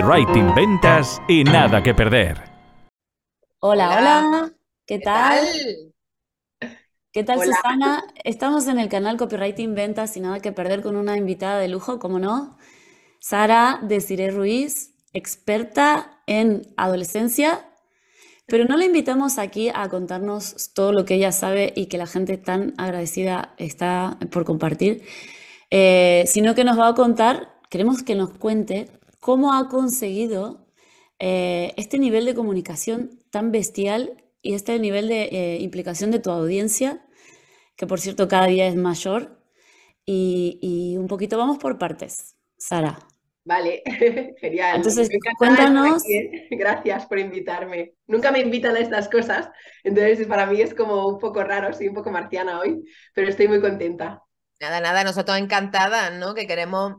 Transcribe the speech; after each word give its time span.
copywriting, 0.00 0.54
ventas 0.54 1.20
y 1.28 1.44
nada 1.44 1.82
que 1.82 1.92
perder. 1.94 2.38
Hola, 3.60 3.98
hola, 3.98 4.52
¿qué 4.86 4.98
tal? 4.98 5.46
¿Qué 7.12 7.22
tal, 7.22 7.42
Susana? 7.42 8.04
Estamos 8.24 8.66
en 8.68 8.78
el 8.78 8.88
canal 8.88 9.18
Copywriting 9.18 9.74
Ventas 9.74 10.16
y 10.16 10.20
nada 10.20 10.40
que 10.40 10.52
perder 10.52 10.80
con 10.80 10.96
una 10.96 11.18
invitada 11.18 11.58
de 11.58 11.68
lujo, 11.68 11.98
como 11.98 12.18
no, 12.18 12.56
Sara 13.20 13.78
Desiree 13.82 14.30
Ruiz, 14.30 14.94
experta 15.12 16.22
en 16.26 16.62
adolescencia, 16.78 17.66
pero 18.46 18.64
no 18.64 18.78
la 18.78 18.86
invitamos 18.86 19.36
aquí 19.36 19.70
a 19.74 19.88
contarnos 19.90 20.72
todo 20.72 20.92
lo 20.92 21.04
que 21.04 21.16
ella 21.16 21.32
sabe 21.32 21.74
y 21.76 21.86
que 21.86 21.98
la 21.98 22.06
gente 22.06 22.38
tan 22.38 22.72
agradecida 22.78 23.54
está 23.58 24.16
por 24.30 24.46
compartir, 24.46 25.02
eh, 25.70 26.24
sino 26.26 26.54
que 26.54 26.64
nos 26.64 26.78
va 26.78 26.88
a 26.88 26.94
contar, 26.94 27.60
queremos 27.68 28.02
que 28.02 28.14
nos 28.14 28.30
cuente 28.30 28.88
cómo 29.20 29.54
ha 29.54 29.68
conseguido 29.68 30.66
eh, 31.18 31.74
este 31.76 31.98
nivel 31.98 32.24
de 32.24 32.34
comunicación 32.34 33.20
tan 33.30 33.52
bestial 33.52 34.24
y 34.42 34.54
este 34.54 34.78
nivel 34.78 35.08
de 35.08 35.24
eh, 35.24 35.58
implicación 35.60 36.10
de 36.10 36.18
tu 36.18 36.30
audiencia, 36.30 37.06
que 37.76 37.86
por 37.86 38.00
cierto 38.00 38.26
cada 38.26 38.46
día 38.46 38.66
es 38.66 38.74
mayor. 38.74 39.38
Y, 40.12 40.96
un 40.98 41.06
poquito 41.06 41.38
vamos 41.38 41.58
por 41.58 41.78
partes. 41.78 42.34
Sara. 42.58 42.98
Vale, 43.44 43.82
genial. 44.40 44.76
Entonces, 44.76 45.08
cuéntanos. 45.38 46.02
Gracias 46.50 47.06
por 47.06 47.20
invitarme. 47.20 47.94
Nunca 48.08 48.32
me 48.32 48.40
invitan 48.40 48.74
a 48.74 48.80
estas 48.80 49.08
cosas, 49.08 49.50
entonces 49.84 50.26
para 50.26 50.46
mí 50.46 50.60
es 50.60 50.74
como 50.74 51.06
un 51.06 51.18
poco 51.18 51.44
raro, 51.44 51.72
soy 51.72 51.88
un 51.88 51.94
poco 51.94 52.10
marciana 52.10 52.58
hoy, 52.58 52.82
pero 53.14 53.28
estoy 53.28 53.46
muy 53.46 53.60
contenta. 53.60 54.22
Nada, 54.58 54.80
nada, 54.80 55.04
nosotros 55.04 55.38
encantadas, 55.38 56.12
¿no? 56.14 56.34
Que 56.34 56.46
queremos 56.46 56.96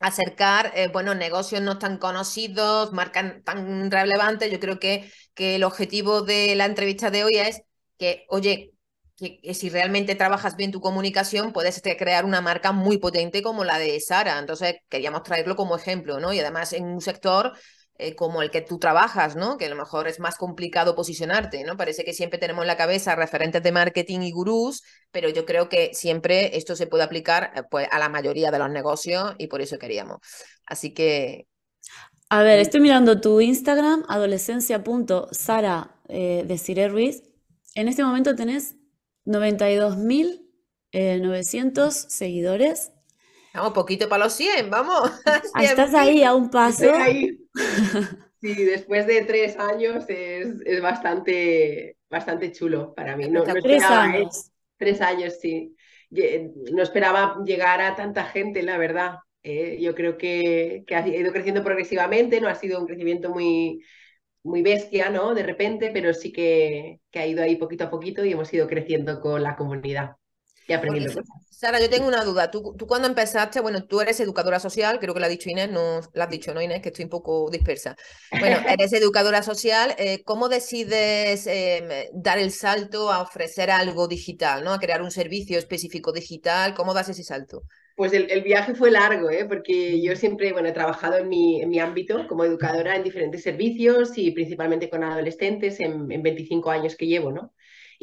acercar, 0.00 0.72
eh, 0.74 0.88
bueno, 0.92 1.14
negocios 1.14 1.62
no 1.62 1.78
tan 1.78 1.98
conocidos, 1.98 2.92
marcas 2.92 3.42
tan 3.44 3.90
relevantes. 3.90 4.50
Yo 4.50 4.60
creo 4.60 4.78
que, 4.78 5.10
que 5.34 5.56
el 5.56 5.64
objetivo 5.64 6.22
de 6.22 6.54
la 6.56 6.66
entrevista 6.66 7.10
de 7.10 7.24
hoy 7.24 7.36
es 7.36 7.62
que, 7.98 8.26
oye, 8.28 8.72
que, 9.16 9.40
si 9.54 9.70
realmente 9.70 10.14
trabajas 10.14 10.56
bien 10.56 10.72
tu 10.72 10.80
comunicación, 10.80 11.52
puedes 11.52 11.76
este, 11.76 11.96
crear 11.96 12.24
una 12.24 12.40
marca 12.40 12.72
muy 12.72 12.98
potente 12.98 13.42
como 13.42 13.64
la 13.64 13.78
de 13.78 14.00
Sara. 14.00 14.38
Entonces, 14.38 14.76
queríamos 14.88 15.22
traerlo 15.22 15.56
como 15.56 15.76
ejemplo, 15.76 16.20
¿no? 16.20 16.32
Y 16.32 16.40
además 16.40 16.72
en 16.72 16.84
un 16.86 17.00
sector 17.00 17.52
eh, 17.96 18.16
como 18.16 18.42
el 18.42 18.50
que 18.50 18.60
tú 18.60 18.78
trabajas, 18.78 19.36
¿no? 19.36 19.56
Que 19.56 19.66
a 19.66 19.68
lo 19.68 19.76
mejor 19.76 20.08
es 20.08 20.18
más 20.18 20.36
complicado 20.36 20.96
posicionarte, 20.96 21.62
¿no? 21.62 21.76
Parece 21.76 22.04
que 22.04 22.12
siempre 22.12 22.40
tenemos 22.40 22.62
en 22.62 22.66
la 22.66 22.76
cabeza 22.76 23.14
referentes 23.14 23.62
de 23.62 23.70
marketing 23.70 24.22
y 24.22 24.32
gurús, 24.32 24.82
pero 25.12 25.28
yo 25.28 25.44
creo 25.44 25.68
que 25.68 25.94
siempre 25.94 26.56
esto 26.56 26.74
se 26.74 26.88
puede 26.88 27.04
aplicar 27.04 27.52
eh, 27.54 27.62
pues, 27.70 27.86
a 27.90 28.00
la 28.00 28.08
mayoría 28.08 28.50
de 28.50 28.58
los 28.58 28.68
negocios 28.70 29.36
y 29.38 29.46
por 29.46 29.62
eso 29.62 29.78
queríamos. 29.78 30.18
Así 30.66 30.92
que... 30.92 31.46
A 32.30 32.42
ver, 32.42 32.58
estoy 32.58 32.80
mirando 32.80 33.20
tu 33.20 33.40
Instagram, 33.40 34.04
adolescencia.sara 34.08 35.94
eh, 36.08 36.42
de 36.46 36.58
Cire 36.58 36.88
Ruiz. 36.88 37.22
En 37.74 37.86
este 37.86 38.02
momento 38.02 38.34
tenés 38.34 38.74
92.900 39.24 41.92
seguidores 41.92 42.90
Vamos, 43.54 43.72
poquito 43.72 44.08
para 44.08 44.24
los 44.24 44.32
100, 44.32 44.68
vamos. 44.68 45.12
Estás 45.60 45.94
ahí 45.94 46.24
a 46.24 46.34
un 46.34 46.50
paso. 46.50 46.92
Sí, 48.40 48.64
después 48.64 49.06
de 49.06 49.22
tres 49.22 49.58
años 49.58 50.04
es, 50.08 50.82
bastante, 50.82 51.96
bastante 52.10 52.52
chulo 52.52 52.94
para 52.94 53.16
mí. 53.16 53.26
No, 53.30 53.42
tres 53.42 53.82
años. 53.82 54.50
Tres 54.76 55.00
años, 55.00 55.38
sí. 55.40 55.74
No 56.10 56.82
esperaba 56.82 57.38
llegar 57.42 57.80
a 57.80 57.96
tanta 57.96 58.24
gente, 58.24 58.62
la 58.62 58.76
verdad. 58.76 59.16
Eh, 59.42 59.78
yo 59.80 59.94
creo 59.94 60.18
que, 60.18 60.84
ha 60.94 61.08
ido 61.08 61.32
creciendo 61.32 61.64
progresivamente, 61.64 62.38
no 62.42 62.48
ha 62.48 62.54
sido 62.54 62.78
un 62.78 62.86
crecimiento 62.86 63.30
muy, 63.30 63.82
muy 64.42 64.60
bestia, 64.60 65.08
¿no? 65.08 65.34
De 65.34 65.42
repente, 65.42 65.90
pero 65.90 66.12
sí 66.12 66.30
que, 66.30 67.00
que 67.10 67.18
ha 67.18 67.26
ido 67.26 67.42
ahí 67.42 67.56
poquito 67.56 67.84
a 67.84 67.90
poquito 67.90 68.26
y 68.26 68.32
hemos 68.32 68.52
ido 68.52 68.66
creciendo 68.66 69.22
con 69.22 69.42
la 69.42 69.56
comunidad 69.56 70.16
y 70.66 70.72
aprendiendo 70.72 71.12
cosas. 71.12 71.44
Sara, 71.50 71.80
yo 71.80 71.88
tengo 71.88 72.06
una 72.06 72.24
duda. 72.24 72.50
¿Tú, 72.50 72.74
¿Tú, 72.76 72.86
cuando 72.86 73.08
empezaste, 73.08 73.60
bueno, 73.60 73.84
tú 73.84 74.00
eres 74.00 74.18
educadora 74.20 74.58
social, 74.58 74.98
creo 74.98 75.14
que 75.14 75.20
lo 75.20 75.26
ha 75.26 75.28
dicho 75.28 75.48
Inés, 75.48 75.70
no 75.70 76.00
lo 76.12 76.22
has 76.22 76.30
dicho, 76.30 76.52
¿no, 76.52 76.60
Inés? 76.60 76.82
Que 76.82 76.88
estoy 76.88 77.04
un 77.04 77.10
poco 77.10 77.48
dispersa. 77.50 77.96
Bueno, 78.38 78.56
eres 78.68 78.92
educadora 78.92 79.42
social. 79.42 79.94
Eh, 79.98 80.22
¿Cómo 80.24 80.48
decides 80.48 81.46
em, 81.46 81.88
dar 82.12 82.38
el 82.38 82.50
salto 82.50 83.12
a 83.12 83.22
ofrecer 83.22 83.70
algo 83.70 84.08
digital, 84.08 84.64
¿no? 84.64 84.72
A 84.72 84.78
crear 84.78 85.02
un 85.02 85.10
servicio 85.10 85.58
específico 85.58 86.12
digital? 86.12 86.74
¿Cómo 86.74 86.92
das 86.92 87.08
ese 87.08 87.22
salto? 87.22 87.62
Pues 87.96 88.12
el, 88.12 88.28
el, 88.30 88.42
viaje 88.42 88.74
fue 88.74 88.90
largo, 88.90 89.30
¿eh? 89.30 89.44
porque 89.44 90.02
yo 90.02 90.16
siempre 90.16 90.52
bueno, 90.52 90.68
he 90.68 90.72
trabajado 90.72 91.16
en 91.18 91.28
mi, 91.28 91.62
en 91.62 91.68
mi, 91.68 91.78
ámbito 91.78 92.26
como 92.26 92.44
educadora 92.44 92.96
en 92.96 93.04
diferentes 93.04 93.44
servicios 93.44 94.18
y 94.18 94.32
principalmente 94.32 94.90
con 94.90 95.04
adolescentes 95.04 95.78
en, 95.78 96.10
en 96.10 96.22
25 96.22 96.70
años 96.72 96.96
que 96.96 97.06
llevo, 97.06 97.30
¿no? 97.30 97.52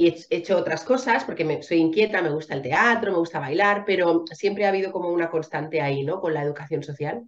He 0.07 0.25
hecho 0.29 0.57
otras 0.57 0.84
cosas 0.84 1.23
porque 1.23 1.45
me, 1.45 1.62
soy 1.63 1.78
inquieta, 1.78 2.22
me 2.22 2.31
gusta 2.31 2.53
el 2.53 2.62
teatro, 2.62 3.12
me 3.12 3.17
gusta 3.17 3.39
bailar, 3.39 3.84
pero 3.85 4.25
siempre 4.31 4.66
ha 4.66 4.69
habido 4.69 4.91
como 4.91 5.09
una 5.09 5.29
constante 5.29 5.81
ahí, 5.81 6.03
¿no? 6.03 6.19
Con 6.22 6.34
la 6.34 6.44
educación 6.44 6.84
social. 6.84 7.23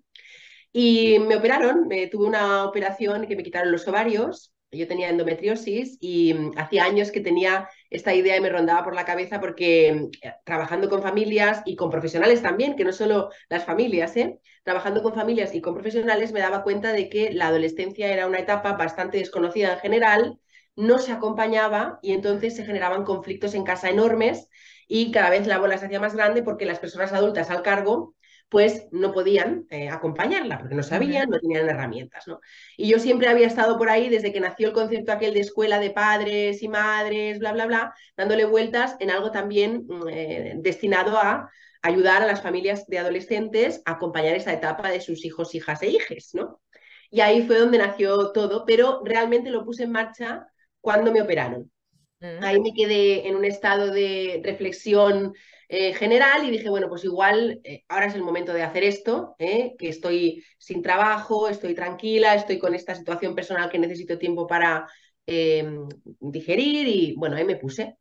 Y 0.72 1.20
me 1.20 1.36
operaron, 1.36 1.88
me, 1.88 2.08
tuve 2.08 2.26
una 2.28 2.66
operación 2.66 3.28
que 3.28 3.36
me 3.36 3.44
quitaron 3.44 3.72
los 3.72 3.88
ovarios, 3.88 4.54
yo 4.78 4.88
tenía 4.88 5.10
endometriosis 5.10 5.98
y 6.02 6.34
mm, 6.34 6.52
hacía 6.58 6.86
años 6.86 7.12
que 7.12 7.22
tenía 7.22 7.70
esta 7.90 8.14
idea 8.14 8.38
y 8.38 8.42
me 8.42 8.50
rondaba 8.50 8.84
por 8.84 8.96
la 8.96 9.06
cabeza 9.06 9.40
porque 9.40 9.94
mm, 9.94 10.10
trabajando 10.44 10.90
con 10.90 11.02
familias 11.02 11.62
y 11.66 11.76
con 11.76 11.90
profesionales 11.90 12.42
también, 12.42 12.76
que 12.76 12.84
no 12.84 12.94
solo 12.94 13.30
las 13.50 13.66
familias, 13.66 14.16
¿eh? 14.18 14.40
trabajando 14.64 15.04
con 15.04 15.14
familias 15.14 15.54
y 15.54 15.62
con 15.62 15.74
profesionales 15.74 16.32
me 16.32 16.40
daba 16.40 16.64
cuenta 16.64 16.94
de 16.94 17.10
que 17.10 17.32
la 17.34 17.48
adolescencia 17.48 18.12
era 18.12 18.28
una 18.28 18.40
etapa 18.40 18.74
bastante 18.74 19.18
desconocida 19.18 19.74
en 19.74 19.80
general 19.80 20.40
no 20.76 21.00
se 21.00 21.12
acompañaba 21.12 22.00
y 22.02 22.14
entonces 22.14 22.56
se 22.56 22.66
generaban 22.66 23.04
conflictos 23.04 23.54
en 23.54 23.64
casa 23.64 23.90
enormes 23.90 24.50
y 24.88 25.12
cada 25.12 25.30
vez 25.30 25.48
la 25.48 25.60
bola 25.60 25.78
se 25.78 25.86
hacía 25.86 26.00
más 26.00 26.16
grande 26.16 26.44
porque 26.44 26.66
las 26.66 26.80
personas 26.80 27.14
adultas 27.14 27.50
al 27.50 27.62
cargo 27.62 28.16
pues 28.50 28.88
no 28.92 29.14
podían 29.14 29.66
eh, 29.72 29.90
acompañarla 29.90 30.60
porque 30.60 30.76
no 30.76 30.84
sabían, 30.84 31.28
no 31.30 31.40
tenían 31.40 31.68
herramientas, 31.68 32.28
¿no? 32.28 32.40
Y 32.78 32.88
yo 32.88 33.00
siempre 33.00 33.28
había 33.28 33.48
estado 33.48 33.80
por 33.80 33.90
ahí 33.90 34.10
desde 34.10 34.32
que 34.32 34.40
nació 34.40 34.68
el 34.68 34.74
concepto 34.74 35.12
aquel 35.12 35.34
de 35.34 35.40
escuela 35.40 35.80
de 35.80 35.90
padres 35.90 36.62
y 36.62 36.68
madres, 36.68 37.40
bla, 37.40 37.52
bla, 37.52 37.66
bla, 37.66 37.96
dándole 38.16 38.46
vueltas 38.46 38.96
en 39.00 39.10
algo 39.10 39.32
también 39.32 39.88
mm, 39.88 40.08
eh, 40.08 40.54
destinado 40.58 41.18
a 41.18 41.50
ayudar 41.82 42.22
a 42.22 42.28
las 42.28 42.44
familias 42.44 42.86
de 42.86 43.00
adolescentes 43.00 43.82
a 43.86 43.94
acompañar 43.94 44.36
esa 44.36 44.54
etapa 44.54 44.92
de 44.92 45.02
sus 45.02 45.26
hijos, 45.26 45.56
hijas 45.56 45.82
e 45.82 45.88
hijes, 45.88 46.36
¿no? 46.36 46.62
Y 47.10 47.22
ahí 47.22 47.48
fue 47.48 47.58
donde 47.58 47.80
nació 47.80 48.32
todo, 48.34 48.66
pero 48.66 49.02
realmente 49.04 49.50
lo 49.50 49.66
puse 49.66 49.84
en 49.84 49.92
marcha 49.92 50.48
cuando 50.84 51.14
me 51.14 51.22
operaron. 51.22 51.72
Mm. 52.20 52.44
Ahí 52.44 52.60
me 52.60 52.74
quedé 52.74 53.26
en 53.28 53.38
un 53.38 53.46
estado 53.46 53.90
de 53.90 54.42
reflexión 54.44 55.34
eh, 55.70 55.94
general 55.94 56.46
y 56.46 56.52
dije, 56.52 56.70
bueno, 56.70 56.90
pues 56.90 57.06
igual 57.06 57.62
eh, 57.64 57.86
ahora 57.88 58.08
es 58.08 58.16
el 58.16 58.22
momento 58.22 58.54
de 58.54 58.64
hacer 58.64 58.84
esto, 58.84 59.34
eh, 59.40 59.76
que 59.80 59.88
estoy 59.88 60.44
sin 60.58 60.82
trabajo, 60.82 61.48
estoy 61.48 61.74
tranquila, 61.74 62.36
estoy 62.36 62.60
con 62.60 62.76
esta 62.76 62.96
situación 62.96 63.34
personal 63.34 63.70
que 63.70 63.80
necesito 63.80 64.18
tiempo 64.18 64.46
para 64.46 64.86
em, 65.26 65.88
digerir 66.20 66.86
y 66.90 67.16
bueno, 67.16 67.38
ahí 67.38 67.46
me 67.46 67.56
puse. 67.56 67.96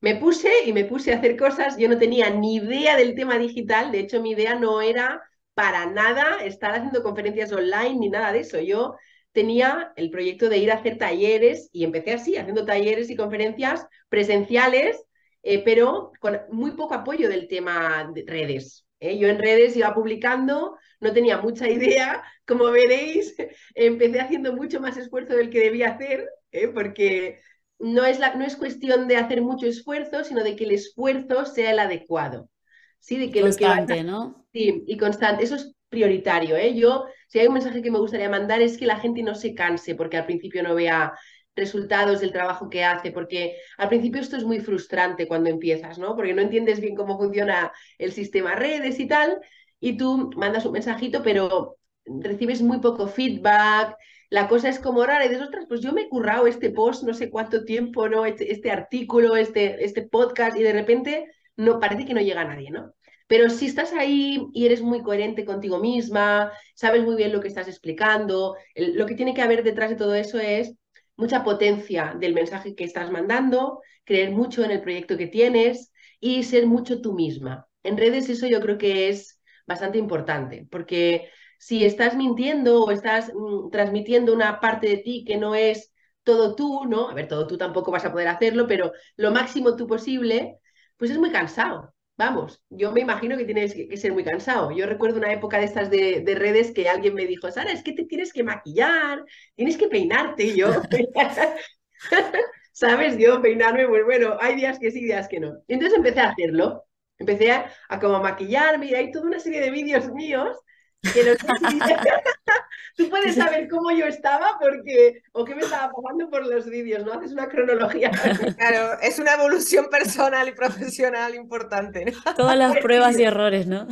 Me 0.00 0.14
puse 0.14 0.48
y 0.64 0.72
me 0.72 0.84
puse 0.84 1.12
a 1.12 1.16
hacer 1.18 1.36
cosas, 1.36 1.76
yo 1.76 1.88
no 1.88 1.98
tenía 1.98 2.30
ni 2.30 2.56
idea 2.56 2.96
del 2.96 3.16
tema 3.16 3.36
digital, 3.36 3.90
de 3.90 3.98
hecho 3.98 4.22
mi 4.22 4.30
idea 4.30 4.54
no 4.54 4.80
era 4.80 5.20
para 5.54 5.86
nada 5.86 6.44
estar 6.44 6.72
haciendo 6.72 7.02
conferencias 7.02 7.50
online 7.50 7.96
ni 7.96 8.08
nada 8.10 8.32
de 8.32 8.40
eso. 8.40 8.60
Yo 8.60 8.94
tenía 9.32 9.92
el 9.96 10.10
proyecto 10.10 10.48
de 10.48 10.58
ir 10.58 10.70
a 10.70 10.76
hacer 10.76 10.98
talleres 10.98 11.68
y 11.72 11.84
empecé 11.84 12.12
así, 12.12 12.36
haciendo 12.36 12.64
talleres 12.64 13.10
y 13.10 13.16
conferencias 13.16 13.86
presenciales, 14.08 15.02
eh, 15.42 15.62
pero 15.64 16.12
con 16.20 16.40
muy 16.50 16.72
poco 16.72 16.94
apoyo 16.94 17.28
del 17.28 17.48
tema 17.48 18.10
de 18.12 18.24
redes. 18.26 18.86
¿eh? 19.00 19.18
Yo 19.18 19.28
en 19.28 19.38
redes 19.38 19.76
iba 19.76 19.94
publicando, 19.94 20.76
no 21.00 21.12
tenía 21.12 21.38
mucha 21.38 21.68
idea, 21.68 22.22
como 22.46 22.64
veréis, 22.70 23.34
empecé 23.74 24.20
haciendo 24.20 24.52
mucho 24.54 24.80
más 24.80 24.96
esfuerzo 24.96 25.34
del 25.34 25.50
que 25.50 25.60
debía 25.60 25.90
hacer, 25.90 26.28
¿eh? 26.52 26.68
porque 26.68 27.40
no 27.78 28.04
es, 28.04 28.18
la, 28.18 28.34
no 28.34 28.44
es 28.44 28.56
cuestión 28.56 29.06
de 29.06 29.16
hacer 29.16 29.40
mucho 29.40 29.66
esfuerzo, 29.66 30.24
sino 30.24 30.42
de 30.42 30.56
que 30.56 30.64
el 30.64 30.72
esfuerzo 30.72 31.44
sea 31.44 31.70
el 31.70 31.78
adecuado. 31.78 32.50
Sí, 32.98 33.16
de 33.16 33.30
que 33.30 33.40
constante, 33.40 34.02
¿no? 34.02 34.46
Sí, 34.52 34.84
y 34.86 34.96
constante. 34.96 35.44
Eso 35.44 35.54
es 35.54 35.72
prioritario. 35.88 36.56
¿eh? 36.56 36.74
Yo, 36.74 37.06
si 37.28 37.38
hay 37.38 37.46
un 37.46 37.54
mensaje 37.54 37.82
que 37.82 37.90
me 37.90 37.98
gustaría 37.98 38.28
mandar 38.28 38.60
es 38.62 38.76
que 38.76 38.86
la 38.86 38.98
gente 38.98 39.22
no 39.22 39.34
se 39.34 39.54
canse 39.54 39.94
porque 39.94 40.16
al 40.16 40.26
principio 40.26 40.62
no 40.62 40.74
vea 40.74 41.12
resultados 41.54 42.20
del 42.20 42.32
trabajo 42.32 42.70
que 42.70 42.84
hace, 42.84 43.12
porque 43.12 43.56
al 43.76 43.88
principio 43.88 44.20
esto 44.20 44.36
es 44.36 44.44
muy 44.44 44.60
frustrante 44.60 45.28
cuando 45.28 45.50
empiezas, 45.50 45.98
¿no? 45.98 46.16
Porque 46.16 46.34
no 46.34 46.42
entiendes 46.42 46.80
bien 46.80 46.94
cómo 46.94 47.18
funciona 47.18 47.72
el 47.98 48.12
sistema 48.12 48.54
redes 48.54 48.98
y 49.00 49.06
tal, 49.06 49.40
y 49.80 49.96
tú 49.96 50.30
mandas 50.36 50.64
un 50.66 50.72
mensajito, 50.72 51.22
pero 51.22 51.76
recibes 52.04 52.62
muy 52.62 52.78
poco 52.80 53.08
feedback, 53.08 53.96
la 54.30 54.46
cosa 54.48 54.68
es 54.68 54.78
como 54.78 55.04
rara 55.04 55.24
y 55.24 55.28
dices, 55.28 55.44
ostras, 55.44 55.64
pues 55.68 55.80
yo 55.80 55.92
me 55.92 56.02
he 56.02 56.08
currado 56.08 56.46
este 56.46 56.70
post 56.70 57.02
no 57.02 57.14
sé 57.14 57.30
cuánto 57.30 57.64
tiempo, 57.64 58.08
¿no? 58.08 58.26
Este, 58.26 58.52
este 58.52 58.70
artículo, 58.70 59.36
este, 59.36 59.84
este 59.84 60.02
podcast, 60.02 60.56
y 60.56 60.62
de 60.62 60.72
repente 60.72 61.26
no, 61.56 61.80
parece 61.80 62.04
que 62.04 62.14
no 62.14 62.20
llega 62.20 62.42
a 62.42 62.44
nadie, 62.44 62.70
¿no? 62.70 62.92
Pero 63.28 63.50
si 63.50 63.66
estás 63.66 63.92
ahí 63.92 64.48
y 64.54 64.66
eres 64.66 64.82
muy 64.82 65.02
coherente 65.02 65.44
contigo 65.44 65.78
misma, 65.78 66.52
sabes 66.74 67.02
muy 67.04 67.14
bien 67.16 67.32
lo 67.32 67.40
que 67.40 67.48
estás 67.48 67.68
explicando, 67.68 68.56
lo 68.74 69.06
que 69.06 69.14
tiene 69.14 69.34
que 69.34 69.42
haber 69.42 69.62
detrás 69.64 69.90
de 69.90 69.96
todo 69.96 70.14
eso 70.14 70.38
es 70.40 70.74
mucha 71.16 71.44
potencia 71.44 72.14
del 72.18 72.34
mensaje 72.34 72.74
que 72.74 72.84
estás 72.84 73.10
mandando, 73.10 73.80
creer 74.04 74.30
mucho 74.30 74.64
en 74.64 74.70
el 74.70 74.80
proyecto 74.82 75.16
que 75.18 75.26
tienes 75.26 75.92
y 76.20 76.42
ser 76.44 76.66
mucho 76.66 77.00
tú 77.00 77.12
misma. 77.14 77.66
En 77.82 77.96
redes 77.96 78.28
eso 78.28 78.46
yo 78.46 78.60
creo 78.60 78.78
que 78.78 79.08
es 79.08 79.40
bastante 79.66 79.98
importante, 79.98 80.66
porque 80.70 81.28
si 81.58 81.84
estás 81.84 82.16
mintiendo 82.16 82.82
o 82.84 82.90
estás 82.90 83.32
mm, 83.34 83.70
transmitiendo 83.70 84.32
una 84.32 84.60
parte 84.60 84.88
de 84.88 84.98
ti 84.98 85.24
que 85.26 85.36
no 85.36 85.54
es 85.54 85.92
todo 86.22 86.54
tú, 86.54 86.84
¿no? 86.86 87.08
A 87.08 87.14
ver, 87.14 87.28
todo 87.28 87.46
tú 87.46 87.56
tampoco 87.58 87.90
vas 87.90 88.04
a 88.04 88.12
poder 88.12 88.28
hacerlo, 88.28 88.66
pero 88.66 88.92
lo 89.16 89.30
máximo 89.32 89.76
tú 89.76 89.86
posible, 89.86 90.58
pues 90.96 91.10
es 91.10 91.18
muy 91.18 91.30
cansado. 91.32 91.94
Vamos, 92.18 92.60
yo 92.68 92.90
me 92.90 93.00
imagino 93.00 93.36
que 93.36 93.44
tienes 93.44 93.74
que, 93.74 93.96
ser 93.96 94.12
muy 94.12 94.24
cansado. 94.24 94.72
Yo 94.72 94.86
recuerdo 94.86 95.18
una 95.18 95.32
época 95.32 95.58
de 95.58 95.66
estas 95.66 95.88
de, 95.88 96.24
redes 96.36 96.72
que 96.72 96.88
alguien 96.88 97.14
me 97.14 97.26
dijo, 97.26 97.48
Sara, 97.52 97.70
es 97.70 97.84
que 97.84 97.92
te 97.92 98.06
tienes 98.06 98.32
que 98.32 98.42
maquillar, 98.42 99.24
tienes 99.54 99.78
que 99.78 99.86
peinarte. 99.86 100.44
Y 100.44 100.56
yo, 100.56 100.72
¿sabes? 102.72 103.16
Yo 103.18 103.40
peinarme, 103.40 103.86
pues 103.86 104.04
bueno, 104.04 104.36
hay 104.40 104.56
días 104.56 104.80
que 104.80 104.90
sí, 104.90 105.04
días 105.04 105.28
que 105.28 105.38
no. 105.38 105.62
entonces 105.68 105.96
empecé 105.96 106.20
a 106.20 106.30
hacerlo. 106.30 106.84
Empecé 107.18 107.52
a, 107.52 107.72
a 107.88 108.00
como 108.00 108.20
maquillarme 108.20 108.86
y 108.86 108.94
hay 108.94 109.12
toda 109.12 109.26
una 109.26 109.40
serie 109.40 109.60
de 109.60 109.70
vídeos 109.70 110.10
míos 110.12 110.56
Tú 112.96 113.08
puedes 113.08 113.36
saber 113.36 113.68
cómo 113.68 113.92
yo 113.92 114.06
estaba 114.06 114.58
porque 114.60 115.22
o 115.32 115.44
qué 115.44 115.54
me 115.54 115.62
estaba 115.62 115.92
pasando 115.92 116.28
por 116.28 116.44
los 116.44 116.68
vídeos, 116.68 117.04
¿no? 117.04 117.12
Haces 117.12 117.32
una 117.32 117.48
cronología. 117.48 118.10
Claro, 118.58 118.98
es 119.00 119.18
una 119.20 119.34
evolución 119.34 119.88
personal 119.88 120.48
y 120.48 120.52
profesional 120.52 121.34
importante. 121.34 122.12
Todas 122.36 122.56
las 122.56 122.78
pruebas 122.78 123.18
y 123.18 123.22
errores, 123.22 123.66
¿no? 123.66 123.86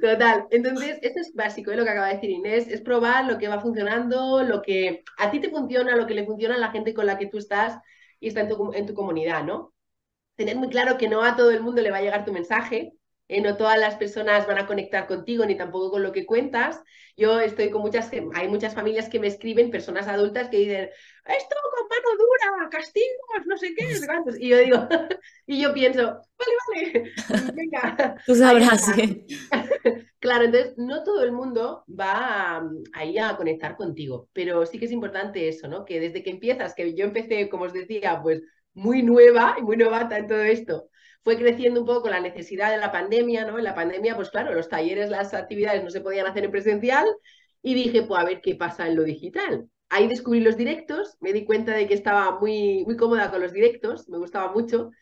Total. 0.00 0.46
Entonces, 0.50 0.98
esto 1.02 1.20
es 1.20 1.34
básico, 1.34 1.72
¿eh? 1.72 1.76
lo 1.76 1.84
que 1.84 1.90
acaba 1.90 2.06
de 2.08 2.14
decir 2.14 2.30
Inés, 2.30 2.68
es 2.68 2.80
probar 2.80 3.24
lo 3.24 3.38
que 3.38 3.48
va 3.48 3.60
funcionando, 3.60 4.44
lo 4.44 4.62
que 4.62 5.02
a 5.18 5.30
ti 5.30 5.40
te 5.40 5.50
funciona, 5.50 5.96
lo 5.96 6.06
que 6.06 6.14
le 6.14 6.24
funciona 6.24 6.54
a 6.54 6.58
la 6.58 6.70
gente 6.70 6.94
con 6.94 7.06
la 7.06 7.18
que 7.18 7.26
tú 7.26 7.38
estás 7.38 7.80
y 8.20 8.28
está 8.28 8.42
en 8.42 8.48
tu, 8.48 8.72
en 8.72 8.86
tu 8.86 8.94
comunidad, 8.94 9.42
¿no? 9.42 9.74
Tener 10.36 10.56
muy 10.56 10.68
claro 10.68 10.98
que 10.98 11.08
no 11.08 11.24
a 11.24 11.34
todo 11.34 11.50
el 11.50 11.62
mundo 11.62 11.82
le 11.82 11.90
va 11.90 11.98
a 11.98 12.02
llegar 12.02 12.24
tu 12.24 12.32
mensaje, 12.32 12.95
eh, 13.28 13.40
no 13.40 13.56
todas 13.56 13.78
las 13.78 13.96
personas 13.96 14.46
van 14.46 14.58
a 14.58 14.66
conectar 14.66 15.06
contigo 15.06 15.44
ni 15.44 15.56
tampoco 15.56 15.90
con 15.90 16.02
lo 16.02 16.12
que 16.12 16.26
cuentas. 16.26 16.82
Yo 17.16 17.40
estoy 17.40 17.70
con 17.70 17.82
muchas, 17.82 18.10
hay 18.34 18.48
muchas 18.48 18.74
familias 18.74 19.08
que 19.08 19.18
me 19.18 19.26
escriben, 19.26 19.70
personas 19.70 20.06
adultas 20.06 20.48
que 20.48 20.58
dicen, 20.58 20.90
esto 21.24 21.56
con 21.74 21.88
mano 21.88 22.08
dura, 22.18 22.68
castigos, 22.70 23.46
no 23.46 23.56
sé 23.56 23.74
qué, 23.74 23.88
y 24.38 24.48
yo 24.48 24.58
digo, 24.58 24.88
y 25.46 25.60
yo 25.62 25.72
pienso, 25.72 26.02
vale, 26.02 26.92
vale, 26.92 27.12
venga. 27.54 28.16
Tú 28.26 28.34
sabrás, 28.34 28.84
sí. 28.94 29.26
claro, 30.20 30.44
entonces 30.44 30.74
no 30.76 31.02
todo 31.02 31.24
el 31.24 31.32
mundo 31.32 31.84
va 31.88 32.62
ahí 32.92 33.18
a 33.18 33.36
conectar 33.36 33.76
contigo, 33.76 34.28
pero 34.32 34.66
sí 34.66 34.78
que 34.78 34.84
es 34.84 34.92
importante 34.92 35.48
eso, 35.48 35.68
¿no? 35.68 35.84
Que 35.84 36.00
desde 36.00 36.22
que 36.22 36.30
empiezas, 36.30 36.74
que 36.74 36.94
yo 36.94 37.04
empecé, 37.04 37.48
como 37.48 37.64
os 37.64 37.72
decía, 37.72 38.20
pues 38.22 38.42
muy 38.74 39.02
nueva 39.02 39.56
y 39.58 39.62
muy 39.62 39.76
novata 39.78 40.18
en 40.18 40.26
todo 40.28 40.42
esto, 40.42 40.90
fue 41.26 41.36
creciendo 41.36 41.80
un 41.80 41.86
poco 41.86 42.02
con 42.02 42.12
la 42.12 42.20
necesidad 42.20 42.70
de 42.70 42.76
la 42.78 42.92
pandemia, 42.92 43.44
¿no? 43.44 43.58
En 43.58 43.64
la 43.64 43.74
pandemia, 43.74 44.14
pues 44.14 44.30
claro, 44.30 44.54
los 44.54 44.68
talleres, 44.68 45.10
las 45.10 45.34
actividades 45.34 45.82
no 45.82 45.90
se 45.90 46.00
podían 46.00 46.24
hacer 46.24 46.44
en 46.44 46.52
presencial 46.52 47.04
y 47.62 47.74
dije, 47.74 48.04
pues 48.04 48.20
a 48.20 48.24
ver 48.24 48.40
qué 48.40 48.54
pasa 48.54 48.86
en 48.86 48.94
lo 48.94 49.02
digital. 49.02 49.68
Ahí 49.88 50.06
descubrí 50.06 50.38
los 50.38 50.56
directos, 50.56 51.16
me 51.18 51.32
di 51.32 51.44
cuenta 51.44 51.72
de 51.72 51.88
que 51.88 51.94
estaba 51.94 52.38
muy, 52.38 52.84
muy 52.84 52.96
cómoda 52.96 53.28
con 53.32 53.40
los 53.40 53.52
directos, 53.52 54.08
me 54.08 54.18
gustaba 54.18 54.52
mucho. 54.52 54.92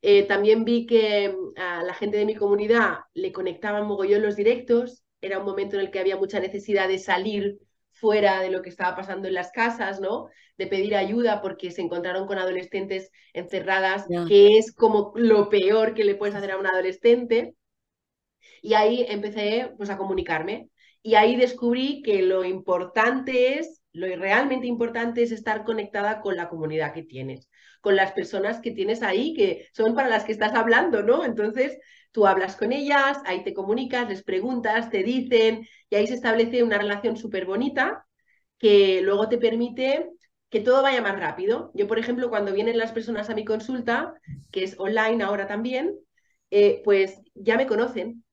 Eh, 0.00 0.22
también 0.28 0.64
vi 0.64 0.86
que 0.86 1.30
mm, 1.30 1.58
a 1.60 1.82
la 1.82 1.94
gente 1.94 2.18
de 2.18 2.24
mi 2.26 2.36
comunidad 2.36 2.98
le 3.12 3.32
conectaban 3.32 3.88
mogollón 3.88 4.22
los 4.22 4.36
directos, 4.36 5.02
era 5.20 5.40
un 5.40 5.44
momento 5.44 5.74
en 5.74 5.82
el 5.82 5.90
que 5.90 5.98
había 5.98 6.16
mucha 6.16 6.38
necesidad 6.38 6.86
de 6.86 7.00
salir 7.00 7.58
fuera 7.94 8.40
de 8.40 8.50
lo 8.50 8.62
que 8.62 8.68
estaba 8.68 8.96
pasando 8.96 9.28
en 9.28 9.34
las 9.34 9.50
casas, 9.52 10.00
¿no? 10.00 10.28
De 10.58 10.66
pedir 10.66 10.94
ayuda 10.94 11.40
porque 11.40 11.70
se 11.70 11.82
encontraron 11.82 12.26
con 12.26 12.38
adolescentes 12.38 13.10
encerradas, 13.32 14.06
que 14.28 14.58
es 14.58 14.74
como 14.74 15.12
lo 15.16 15.48
peor 15.48 15.94
que 15.94 16.04
le 16.04 16.14
puedes 16.14 16.34
hacer 16.34 16.50
a 16.50 16.58
un 16.58 16.66
adolescente. 16.66 17.54
Y 18.62 18.74
ahí 18.74 19.04
empecé 19.08 19.72
pues 19.76 19.90
a 19.90 19.98
comunicarme 19.98 20.68
y 21.06 21.16
ahí 21.16 21.36
descubrí 21.36 22.00
que 22.02 22.22
lo 22.22 22.44
importante 22.44 23.58
es, 23.58 23.82
lo 23.92 24.06
realmente 24.16 24.66
importante 24.66 25.22
es 25.22 25.32
estar 25.32 25.64
conectada 25.64 26.22
con 26.22 26.34
la 26.34 26.48
comunidad 26.48 26.94
que 26.94 27.02
tienes, 27.02 27.50
con 27.82 27.94
las 27.94 28.12
personas 28.12 28.60
que 28.60 28.70
tienes 28.70 29.02
ahí, 29.02 29.34
que 29.34 29.68
son 29.74 29.94
para 29.94 30.08
las 30.08 30.24
que 30.24 30.32
estás 30.32 30.54
hablando, 30.54 31.02
¿no? 31.02 31.26
Entonces, 31.26 31.78
Tú 32.14 32.28
hablas 32.28 32.54
con 32.54 32.70
ellas, 32.70 33.18
ahí 33.26 33.42
te 33.42 33.54
comunicas, 33.54 34.08
les 34.08 34.22
preguntas, 34.22 34.88
te 34.88 35.02
dicen 35.02 35.66
y 35.90 35.96
ahí 35.96 36.06
se 36.06 36.14
establece 36.14 36.62
una 36.62 36.78
relación 36.78 37.16
súper 37.16 37.44
bonita 37.44 38.06
que 38.56 39.02
luego 39.02 39.28
te 39.28 39.36
permite 39.36 40.10
que 40.48 40.60
todo 40.60 40.80
vaya 40.82 41.02
más 41.02 41.18
rápido. 41.18 41.72
Yo, 41.74 41.88
por 41.88 41.98
ejemplo, 41.98 42.30
cuando 42.30 42.52
vienen 42.52 42.78
las 42.78 42.92
personas 42.92 43.30
a 43.30 43.34
mi 43.34 43.44
consulta, 43.44 44.14
que 44.52 44.62
es 44.62 44.78
online 44.78 45.24
ahora 45.24 45.48
también, 45.48 45.98
eh, 46.50 46.82
pues 46.84 47.20
ya 47.34 47.56
me 47.56 47.66
conocen. 47.66 48.24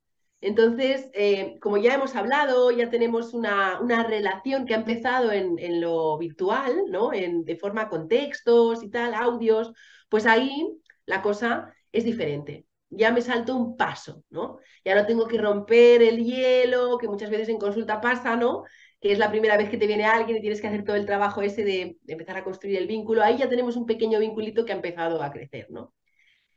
Entonces, 0.41 1.09
eh, 1.15 1.57
como 1.59 1.77
ya 1.77 1.95
hemos 1.95 2.15
hablado, 2.15 2.69
ya 2.69 2.91
tenemos 2.91 3.33
una, 3.33 3.79
una 3.81 4.03
relación 4.03 4.65
que 4.67 4.75
ha 4.75 4.77
empezado 4.77 5.31
en, 5.31 5.57
en, 5.57 5.81
lo 5.81 6.19
virtual, 6.19 6.85
¿no? 6.89 7.13
En, 7.13 7.45
de 7.45 7.55
forma 7.55 7.89
con 7.89 8.07
textos 8.07 8.83
y 8.83 8.91
tal, 8.91 9.15
audios, 9.15 9.73
pues 10.09 10.27
ahí 10.27 10.67
la 11.07 11.23
cosa 11.23 11.73
es 11.91 12.03
diferente 12.05 12.67
ya 12.91 13.11
me 13.11 13.21
salto 13.21 13.55
un 13.55 13.77
paso, 13.77 14.23
¿no? 14.29 14.59
Ya 14.85 14.95
no 14.95 15.05
tengo 15.05 15.27
que 15.27 15.37
romper 15.37 16.03
el 16.03 16.23
hielo, 16.23 16.97
que 16.97 17.07
muchas 17.07 17.29
veces 17.29 17.49
en 17.49 17.57
consulta 17.57 18.01
pasa, 18.01 18.35
¿no? 18.35 18.63
Que 18.99 19.13
es 19.13 19.17
la 19.17 19.31
primera 19.31 19.57
vez 19.57 19.69
que 19.69 19.77
te 19.77 19.87
viene 19.87 20.05
alguien 20.05 20.37
y 20.37 20.41
tienes 20.41 20.61
que 20.61 20.67
hacer 20.67 20.83
todo 20.83 20.97
el 20.97 21.05
trabajo 21.05 21.41
ese 21.41 21.63
de, 21.63 21.97
empezar 22.07 22.37
a 22.37 22.43
construir 22.43 22.77
el 22.77 22.87
vínculo. 22.87 23.23
Ahí 23.23 23.37
ya 23.37 23.49
tenemos 23.49 23.77
un 23.77 23.85
pequeño 23.85 24.19
vinculito 24.19 24.65
que 24.65 24.73
ha 24.73 24.75
empezado 24.75 25.23
a 25.23 25.31
crecer, 25.31 25.67
¿no? 25.69 25.93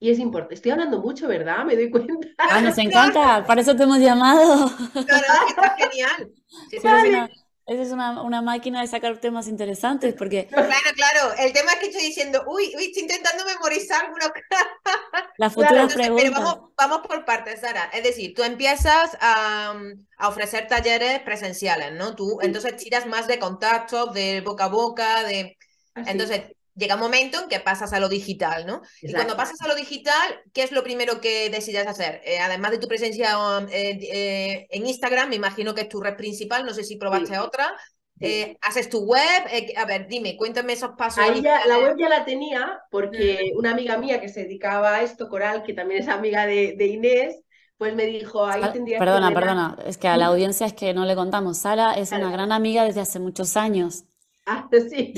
Y 0.01 0.11
es 0.11 0.19
importante. 0.19 0.57
Estoy 0.57 0.73
hablando 0.73 1.01
mucho, 1.01 1.29
¿verdad? 1.29 1.65
Me 1.65 1.77
doy 1.77 1.89
cuenta. 1.89 2.29
Ah, 2.37 2.61
nos 2.61 2.77
encanta. 2.79 3.45
Para 3.47 3.61
eso 3.61 3.77
te 3.77 3.85
hemos 3.85 3.99
llamado. 3.99 4.71
Claro, 4.93 5.27
está 5.49 5.77
genial. 5.79 6.33
Sí, 6.69 6.79
esa 7.67 7.83
es 7.83 7.93
una, 7.93 8.23
una, 8.23 8.43
máquina 8.43 8.83
de 8.83 8.87
sacar 8.87 9.19
temas 9.19 9.49
interesantes 9.49 10.15
porque... 10.15 10.47
Claro, 10.49 10.69
claro. 10.95 11.35
El 11.39 11.53
tema 11.53 11.73
es 11.73 11.79
que 11.79 11.87
estoy 11.87 12.03
diciendo, 12.03 12.45
uy, 12.47 12.73
uy, 12.77 12.87
estoy 12.87 13.03
intentando 13.03 13.45
memorizar 13.47 14.05
algunos... 14.05 14.31
Las 15.39 15.55
futuras 15.55 15.95
preguntas. 15.95 16.25
Pero 16.25 16.45
vamos, 16.45 16.71
vamos 16.77 17.07
por 17.07 17.25
partes, 17.25 17.61
Sara. 17.61 17.91
Es 17.95 18.03
decir, 18.03 18.35
tú 18.35 18.43
empiezas 18.43 19.17
a, 19.21 19.75
a 20.19 20.29
ofrecer 20.29 20.67
talleres 20.69 21.21
presenciales, 21.21 21.93
¿no? 21.93 22.15
Tú 22.15 22.39
entonces 22.43 22.77
tiras 22.77 23.07
más 23.07 23.27
de 23.27 23.39
contactos, 23.39 24.13
de 24.13 24.43
boca 24.43 24.65
a 24.65 24.69
boca, 24.69 25.23
de... 25.23 25.57
Entonces, 25.95 26.43
llega 26.75 26.95
un 26.97 27.01
momento 27.01 27.41
en 27.43 27.49
que 27.49 27.61
pasas 27.61 27.93
a 27.93 28.01
lo 28.01 28.09
digital, 28.09 28.67
¿no? 28.67 28.83
Y 29.01 29.13
cuando 29.13 29.37
pasas 29.37 29.61
a 29.63 29.69
lo 29.69 29.75
digital, 29.75 30.43
¿qué 30.53 30.63
es 30.63 30.73
lo 30.73 30.83
primero 30.83 31.21
que 31.21 31.51
decides 31.51 31.87
hacer? 31.87 32.21
Eh, 32.25 32.39
además 32.39 32.73
de 32.73 32.79
tu 32.79 32.89
presencia 32.89 33.37
eh, 33.71 33.99
eh, 34.03 34.67
en 34.71 34.87
Instagram, 34.87 35.29
me 35.29 35.37
imagino 35.37 35.75
que 35.75 35.83
es 35.83 35.89
tu 35.89 36.01
red 36.01 36.17
principal, 36.17 36.65
no 36.65 36.75
sé 36.75 36.85
si 36.85 36.97
probaste 36.97 37.39
otra. 37.39 37.75
¿Haces 38.63 38.89
tu 38.89 39.01
web? 39.05 39.21
a 39.77 39.85
ver, 39.85 40.09
dime, 40.09 40.37
cuéntame 40.37 40.73
esos 40.73 40.93
pasos. 40.97 41.23
Ahí 41.23 41.43
ya, 41.43 41.67
la 41.67 41.79
web 41.79 41.97
ya 41.99 42.09
la 42.09 42.25
tenía 42.25 42.81
porque 42.91 43.53
una 43.57 43.73
amiga 43.73 43.99
mía 43.99 44.21
que 44.21 44.29
se 44.29 44.45
dedicaba 44.45 44.97
a 44.97 45.03
esto, 45.03 45.29
Coral, 45.29 45.63
que 45.63 45.75
también 45.75 46.03
es 46.03 46.09
amiga 46.09 46.47
de, 46.47 46.87
Inés, 46.87 47.41
pues 47.77 47.95
me 47.95 48.07
dijo, 48.07 48.47
ahí 48.47 48.63
tendría 48.73 48.99
Perdona, 48.99 49.33
perdona, 49.33 49.77
es 49.85 49.99
que 49.99 50.09
a 50.09 50.17
la 50.17 50.27
audiencia 50.27 50.67
es 50.67 50.73
que 50.73 50.95
no 50.95 51.05
le 51.05 51.15
contamos. 51.15 51.59
Sara 51.59 51.95
es 51.95 52.13
una 52.13 52.31
gran 52.31 52.51
amiga 52.51 52.85
desde 52.85 53.01
hace 53.01 53.19
muchos 53.19 53.57
años. 53.57 54.05
Ah, 54.47 54.69
sí. 54.91 55.15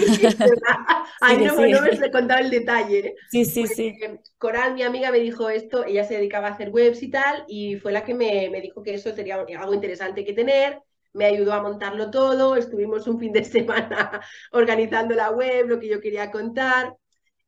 Ay, 1.20 1.38
no, 1.38 1.54
no, 1.54 1.82
me 1.82 2.06
he 2.06 2.10
contado 2.12 2.40
el 2.40 2.50
detalle. 2.50 3.14
Sí, 3.28 3.44
sí, 3.44 3.66
sí. 3.66 3.92
Coral, 4.38 4.74
mi 4.74 4.82
amiga, 4.82 5.10
me 5.10 5.18
dijo 5.18 5.50
esto, 5.50 5.84
ella 5.84 6.04
se 6.04 6.14
dedicaba 6.14 6.48
a 6.48 6.52
hacer 6.52 6.70
webs 6.70 7.02
y 7.02 7.10
tal, 7.10 7.44
y 7.48 7.76
fue 7.76 7.90
la 7.90 8.04
que 8.04 8.14
me, 8.14 8.48
me 8.50 8.60
dijo 8.60 8.82
que 8.84 8.94
eso 8.94 9.12
sería 9.12 9.34
algo 9.36 9.74
interesante 9.74 10.24
que 10.24 10.32
tener, 10.32 10.80
me 11.12 11.24
ayudó 11.24 11.54
a 11.54 11.62
montarlo 11.62 12.10
todo, 12.10 12.54
estuvimos 12.54 13.08
un 13.08 13.18
fin 13.18 13.32
de 13.32 13.42
semana 13.56 14.20
organizando 14.52 15.14
la 15.14 15.30
web, 15.30 15.66
lo 15.66 15.80
que 15.80 15.88
yo 15.88 16.00
quería 16.00 16.30
contar. 16.30 16.94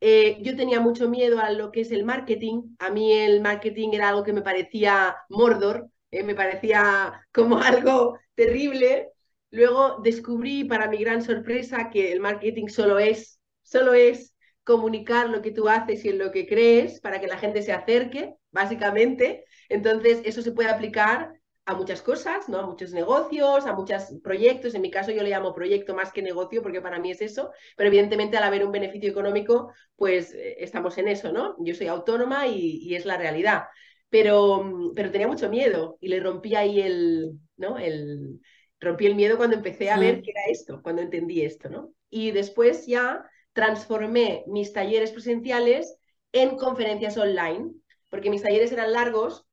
Eh, 0.01 0.39
yo 0.43 0.57
tenía 0.57 0.81
mucho 0.81 1.09
miedo 1.09 1.41
a 1.41 1.51
lo 1.51 1.71
que 1.73 1.81
es 1.81 1.91
el 1.91 2.05
marketing, 2.05 2.77
a 2.79 2.91
mí 2.91 3.13
el 3.13 3.41
marketing 3.41 3.91
era 3.93 4.09
algo 4.11 4.23
que 4.23 4.33
me 4.33 4.43
parecía 4.43 5.17
Mordor, 5.29 5.91
eh, 6.11 6.23
me 6.23 6.35
parecía 6.37 7.27
como 7.33 7.59
algo 7.59 8.19
terrible, 8.35 9.11
Luego 9.51 10.01
descubrí, 10.03 10.65
para 10.65 10.89
mi 10.89 10.99
gran 10.99 11.23
sorpresa, 11.23 11.91
que 11.91 12.13
el 12.13 12.21
marketing 12.21 12.69
solo 12.69 12.99
es, 12.99 13.41
solo 13.63 13.95
es 13.95 14.35
comunicar 14.65 15.31
lo 15.31 15.41
que 15.41 15.51
tú 15.53 15.69
haces 15.69 16.05
y 16.05 16.11
en 16.11 16.19
lo 16.19 16.31
que 16.31 16.47
crees 16.47 17.01
para 17.01 17.21
que 17.21 17.27
la 17.27 17.39
gente 17.39 17.63
se 17.63 17.73
acerque, 17.73 18.35
básicamente. 18.51 19.45
Entonces, 19.69 20.21
eso 20.25 20.43
se 20.43 20.53
puede 20.53 20.69
aplicar 20.69 21.33
a 21.65 21.75
muchas 21.75 22.03
cosas, 22.03 22.49
¿no? 22.49 22.59
A 22.59 22.67
muchos 22.67 22.93
negocios, 22.93 23.67
a 23.67 23.75
muchos 23.75 24.05
proyectos. 24.23 24.75
En 24.75 24.83
mi 24.83 24.91
caso 24.91 25.11
yo 25.11 25.23
le 25.23 25.31
llamo 25.31 25.55
proyecto 25.55 25.95
más 25.95 26.13
que 26.13 26.23
negocio 26.23 26.63
porque 26.63 26.81
para 26.81 26.99
mí 26.99 27.11
es 27.11 27.21
eso, 27.21 27.51
pero 27.77 27.89
evidentemente 27.89 28.37
al 28.39 28.45
haber 28.45 28.65
un 28.65 28.73
beneficio 28.73 29.11
económico, 29.11 29.73
pues 29.97 30.33
eh, 30.35 30.57
estamos 30.61 30.97
en 30.99 31.09
eso, 31.09 31.33
¿no? 31.33 31.57
Yo 31.61 31.75
soy 31.75 31.87
autónoma 31.89 32.47
y, 32.47 32.79
y 32.83 32.95
es 32.97 33.05
la 33.07 33.17
realidad. 33.19 33.65
pero, 34.11 34.93
pero 34.95 35.11
tenía 35.11 35.29
mucho 35.29 35.49
miedo 35.51 35.99
y 36.01 36.09
le 36.09 36.21
rompí 36.21 36.55
ahí 36.55 36.81
el, 36.81 37.39
¿no? 37.57 37.79
El, 37.79 38.41
rompí 38.81 39.07
el 39.07 39.15
miedo 39.15 39.37
cuando 39.37 39.57
empecé 39.57 39.91
a 39.91 39.99
ver 39.99 40.23
qué 40.23 40.31
era 40.31 40.43
esto, 40.51 40.81
cuando 40.83 41.03
entendí 41.03 41.43
esto, 41.43 41.69
¿no? 41.69 41.93
Y 42.11 42.31
después 42.31 42.87
ya 42.87 43.29
transformé 43.53 44.45
mis 44.47 44.73
talleres 44.73 45.11
presenciales 45.13 45.97
en 46.33 46.57
conferencias 46.57 47.17
online, 47.17 47.73
porque 48.09 48.31
mis 48.31 48.43
talleres 48.43 48.73
eran 48.73 48.93
largos, 48.93 49.47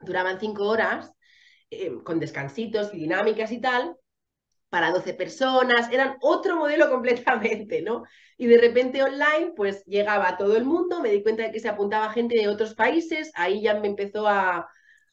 duraban 0.00 0.40
cinco 0.40 0.64
horas, 0.64 1.12
eh, 1.70 1.92
con 2.04 2.18
descansitos 2.18 2.92
y 2.92 2.98
dinámicas 2.98 3.52
y 3.52 3.60
tal, 3.60 3.96
para 4.68 4.90
12 4.92 5.14
personas, 5.14 5.92
eran 5.92 6.16
otro 6.20 6.56
modelo 6.56 6.90
completamente, 6.90 7.82
¿no? 7.82 8.04
Y 8.36 8.46
de 8.46 8.58
repente 8.58 9.02
online, 9.02 9.52
pues 9.54 9.84
llegaba 9.84 10.36
todo 10.36 10.56
el 10.56 10.64
mundo, 10.64 11.00
me 11.00 11.10
di 11.10 11.22
cuenta 11.22 11.42
de 11.42 11.52
que 11.52 11.60
se 11.60 11.68
apuntaba 11.68 12.12
gente 12.12 12.36
de 12.36 12.48
otros 12.48 12.74
países, 12.74 13.30
ahí 13.34 13.62
ya 13.62 13.74
me 13.74 13.88
empezó 13.88 14.26
a, 14.26 14.68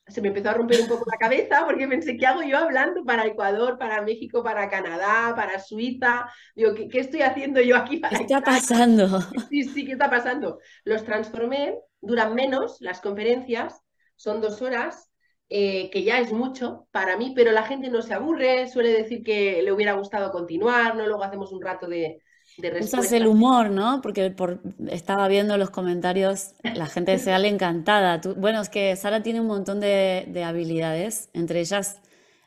se 0.07 0.21
me 0.21 0.29
empezó 0.29 0.49
a 0.49 0.53
romper 0.53 0.81
un 0.81 0.87
poco 0.87 1.05
la 1.09 1.17
cabeza 1.17 1.63
porque 1.65 1.87
pensé, 1.87 2.17
¿qué 2.17 2.25
hago 2.25 2.41
yo 2.41 2.57
hablando 2.57 3.03
para 3.03 3.25
Ecuador, 3.25 3.77
para 3.77 4.01
México, 4.01 4.43
para 4.43 4.69
Canadá, 4.69 5.33
para 5.35 5.59
Suiza? 5.59 6.29
Digo, 6.55 6.73
¿qué, 6.73 6.87
qué 6.87 6.99
estoy 6.99 7.21
haciendo 7.21 7.61
yo 7.61 7.75
aquí 7.75 7.97
para 7.97 8.17
¿Qué 8.17 8.23
está 8.23 8.41
pasando? 8.41 9.21
Sí, 9.49 9.63
sí, 9.63 9.85
¿qué 9.85 9.93
está 9.93 10.09
pasando? 10.09 10.59
Los 10.83 11.03
transformé, 11.03 11.77
duran 12.01 12.35
menos 12.35 12.77
las 12.79 13.01
conferencias, 13.01 13.81
son 14.15 14.41
dos 14.41 14.61
horas, 14.61 15.11
eh, 15.49 15.89
que 15.91 16.03
ya 16.03 16.19
es 16.19 16.31
mucho 16.31 16.87
para 16.91 17.17
mí, 17.17 17.33
pero 17.35 17.51
la 17.51 17.63
gente 17.63 17.89
no 17.89 18.01
se 18.01 18.13
aburre, 18.13 18.67
suele 18.67 18.91
decir 18.91 19.23
que 19.23 19.61
le 19.61 19.71
hubiera 19.71 19.93
gustado 19.93 20.31
continuar, 20.31 20.95
¿no? 20.95 21.05
Luego 21.05 21.23
hacemos 21.23 21.51
un 21.51 21.61
rato 21.61 21.87
de, 21.87 22.21
de 22.57 22.79
Usas 22.79 23.11
el 23.11 23.27
humor, 23.27 23.69
¿no? 23.69 24.01
Porque 24.01 24.31
por, 24.31 24.61
estaba 24.89 25.27
viendo 25.27 25.57
los 25.57 25.69
comentarios, 25.69 26.53
la 26.63 26.87
gente 26.87 27.17
se 27.17 27.25
sale 27.25 27.47
encantada. 27.47 28.19
bueno, 28.35 28.61
es 28.61 28.69
que 28.69 28.95
Sara 28.95 29.21
tiene 29.21 29.41
un 29.41 29.47
montón 29.47 29.79
de, 29.79 30.43
habilidades, 30.43 31.29
entre 31.33 31.59
ellas 31.59 32.01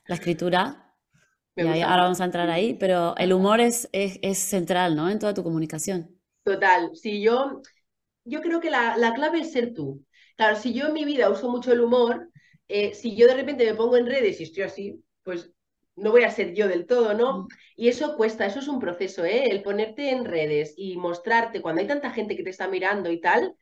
la 0.07 0.17
escritura, 0.17 0.95
y 1.57 1.67
ahora 1.83 2.05
vamos 2.05 2.21
a 2.21 2.25
entrar 2.25 2.49
ahí, 2.51 2.75
pero 2.75 3.15
el 3.19 3.33
humor 3.33 3.61
es, 3.61 3.89
es, 3.93 4.39
central, 4.39 4.97
¿no? 4.97 5.09
En 5.11 5.19
toda 5.19 5.35
tu 5.35 5.43
comunicación. 5.43 6.19
Total, 6.43 6.91
sí, 6.95 7.21
yo, 7.21 7.61
yo 8.25 8.41
creo 8.41 8.61
que 8.61 8.71
la, 8.71 8.97
la 8.97 9.13
clave 9.13 9.41
es 9.41 9.53
ser 9.53 9.75
tú. 9.75 10.05
Claro, 10.37 10.57
si 10.57 10.73
yo 10.73 10.87
en 10.87 10.95
mi 10.95 11.05
vida 11.05 11.29
uso 11.29 11.51
mucho 11.51 11.73
el 11.73 11.83
humor, 11.83 12.31
eh, 12.67 12.95
si 12.95 13.15
yo 13.15 13.27
de 13.27 13.35
repente 13.35 13.67
me 13.67 13.75
pongo 13.75 13.97
en 13.97 14.07
redes 14.07 14.41
y 14.41 14.45
estoy 14.45 14.63
así, 14.63 15.05
pues 15.23 15.51
no 15.97 16.11
voy 16.11 16.25
a 16.25 16.31
ser 16.31 16.55
yo 16.55 16.69
del 16.69 16.87
todo, 16.87 17.15
¿no? 17.15 17.47
Y 17.77 17.89
eso 17.89 18.17
cuesta, 18.17 18.47
eso 18.47 18.61
es 18.61 18.69
un 18.69 18.81
proceso, 18.81 19.25
¿eh? 19.25 19.45
El 19.51 19.63
ponerte 19.63 20.11
en 20.11 20.25
redes 20.25 20.75
y 20.77 20.97
mostrarte 20.97 21.61
cuando 21.63 21.81
hay 21.83 21.87
tanta 21.87 22.11
gente 22.11 22.37
que 22.37 22.43
te 22.43 22.51
está 22.51 22.69
mirando 22.69 23.11
y 23.11 23.21
tal, 23.21 23.55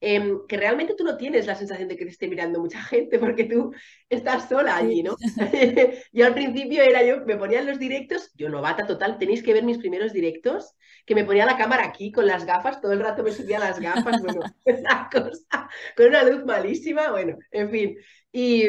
em, 0.00 0.46
que 0.46 0.56
realmente 0.58 0.94
tú 0.94 1.04
no 1.04 1.16
tienes 1.16 1.46
la 1.46 1.54
sensación 1.54 1.88
de 1.88 1.96
que 1.96 2.04
te 2.04 2.10
esté 2.10 2.28
mirando 2.28 2.60
mucha 2.60 2.82
gente 2.82 3.18
porque 3.18 3.44
tú 3.44 3.72
estás 4.10 4.48
sola 4.48 4.76
allí, 4.76 5.02
¿no? 5.02 5.16
yo 6.12 6.26
al 6.26 6.34
principio 6.34 6.82
era 6.82 7.02
yo, 7.02 7.24
me 7.24 7.36
ponía 7.36 7.60
en 7.60 7.66
los 7.66 7.78
directos, 7.78 8.30
yo 8.34 8.48
novata 8.48 8.86
total, 8.86 9.18
tenéis 9.18 9.42
que 9.42 9.54
ver 9.54 9.64
mis 9.64 9.78
primeros 9.78 10.12
directos, 10.12 10.74
que 11.06 11.14
me 11.14 11.24
ponía 11.24 11.46
la 11.46 11.56
cámara 11.56 11.84
aquí 11.86 12.12
con 12.12 12.26
las 12.26 12.44
gafas, 12.44 12.80
todo 12.80 12.92
el 12.92 13.00
rato 13.00 13.22
me 13.22 13.32
subía 13.32 13.58
las 13.58 13.80
gafas, 13.80 14.20
bueno, 14.20 14.40
una 14.64 15.08
cosa, 15.10 15.68
con 15.96 16.06
una 16.08 16.24
luz 16.24 16.44
malísima, 16.44 17.10
bueno, 17.10 17.38
en 17.50 17.70
fin. 17.70 17.96
Y, 18.32 18.64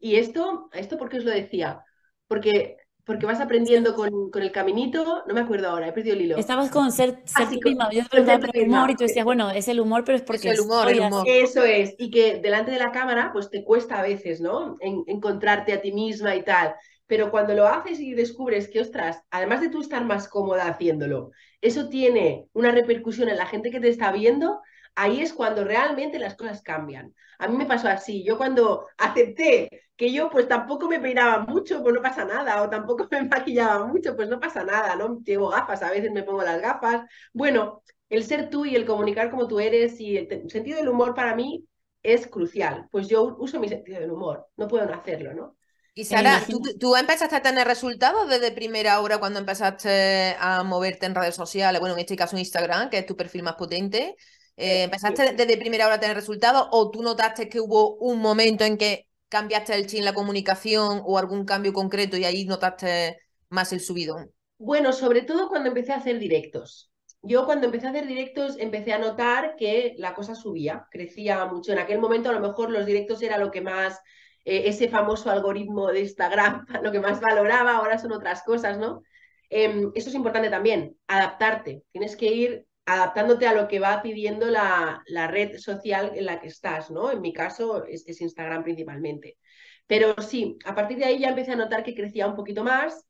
y 0.00 0.16
esto, 0.16 0.68
¿esto 0.72 0.98
por 0.98 1.08
qué 1.08 1.18
os 1.18 1.24
lo 1.24 1.30
decía? 1.30 1.84
Porque 2.26 2.76
porque 3.04 3.26
vas 3.26 3.40
aprendiendo 3.40 3.94
con, 3.94 4.30
con, 4.30 4.42
el 4.42 4.50
caminito, 4.50 5.24
no 5.26 5.34
me 5.34 5.40
acuerdo 5.40 5.68
ahora, 5.68 5.88
he 5.88 5.92
perdido 5.92 6.16
el 6.16 6.22
hilo. 6.22 6.36
Estabas 6.38 6.70
con 6.70 6.90
ser, 6.90 7.22
ser 7.24 7.48
ah, 7.48 7.90
yo 7.92 8.02
te 8.08 8.60
el 8.60 8.68
humor 8.68 8.90
y 8.90 8.96
tú 8.96 9.04
decías, 9.04 9.24
bueno, 9.24 9.50
es 9.50 9.68
el 9.68 9.80
humor, 9.80 10.04
pero 10.04 10.16
es 10.16 10.22
porque 10.22 10.48
es 10.48 10.58
el 10.58 10.64
humor, 10.64 10.90
el 10.90 11.00
humor. 11.00 11.24
Eso 11.28 11.62
es, 11.64 11.94
y 11.98 12.10
que 12.10 12.40
delante 12.40 12.70
de 12.70 12.78
la 12.78 12.92
cámara, 12.92 13.30
pues 13.32 13.50
te 13.50 13.62
cuesta 13.62 13.98
a 13.98 14.02
veces, 14.02 14.40
¿no? 14.40 14.76
encontrarte 14.80 15.72
a 15.74 15.82
ti 15.82 15.92
misma 15.92 16.34
y 16.34 16.42
tal. 16.42 16.74
Pero 17.06 17.30
cuando 17.30 17.52
lo 17.52 17.68
haces 17.68 18.00
y 18.00 18.14
descubres 18.14 18.68
que, 18.68 18.80
ostras, 18.80 19.22
además 19.30 19.60
de 19.60 19.68
tú 19.68 19.82
estar 19.82 20.02
más 20.06 20.26
cómoda 20.26 20.66
haciéndolo, 20.66 21.32
eso 21.60 21.90
tiene 21.90 22.48
una 22.54 22.70
repercusión 22.70 23.28
en 23.28 23.36
la 23.36 23.46
gente 23.46 23.70
que 23.70 23.80
te 23.80 23.90
está 23.90 24.10
viendo, 24.12 24.62
ahí 24.94 25.20
es 25.20 25.32
cuando 25.32 25.64
realmente 25.64 26.18
las 26.18 26.36
cosas 26.36 26.62
cambian. 26.62 27.14
A 27.38 27.48
mí 27.48 27.56
me 27.56 27.66
pasó 27.66 27.88
así, 27.88 28.24
yo 28.24 28.36
cuando 28.36 28.86
acepté 28.98 29.68
que 29.96 30.12
yo 30.12 30.30
pues 30.30 30.48
tampoco 30.48 30.88
me 30.88 31.00
peinaba 31.00 31.40
mucho, 31.40 31.82
pues 31.82 31.94
no 31.94 32.02
pasa 32.02 32.24
nada, 32.24 32.62
o 32.62 32.70
tampoco 32.70 33.06
me 33.10 33.22
maquillaba 33.24 33.86
mucho, 33.86 34.16
pues 34.16 34.28
no 34.28 34.40
pasa 34.40 34.64
nada, 34.64 34.96
¿no? 34.96 35.20
Llevo 35.22 35.48
gafas, 35.48 35.82
a 35.82 35.90
veces 35.90 36.10
me 36.12 36.22
pongo 36.22 36.42
las 36.42 36.60
gafas. 36.60 37.02
Bueno, 37.32 37.82
el 38.08 38.24
ser 38.24 38.50
tú 38.50 38.64
y 38.64 38.76
el 38.76 38.86
comunicar 38.86 39.30
como 39.30 39.48
tú 39.48 39.60
eres 39.60 40.00
y 40.00 40.16
el 40.16 40.50
sentido 40.50 40.78
del 40.78 40.88
humor 40.88 41.14
para 41.14 41.34
mí 41.34 41.66
es 42.02 42.26
crucial. 42.26 42.88
Pues 42.90 43.08
yo 43.08 43.36
uso 43.38 43.58
mi 43.58 43.68
sentido 43.68 44.00
del 44.00 44.10
humor, 44.10 44.46
no 44.56 44.68
puedo 44.68 44.86
no 44.86 44.94
hacerlo, 44.94 45.34
¿no? 45.34 45.56
Y 45.96 46.04
Sara, 46.04 46.42
¿tú, 46.44 46.60
¿tú, 46.78 46.96
empezaste 46.96 47.36
a 47.36 47.42
tener 47.42 47.68
resultados 47.68 48.28
desde 48.28 48.50
primera 48.50 48.98
hora 48.98 49.18
cuando 49.18 49.38
empezaste 49.38 50.34
a 50.40 50.64
moverte 50.64 51.06
en 51.06 51.14
redes 51.14 51.36
sociales, 51.36 51.78
bueno, 51.78 51.94
en 51.94 52.00
este 52.00 52.16
caso 52.16 52.36
Instagram, 52.36 52.90
que 52.90 52.98
es 52.98 53.06
tu 53.06 53.16
perfil 53.16 53.44
más 53.44 53.54
potente. 53.54 54.16
Eh, 54.56 54.84
¿Empezaste 54.84 55.32
desde 55.32 55.56
primera 55.56 55.86
hora 55.86 55.96
a 55.96 56.00
tener 56.00 56.16
resultados 56.16 56.68
o 56.70 56.90
tú 56.90 57.02
notaste 57.02 57.48
que 57.48 57.60
hubo 57.60 57.96
un 57.96 58.20
momento 58.20 58.64
en 58.64 58.78
que 58.78 59.06
cambiaste 59.28 59.74
el 59.74 59.86
chin 59.86 60.04
la 60.04 60.14
comunicación 60.14 61.02
o 61.04 61.18
algún 61.18 61.44
cambio 61.44 61.72
concreto 61.72 62.16
y 62.16 62.24
ahí 62.24 62.44
notaste 62.44 63.18
más 63.48 63.72
el 63.72 63.80
subidón? 63.80 64.30
Bueno, 64.58 64.92
sobre 64.92 65.22
todo 65.22 65.48
cuando 65.48 65.68
empecé 65.68 65.92
a 65.92 65.96
hacer 65.96 66.18
directos. 66.18 66.90
Yo 67.22 67.46
cuando 67.46 67.66
empecé 67.66 67.86
a 67.86 67.90
hacer 67.90 68.06
directos 68.06 68.56
empecé 68.58 68.92
a 68.92 68.98
notar 68.98 69.56
que 69.56 69.94
la 69.96 70.14
cosa 70.14 70.34
subía, 70.34 70.86
crecía 70.90 71.44
mucho. 71.46 71.72
En 71.72 71.78
aquel 71.78 71.98
momento 71.98 72.28
a 72.28 72.32
lo 72.32 72.40
mejor 72.40 72.70
los 72.70 72.86
directos 72.86 73.22
era 73.22 73.38
lo 73.38 73.50
que 73.50 73.62
más, 73.62 73.98
eh, 74.44 74.64
ese 74.66 74.88
famoso 74.88 75.30
algoritmo 75.30 75.88
de 75.88 76.00
Instagram, 76.00 76.66
lo 76.82 76.92
que 76.92 77.00
más 77.00 77.20
valoraba, 77.20 77.76
ahora 77.76 77.98
son 77.98 78.12
otras 78.12 78.42
cosas, 78.42 78.78
¿no? 78.78 79.02
Em, 79.48 79.90
eso 79.94 80.10
es 80.10 80.14
importante 80.14 80.50
también, 80.50 80.96
adaptarte. 81.06 81.82
Tienes 81.92 82.16
que 82.16 82.26
ir 82.26 82.66
adaptándote 82.86 83.46
a 83.46 83.54
lo 83.54 83.68
que 83.68 83.80
va 83.80 84.02
pidiendo 84.02 84.46
la, 84.46 85.02
red 85.28 85.58
social 85.58 86.12
en 86.14 86.26
la 86.26 86.40
que 86.40 86.48
estás, 86.48 86.90
¿no? 86.90 87.10
En 87.10 87.20
mi 87.20 87.32
caso 87.32 87.84
es, 87.84 88.06
es, 88.06 88.20
Instagram 88.20 88.62
principalmente. 88.62 89.38
Pero 89.86 90.14
sí, 90.20 90.58
a 90.64 90.74
partir 90.74 90.98
de 90.98 91.04
ahí 91.04 91.18
ya 91.18 91.28
empecé 91.30 91.52
a 91.52 91.56
notar 91.56 91.82
que 91.82 91.94
crecía 91.94 92.26
un 92.26 92.36
poquito 92.36 92.64
más. 92.64 93.06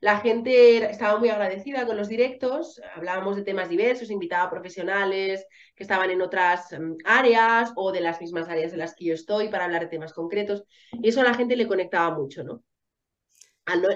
La 0.00 0.20
gente 0.20 0.76
estaba 0.90 1.18
muy 1.18 1.28
agradecida 1.28 1.84
con 1.84 1.96
los 1.96 2.08
directos, 2.08 2.80
hablábamos 2.94 3.34
de 3.36 3.42
temas 3.42 3.68
diversos, 3.68 4.10
invitaba 4.10 4.44
a 4.44 4.50
profesionales 4.50 5.44
que 5.74 5.82
estaban 5.82 6.10
en 6.10 6.22
otras 6.22 6.70
mm, 6.72 6.98
áreas 7.04 7.72
o 7.74 7.90
de 7.90 8.00
las 8.00 8.20
mismas 8.20 8.48
áreas 8.48 8.72
en 8.72 8.78
las 8.78 8.94
que 8.94 9.06
yo 9.06 9.14
estoy 9.14 9.48
para 9.48 9.64
hablar 9.64 9.82
de 9.82 9.88
temas 9.88 10.12
concretos. 10.12 10.64
Y 10.92 11.08
eso 11.08 11.20
a 11.20 11.24
la 11.24 11.34
gente 11.34 11.56
le 11.56 11.66
conectaba 11.66 12.16
mucho, 12.16 12.44
¿no? 12.44 12.62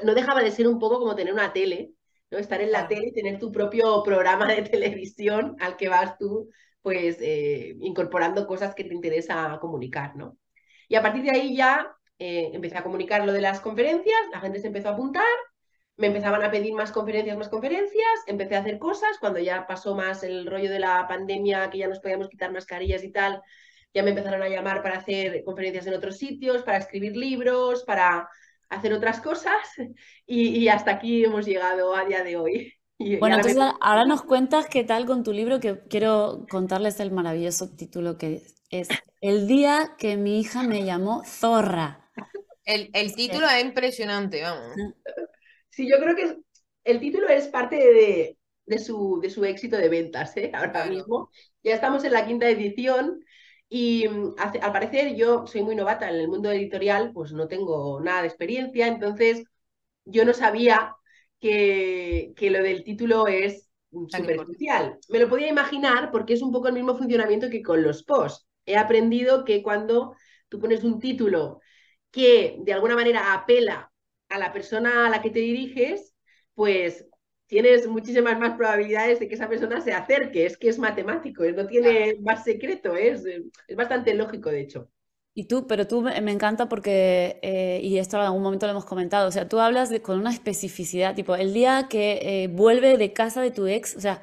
no 0.05 0.15
dejaba 0.15 0.43
de 0.43 0.51
ser 0.51 0.69
un 0.69 0.79
poco 0.79 0.99
como 0.99 1.17
tener 1.17 1.33
una 1.33 1.53
tele, 1.53 1.93
Estar 2.39 2.61
en 2.61 2.73
la 2.73 2.89
tele 2.89 3.09
y 3.09 3.12
tener 3.12 3.39
tu 3.39 3.53
propio 3.53 4.03
programa 4.03 4.47
de 4.47 4.62
televisión 4.62 5.57
al 5.61 5.77
que 5.77 5.89
vas 5.89 6.19
tú, 6.19 6.51
pues, 6.83 7.19
eh, 7.21 7.77
incorporando 7.81 8.47
cosas 8.47 8.75
que 8.75 8.85
te 8.85 8.95
interesa 8.95 9.59
comunicar, 9.61 10.17
¿no? 10.17 10.39
Y 10.89 10.97
a 10.97 11.03
partir 11.03 11.23
de 11.23 11.31
ahí 11.31 11.57
ya 11.57 11.95
eh, 12.19 12.51
empecé 12.53 12.79
a 12.79 12.83
comunicar 12.83 13.25
lo 13.25 13.33
de 13.33 13.41
las 13.41 13.61
conferencias, 13.61 14.21
la 14.33 14.41
gente 14.41 14.61
se 14.61 14.69
empezó 14.69 14.89
a 14.89 14.93
apuntar, 14.93 15.25
me 15.97 16.09
empezaban 16.09 16.43
a 16.43 16.51
pedir 16.51 16.75
más 16.75 16.93
conferencias, 16.93 17.37
más 17.37 17.49
conferencias, 17.49 18.07
empecé 18.27 18.57
a 18.57 18.61
hacer 18.61 18.79
cosas, 18.79 19.19
cuando 19.21 19.39
ya 19.39 19.67
pasó 19.67 19.95
más 19.95 20.23
el 20.23 20.47
rollo 20.47 20.71
de 20.71 20.79
la 20.79 21.07
pandemia, 21.09 21.71
que 21.71 21.79
ya 21.79 21.89
nos 21.89 22.01
podíamos 22.01 22.29
quitar 22.29 22.53
mascarillas 22.53 23.05
y 23.05 23.12
tal, 23.12 23.43
ya 23.95 24.03
me 24.03 24.11
empezaron 24.11 24.43
a 24.43 24.49
llamar 24.49 24.83
para 24.83 24.99
hacer 24.99 25.45
conferencias 25.45 25.87
en 25.87 25.95
otros 25.95 26.17
sitios, 26.17 26.62
para 26.62 26.79
escribir 26.79 27.17
libros, 27.17 27.85
para 27.85 28.29
hacer 28.73 28.93
otras 28.93 29.21
cosas 29.21 29.61
y, 30.26 30.69
hasta 30.69 30.93
aquí 30.93 31.25
hemos 31.25 31.47
llegado 31.47 31.95
a 31.95 32.05
día 32.05 32.23
de 32.25 32.37
hoy. 32.37 32.73
bueno, 33.21 33.37
entonces 33.37 33.59
ahora 33.81 34.05
nos 34.05 34.23
cuentas 34.23 34.67
qué 34.67 34.85
tal 34.85 35.07
con 35.07 35.23
tu 35.23 35.33
libro, 35.33 35.61
que 35.61 35.81
quiero 35.88 36.47
contarles 36.50 37.00
el 37.00 37.11
maravilloso 37.11 37.71
título 37.75 38.17
que 38.17 38.43
es 38.71 38.88
El 39.21 39.47
día 39.47 39.95
que 39.99 40.17
mi 40.17 40.41
hija 40.41 40.62
me 40.62 40.85
llamó 40.85 41.23
zorra. 41.25 42.11
El, 42.64 42.91
el 42.93 43.14
título 43.14 43.47
es 43.49 43.64
impresionante, 43.64 44.43
vamos. 44.43 44.75
Sí, 45.69 45.88
yo 45.91 45.99
creo 45.99 46.14
que 46.14 46.37
el 46.85 47.00
título 47.00 47.29
es 47.29 47.49
parte 47.49 47.76
de, 47.76 48.38
de, 48.67 48.79
su, 48.79 49.21
de 49.21 49.31
su 49.31 49.45
éxito 49.45 49.76
de 49.76 49.88
ventas, 49.88 50.37
¿eh? 50.37 50.50
ahora 50.55 50.85
mismo. 50.87 51.31
Ya 51.62 51.75
estamos 51.75 52.05
en 52.05 52.12
la 52.12 52.26
quinta 52.26 52.49
edición 52.49 53.25
y 53.75 54.07
mm, 54.07 54.35
al 54.38 54.73
parecer 54.73 55.14
yo 55.17 55.47
soy 55.47 55.62
muy 55.62 55.75
novata 55.75 56.11
en 56.11 56.17
el 56.17 56.29
mundo 56.29 56.50
editorial, 56.50 57.11
pues 57.14 57.33
no 57.33 57.49
tengo 57.49 58.00
nada 58.02 58.21
de 58.21 58.29
experiencia, 58.29 58.87
entonces 58.87 59.45
yo 60.05 60.26
no 60.26 60.35
sabía 60.35 60.95
que, 61.41 62.35
que 62.37 62.50
lo 62.50 62.62
del 62.62 62.85
título 62.85 63.26
es 63.29 63.71
súper 64.09 64.37
crucial. 64.45 64.99
Me 65.09 65.19
lo 65.21 65.29
podía 65.31 65.49
imaginar 65.49 66.11
porque 66.11 66.35
es 66.35 66.43
un 66.43 66.52
poco 66.52 66.69
el 66.69 66.75
mismo 66.75 66.99
funcionamiento 66.99 67.49
que 67.49 67.62
con 67.62 67.83
los 67.83 68.02
posts. 68.05 68.47
He 68.67 68.76
aprendido 68.76 69.45
que 69.47 69.62
cuando 69.62 70.17
tú 70.50 70.61
pones 70.61 70.85
un 70.85 71.00
título 71.00 71.61
que 72.11 72.57
de 72.61 72.75
alguna 72.75 72.95
manera 72.95 73.33
apela 73.33 73.91
a 74.29 74.38
la 74.38 74.52
persona 74.52 75.07
a 75.07 75.11
la 75.11 75.23
que 75.23 75.31
te 75.31 75.38
diriges, 75.41 76.14
pues 76.55 77.07
tienes 77.53 77.87
muchísimas 77.87 78.41
más 78.41 78.57
probabilidades 78.57 79.21
de 79.21 79.29
que 79.29 79.35
esa 79.35 79.47
persona 79.47 79.79
se 79.83 79.93
acerque. 79.93 80.47
Es 80.47 80.57
que 80.57 80.71
es 80.71 80.79
matemático, 80.79 81.45
no 81.45 81.67
tiene 81.67 82.17
más 82.23 82.45
secreto, 82.45 82.97
es, 82.97 83.27
es 83.27 83.77
bastante 83.77 84.15
lógico, 84.15 84.49
de 84.49 84.63
hecho. 84.63 84.89
Y 85.35 85.45
tú, 85.45 85.67
pero 85.67 85.87
tú 85.87 86.01
me 86.01 86.33
encanta 86.33 86.71
porque, 86.71 87.39
eh, 87.43 87.79
y 87.83 87.99
esto 87.99 88.17
en 88.17 88.23
algún 88.23 88.43
momento 88.43 88.65
lo 88.65 88.73
hemos 88.73 88.87
comentado, 88.87 89.29
o 89.29 89.31
sea, 89.31 89.51
tú 89.51 89.61
hablas 89.61 89.91
de, 89.91 90.01
con 90.01 90.19
una 90.19 90.31
especificidad, 90.31 91.15
tipo, 91.15 91.37
el 91.37 91.53
día 91.53 91.89
que 91.91 92.21
eh, 92.23 92.49
vuelve 92.49 92.97
de 92.97 93.13
casa 93.13 93.43
de 93.43 93.51
tu 93.51 93.67
ex, 93.67 93.97
o 93.97 94.01
sea, 94.01 94.23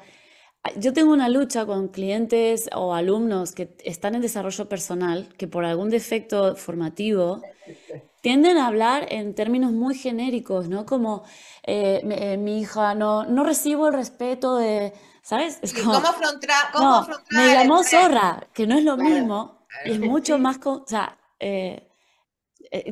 yo 0.76 0.92
tengo 0.92 1.12
una 1.12 1.28
lucha 1.28 1.66
con 1.66 1.86
clientes 1.88 2.68
o 2.74 2.94
alumnos 2.94 3.52
que 3.52 3.76
están 3.84 4.16
en 4.16 4.22
desarrollo 4.22 4.68
personal, 4.68 5.28
que 5.36 5.46
por 5.46 5.64
algún 5.64 5.88
defecto 5.88 6.56
formativo 6.56 7.42
tienden 8.20 8.58
a 8.58 8.66
hablar 8.66 9.06
en 9.10 9.34
términos 9.34 9.72
muy 9.72 9.94
genéricos, 9.94 10.68
¿no? 10.68 10.86
Como 10.86 11.24
eh, 11.62 12.00
eh, 12.04 12.36
mi 12.36 12.60
hija, 12.60 12.94
no, 12.94 13.24
no 13.24 13.44
recibo 13.44 13.88
el 13.88 13.94
respeto 13.94 14.56
de, 14.56 14.92
¿sabes? 15.22 15.58
Es 15.62 15.74
como, 15.74 15.92
¿Cómo 15.92 16.08
afrontar? 16.08 16.72
Cómo 16.72 16.84
no, 17.02 17.08
me 17.30 17.54
llamó 17.54 17.82
zorra, 17.82 18.48
que 18.52 18.66
no 18.66 18.76
es 18.76 18.84
lo 18.84 18.96
mismo, 18.96 19.66
es 19.84 19.98
mucho 19.98 20.38
más, 20.38 20.58
o 20.64 20.84
sea, 20.86 21.18
eh, 21.38 21.88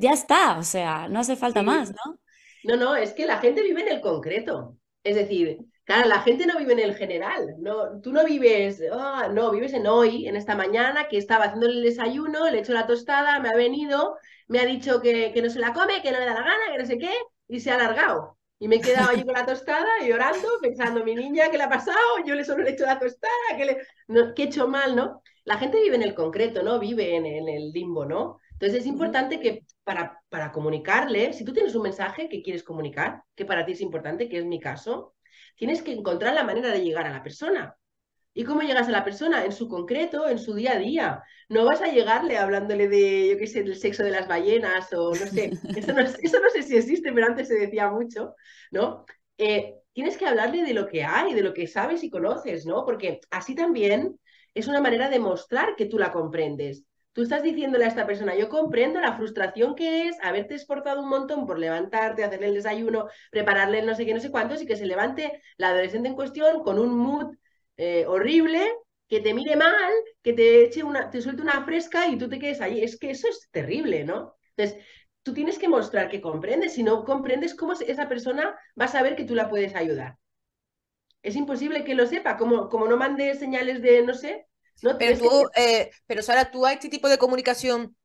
ya 0.00 0.12
está, 0.12 0.58
o 0.58 0.64
sea, 0.64 1.08
no 1.08 1.20
hace 1.20 1.36
falta 1.36 1.62
más, 1.62 1.90
¿no? 1.90 2.18
No, 2.64 2.76
no, 2.76 2.96
es 2.96 3.12
que 3.12 3.26
la 3.26 3.38
gente 3.38 3.62
vive 3.62 3.82
en 3.82 3.88
el 3.88 4.00
concreto. 4.00 4.76
Es 5.04 5.14
decir, 5.14 5.58
Claro, 5.88 6.06
la 6.06 6.20
gente 6.20 6.44
no 6.44 6.58
vive 6.58 6.74
en 6.74 6.80
el 6.80 6.94
general, 6.96 7.54
no, 7.60 7.98
tú 8.02 8.12
no 8.12 8.22
vives, 8.22 8.82
ah, 8.92 9.30
no, 9.32 9.50
vives 9.50 9.72
en 9.72 9.86
hoy, 9.86 10.28
en 10.28 10.36
esta 10.36 10.54
mañana, 10.54 11.08
que 11.08 11.16
estaba 11.16 11.46
haciendo 11.46 11.66
el 11.66 11.82
desayuno, 11.82 12.50
le 12.50 12.58
he 12.58 12.60
hecho 12.60 12.74
la 12.74 12.86
tostada, 12.86 13.40
me 13.40 13.48
ha 13.48 13.56
venido, 13.56 14.18
me 14.48 14.60
ha 14.60 14.66
dicho 14.66 15.00
que, 15.00 15.32
que 15.32 15.40
no 15.40 15.48
se 15.48 15.58
la 15.58 15.72
come, 15.72 16.02
que 16.02 16.12
no 16.12 16.18
le 16.18 16.26
da 16.26 16.34
la 16.34 16.42
gana, 16.42 16.72
que 16.72 16.78
no 16.78 16.84
sé 16.84 16.98
qué, 16.98 17.10
y 17.48 17.60
se 17.60 17.70
ha 17.70 17.76
alargado. 17.76 18.36
Y 18.58 18.68
me 18.68 18.76
he 18.76 18.80
quedado 18.82 19.08
allí 19.08 19.24
con 19.24 19.32
la 19.32 19.46
tostada 19.46 19.88
llorando, 20.06 20.46
pensando, 20.60 21.02
mi 21.04 21.14
niña, 21.14 21.50
¿qué 21.50 21.56
le 21.56 21.64
ha 21.64 21.70
pasado? 21.70 21.96
Yo 22.26 22.34
le 22.34 22.44
solo 22.44 22.64
le 22.64 22.70
he 22.70 22.72
hecho 22.74 22.84
la 22.84 22.98
tostada, 22.98 23.32
¿qué, 23.56 23.64
le... 23.64 23.78
he 24.36 24.42
hecho 24.42 24.68
mal, 24.68 24.94
no? 24.94 25.22
La 25.44 25.56
gente 25.56 25.80
vive 25.80 25.96
en 25.96 26.02
el 26.02 26.14
concreto, 26.14 26.62
¿no? 26.62 26.78
Vive 26.78 27.16
en, 27.16 27.24
en 27.24 27.48
el 27.48 27.72
limbo, 27.72 28.04
¿no? 28.04 28.38
Entonces 28.52 28.80
es 28.80 28.86
importante 28.86 29.40
que 29.40 29.64
para, 29.84 30.20
para 30.28 30.52
comunicarle, 30.52 31.32
si 31.32 31.46
tú 31.46 31.54
tienes 31.54 31.74
un 31.74 31.82
mensaje 31.82 32.28
que 32.28 32.42
quieres 32.42 32.62
comunicar, 32.62 33.22
que 33.34 33.46
para 33.46 33.64
ti 33.64 33.72
es 33.72 33.80
importante, 33.80 34.28
que 34.28 34.36
es 34.36 34.44
mi 34.44 34.60
caso, 34.60 35.14
tienes 35.58 35.82
que 35.82 35.92
encontrar 35.92 36.34
la 36.34 36.44
manera 36.44 36.70
de 36.70 36.82
llegar 36.82 37.06
a 37.06 37.12
la 37.12 37.22
persona. 37.22 37.76
¿Y 38.32 38.44
cómo 38.44 38.62
llegas 38.62 38.86
a 38.86 38.92
la 38.92 39.04
persona? 39.04 39.44
En 39.44 39.52
su 39.52 39.68
concreto, 39.68 40.28
en 40.28 40.38
su 40.38 40.54
día 40.54 40.74
a 40.74 40.78
día. 40.78 41.22
No 41.48 41.64
vas 41.64 41.82
a 41.82 41.88
llegarle 41.88 42.38
hablándole 42.38 42.88
de, 42.88 43.30
yo 43.30 43.36
qué 43.36 43.48
sé, 43.48 43.64
del 43.64 43.76
sexo 43.76 44.04
de 44.04 44.12
las 44.12 44.28
ballenas 44.28 44.92
o 44.92 45.10
no 45.10 45.26
sé. 45.26 45.50
Eso 45.76 45.92
no, 45.92 46.50
sé 46.50 46.62
si 46.62 46.76
existe, 46.76 47.12
pero 47.12 47.26
antes 47.26 47.48
se 47.48 47.54
decía 47.54 47.90
mucho, 47.90 48.36
¿no? 48.70 49.04
Eh, 49.36 49.74
tienes 49.92 50.16
que 50.16 50.26
hablarle 50.26 50.62
de 50.62 50.72
lo 50.72 50.86
que 50.86 51.02
hay, 51.02 51.34
de 51.34 51.42
lo 51.42 51.52
que 51.52 51.66
sabes 51.66 52.04
y 52.04 52.10
conoces, 52.10 52.64
¿no? 52.64 52.84
Porque 52.84 53.20
así 53.30 53.56
también 53.56 54.20
es 54.54 54.68
una 54.68 54.80
manera 54.80 55.10
de 55.10 55.18
mostrar 55.18 55.74
que 55.74 55.86
tú 55.86 55.98
la 55.98 56.12
comprendes. 56.12 56.84
Tú 57.18 57.24
estás 57.24 57.42
diciéndole 57.42 57.84
a 57.84 57.88
esta 57.88 58.06
persona, 58.06 58.36
yo 58.36 58.48
comprendo 58.48 59.00
la 59.00 59.16
frustración 59.16 59.74
que 59.74 60.06
es 60.06 60.16
haberte 60.22 60.54
esforzado 60.54 61.02
un 61.02 61.08
montón 61.08 61.48
por 61.48 61.58
levantarte, 61.58 62.22
hacerle 62.22 62.46
el 62.46 62.54
desayuno, 62.54 63.08
prepararle 63.32 63.82
no 63.82 63.96
sé 63.96 64.06
qué, 64.06 64.14
no 64.14 64.20
sé 64.20 64.30
cuántos, 64.30 64.62
y 64.62 64.66
que 64.66 64.76
se 64.76 64.86
levante 64.86 65.42
la 65.56 65.70
adolescente 65.70 66.06
en 66.08 66.14
cuestión 66.14 66.62
con 66.62 66.78
un 66.78 66.96
mood 66.96 67.34
eh, 67.76 68.06
horrible, 68.06 68.72
que 69.08 69.18
te 69.20 69.34
mire 69.34 69.56
mal, 69.56 69.92
que 70.22 70.32
te 70.32 70.62
eche 70.66 70.84
una, 70.84 71.10
te 71.10 71.20
suelte 71.20 71.42
una 71.42 71.64
fresca 71.64 72.06
y 72.06 72.16
tú 72.18 72.28
te 72.28 72.38
quedes 72.38 72.60
ahí. 72.60 72.84
Es 72.84 72.96
que 72.96 73.10
eso 73.10 73.26
es 73.26 73.48
terrible, 73.50 74.04
¿no? 74.04 74.36
Entonces, 74.56 74.84
tú 75.24 75.34
tienes 75.34 75.58
que 75.58 75.68
mostrar 75.68 76.08
que 76.08 76.20
comprendes. 76.20 76.74
Si 76.74 76.84
no 76.84 77.04
comprendes, 77.04 77.56
¿cómo 77.56 77.72
esa 77.72 78.08
persona 78.08 78.56
va 78.80 78.84
a 78.84 78.88
saber 78.88 79.16
que 79.16 79.24
tú 79.24 79.34
la 79.34 79.48
puedes 79.50 79.74
ayudar? 79.74 80.18
Es 81.22 81.36
imposible 81.36 81.84
que 81.84 81.94
lo 81.94 82.06
sepa, 82.06 82.36
como, 82.36 82.68
como 82.68 82.88
no 82.88 82.96
mande 82.96 83.34
señales 83.36 83.80
de, 83.82 84.02
no 84.02 84.14
sé, 84.14 84.47
pero 84.98 85.18
tú, 85.18 85.48
eh, 85.56 85.90
pero 86.06 86.22
Sara, 86.22 86.50
¿tú 86.50 86.66
a 86.66 86.72
este 86.72 86.88
tipo 86.88 87.08
de 87.08 87.18
comunicación 87.18 87.96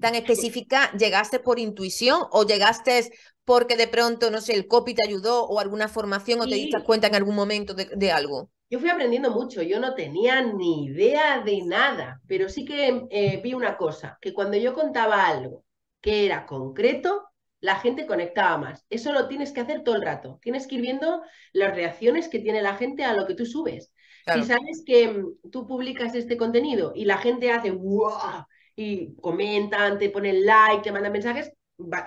tan 0.00 0.14
específica 0.14 0.90
llegaste 0.92 1.38
por 1.38 1.58
intuición 1.58 2.22
o 2.30 2.44
llegaste 2.44 3.12
porque 3.44 3.76
de 3.76 3.88
pronto, 3.88 4.30
no 4.30 4.40
sé, 4.40 4.54
el 4.54 4.66
copy 4.66 4.94
te 4.94 5.06
ayudó 5.06 5.44
o 5.44 5.60
alguna 5.60 5.88
formación 5.88 6.40
o 6.40 6.46
te 6.46 6.54
diste 6.54 6.82
cuenta 6.82 7.06
en 7.06 7.14
algún 7.14 7.34
momento 7.34 7.74
de, 7.74 8.10
algo? 8.10 8.50
Yo 8.70 8.80
fui 8.80 8.88
aprendiendo 8.88 9.30
mucho, 9.30 9.62
yo 9.62 9.78
no 9.78 9.94
tenía 9.94 10.42
ni 10.42 10.86
idea 10.86 11.42
de 11.44 11.62
nada, 11.62 12.20
pero 12.26 12.48
sí 12.48 12.64
que 12.64 13.06
eh, 13.10 13.40
vi 13.42 13.54
una 13.54 13.76
cosa, 13.76 14.18
que 14.20 14.32
cuando 14.32 14.56
yo 14.56 14.74
contaba 14.74 15.26
algo 15.26 15.64
que 16.00 16.24
era 16.24 16.46
concreto, 16.46 17.28
la 17.60 17.76
gente 17.76 18.06
conectaba 18.06 18.58
más. 18.58 18.84
Eso 18.90 19.12
lo 19.12 19.26
tienes 19.26 19.52
que 19.52 19.60
hacer 19.60 19.82
todo 19.84 19.94
el 19.94 20.02
rato. 20.02 20.38
Tienes 20.42 20.66
que 20.66 20.74
ir 20.74 20.82
viendo 20.82 21.22
las 21.54 21.74
reacciones 21.74 22.28
que 22.28 22.38
tiene 22.38 22.60
la 22.60 22.76
gente 22.76 23.04
a 23.04 23.14
lo 23.14 23.26
que 23.26 23.34
tú 23.34 23.46
subes. 23.46 23.90
Si 24.32 24.42
sabes 24.44 24.82
que 24.86 25.08
mm, 25.08 25.50
tú 25.50 25.66
publicas 25.66 26.14
este 26.14 26.36
contenido 26.36 26.92
y 26.94 27.04
la 27.04 27.18
gente 27.18 27.50
hace 27.50 27.70
¡wow! 27.70 28.46
y 28.76 29.14
comentan, 29.16 29.98
te 29.98 30.10
ponen 30.10 30.44
like, 30.44 30.82
te 30.82 30.92
mandan 30.92 31.12
mensajes, 31.12 31.52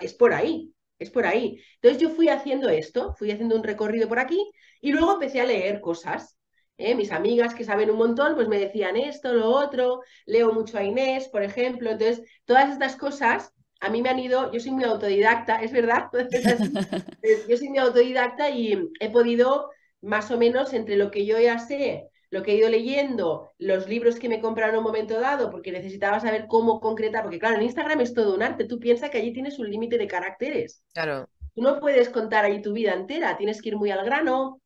es 0.01 0.13
por 0.13 0.34
ahí, 0.34 0.73
es 0.99 1.10
por 1.10 1.25
ahí. 1.25 1.62
Entonces 1.75 2.01
yo 2.01 2.10
fui 2.10 2.30
haciendo 2.30 2.69
esto, 2.69 3.13
fui 3.17 3.32
haciendo 3.32 3.56
un 3.56 3.63
recorrido 3.63 4.08
por 4.08 4.19
aquí 4.19 4.51
y 4.82 4.91
luego 4.91 5.13
empecé 5.13 5.41
a 5.41 5.45
leer 5.45 5.80
cosas. 5.80 6.38
¿eh? 6.77 6.95
Mis 6.95 7.12
amigas 7.12 7.53
que 7.53 7.63
saben 7.63 7.91
un 7.91 7.97
montón, 7.97 8.36
pues 8.36 8.47
me 8.47 8.60
decían 8.60 8.97
esto, 8.97 9.34
lo 9.34 9.49
otro, 9.49 10.01
leo 10.25 10.51
mucho 10.53 10.77
a 10.77 10.84
Inés, 10.84 11.30
por 11.30 11.43
ejemplo. 11.43 11.91
Entonces, 11.91 12.23
todas 12.45 12.71
estas 12.71 12.95
cosas 12.95 13.53
a 13.80 13.89
mí 13.89 14.01
me 14.01 14.10
han 14.10 14.19
ido, 14.19 14.51
yo 14.51 14.60
soy 14.60 14.71
muy 14.71 14.84
autodidacta, 14.84 15.58
es 15.58 15.71
verdad, 15.71 16.10
yo 17.49 17.58
soy 17.58 17.69
muy 17.69 17.77
autodidacta 17.77 18.49
y 18.49 18.89
he 18.99 19.10
podido 19.10 19.69
más 20.01 20.31
o 20.31 20.38
menos 20.38 20.73
entre 20.73 20.95
lo 20.95 21.12
que 21.12 21.25
yo 21.25 21.39
ya 21.39 21.60
sé, 21.60 22.10
lo 22.29 22.43
que 22.43 22.51
he 22.51 22.57
ido 22.57 22.69
leyendo, 22.69 23.51
los 23.57 23.88
libros 23.88 24.19
que 24.19 24.29
me 24.29 24.41
compraron 24.41 24.75
en 24.75 24.79
un 24.79 24.83
momento 24.83 25.19
dado, 25.19 25.49
porque 25.49 25.71
necesitaba 25.71 26.19
saber 26.19 26.47
cómo 26.47 26.79
concretar, 26.79 27.23
porque 27.23 27.39
claro, 27.39 27.55
en 27.55 27.63
Instagram 27.63 28.01
es 28.01 28.13
todo 28.13 28.36
un 28.36 28.43
arte, 28.43 28.65
tú 28.65 28.79
piensas 28.79 29.10
que 29.10 29.17
allí 29.17 29.33
tienes 29.33 29.60
un 29.60 29.69
límite 29.69 29.97
de 29.97 30.07
caracteres. 30.07 30.83
Claro. 30.93 31.29
Tú 31.55 31.62
no 31.62 31.79
puedes 31.79 32.10
contar 32.10 32.45
ahí 32.45 32.62
tu 32.62 32.73
vida 32.73 32.93
entera, 32.93 33.38
tienes 33.38 33.62
que 33.62 33.69
ir 33.69 33.77
muy 33.77 33.91
al 33.91 34.05
grano 34.05 34.62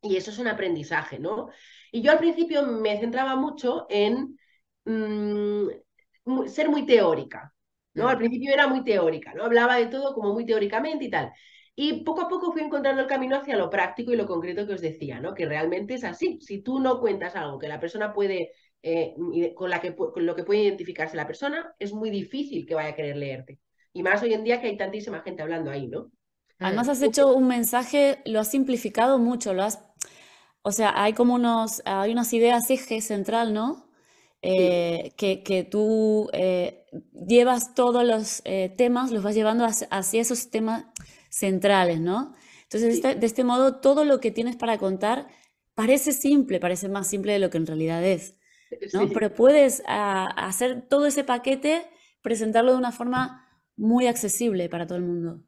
y 0.00 0.16
eso 0.16 0.30
es 0.30 0.38
un 0.38 0.46
aprendizaje, 0.46 1.18
¿no? 1.18 1.48
Y 1.90 2.02
yo 2.02 2.12
al 2.12 2.18
principio 2.18 2.62
me 2.64 2.98
centraba 2.98 3.36
mucho 3.36 3.86
en 3.90 4.38
mm, 4.84 5.68
ser 6.46 6.68
muy 6.68 6.86
teórica, 6.86 7.52
¿no? 7.94 8.04
Mm. 8.04 8.08
Al 8.08 8.18
principio 8.18 8.52
era 8.52 8.68
muy 8.68 8.84
teórica, 8.84 9.34
¿no? 9.34 9.44
Hablaba 9.44 9.76
de 9.76 9.86
todo 9.86 10.14
como 10.14 10.32
muy 10.32 10.46
teóricamente 10.46 11.06
y 11.06 11.10
tal. 11.10 11.32
Y 11.80 12.02
poco 12.02 12.22
a 12.22 12.28
poco 12.28 12.50
fui 12.50 12.62
encontrando 12.62 13.02
el 13.02 13.06
camino 13.06 13.36
hacia 13.36 13.56
lo 13.56 13.70
práctico 13.70 14.12
y 14.12 14.16
lo 14.16 14.26
concreto 14.26 14.66
que 14.66 14.72
os 14.72 14.80
decía, 14.80 15.20
¿no? 15.20 15.32
Que 15.32 15.46
realmente 15.46 15.94
es 15.94 16.02
así. 16.02 16.40
Si 16.40 16.60
tú 16.60 16.80
no 16.80 16.98
cuentas 16.98 17.36
algo 17.36 17.56
que 17.56 17.68
la 17.68 17.78
persona 17.78 18.12
puede, 18.12 18.50
eh, 18.82 19.14
con, 19.54 19.70
la 19.70 19.80
que, 19.80 19.94
con 19.94 20.26
lo 20.26 20.34
que 20.34 20.42
puede 20.42 20.64
identificarse 20.64 21.16
la 21.16 21.28
persona, 21.28 21.72
es 21.78 21.92
muy 21.92 22.10
difícil 22.10 22.66
que 22.66 22.74
vaya 22.74 22.88
a 22.88 22.94
querer 22.96 23.16
leerte. 23.16 23.60
Y 23.92 24.02
más 24.02 24.20
hoy 24.24 24.34
en 24.34 24.42
día 24.42 24.60
que 24.60 24.66
hay 24.66 24.76
tantísima 24.76 25.20
gente 25.20 25.40
hablando 25.40 25.70
ahí, 25.70 25.86
¿no? 25.86 26.10
Además 26.58 26.88
has 26.88 27.00
hecho 27.00 27.32
un 27.32 27.46
mensaje, 27.46 28.22
lo 28.24 28.40
has 28.40 28.50
simplificado 28.50 29.20
mucho, 29.20 29.54
lo 29.54 29.62
has, 29.62 29.80
o 30.62 30.72
sea, 30.72 31.00
hay 31.00 31.12
como 31.12 31.34
unos, 31.34 31.80
hay 31.84 32.10
unas 32.10 32.32
ideas 32.32 32.68
eje 32.72 33.00
central, 33.00 33.54
¿no? 33.54 33.88
Eh, 34.42 35.12
que, 35.16 35.44
que, 35.44 35.62
tú 35.62 36.28
eh, 36.32 36.86
llevas 37.12 37.76
todos 37.76 38.04
los 38.04 38.42
temas, 38.76 39.12
los 39.12 39.22
vas 39.22 39.36
llevando 39.36 39.64
hacia 39.64 40.20
esos 40.20 40.50
temas 40.50 40.86
centrales, 41.28 42.00
¿no? 42.00 42.34
Entonces, 42.64 43.02
de 43.02 43.26
este 43.26 43.44
modo, 43.44 43.80
todo 43.80 44.04
lo 44.04 44.20
que 44.20 44.30
tienes 44.30 44.56
para 44.56 44.78
contar 44.78 45.28
parece 45.74 46.12
simple, 46.12 46.60
parece 46.60 46.88
más 46.88 47.06
simple 47.06 47.32
de 47.32 47.38
lo 47.38 47.50
que 47.50 47.58
en 47.58 47.66
realidad 47.66 48.04
es, 48.04 48.36
¿no? 48.92 49.08
Pero 49.08 49.32
puedes 49.32 49.82
ah, 49.86 50.26
hacer 50.36 50.82
todo 50.88 51.06
ese 51.06 51.24
paquete, 51.24 51.86
presentarlo 52.20 52.72
de 52.72 52.78
una 52.78 52.92
forma 52.92 53.48
muy 53.76 54.06
accesible 54.06 54.68
para 54.68 54.86
todo 54.86 54.98
el 54.98 55.04
mundo. 55.04 55.40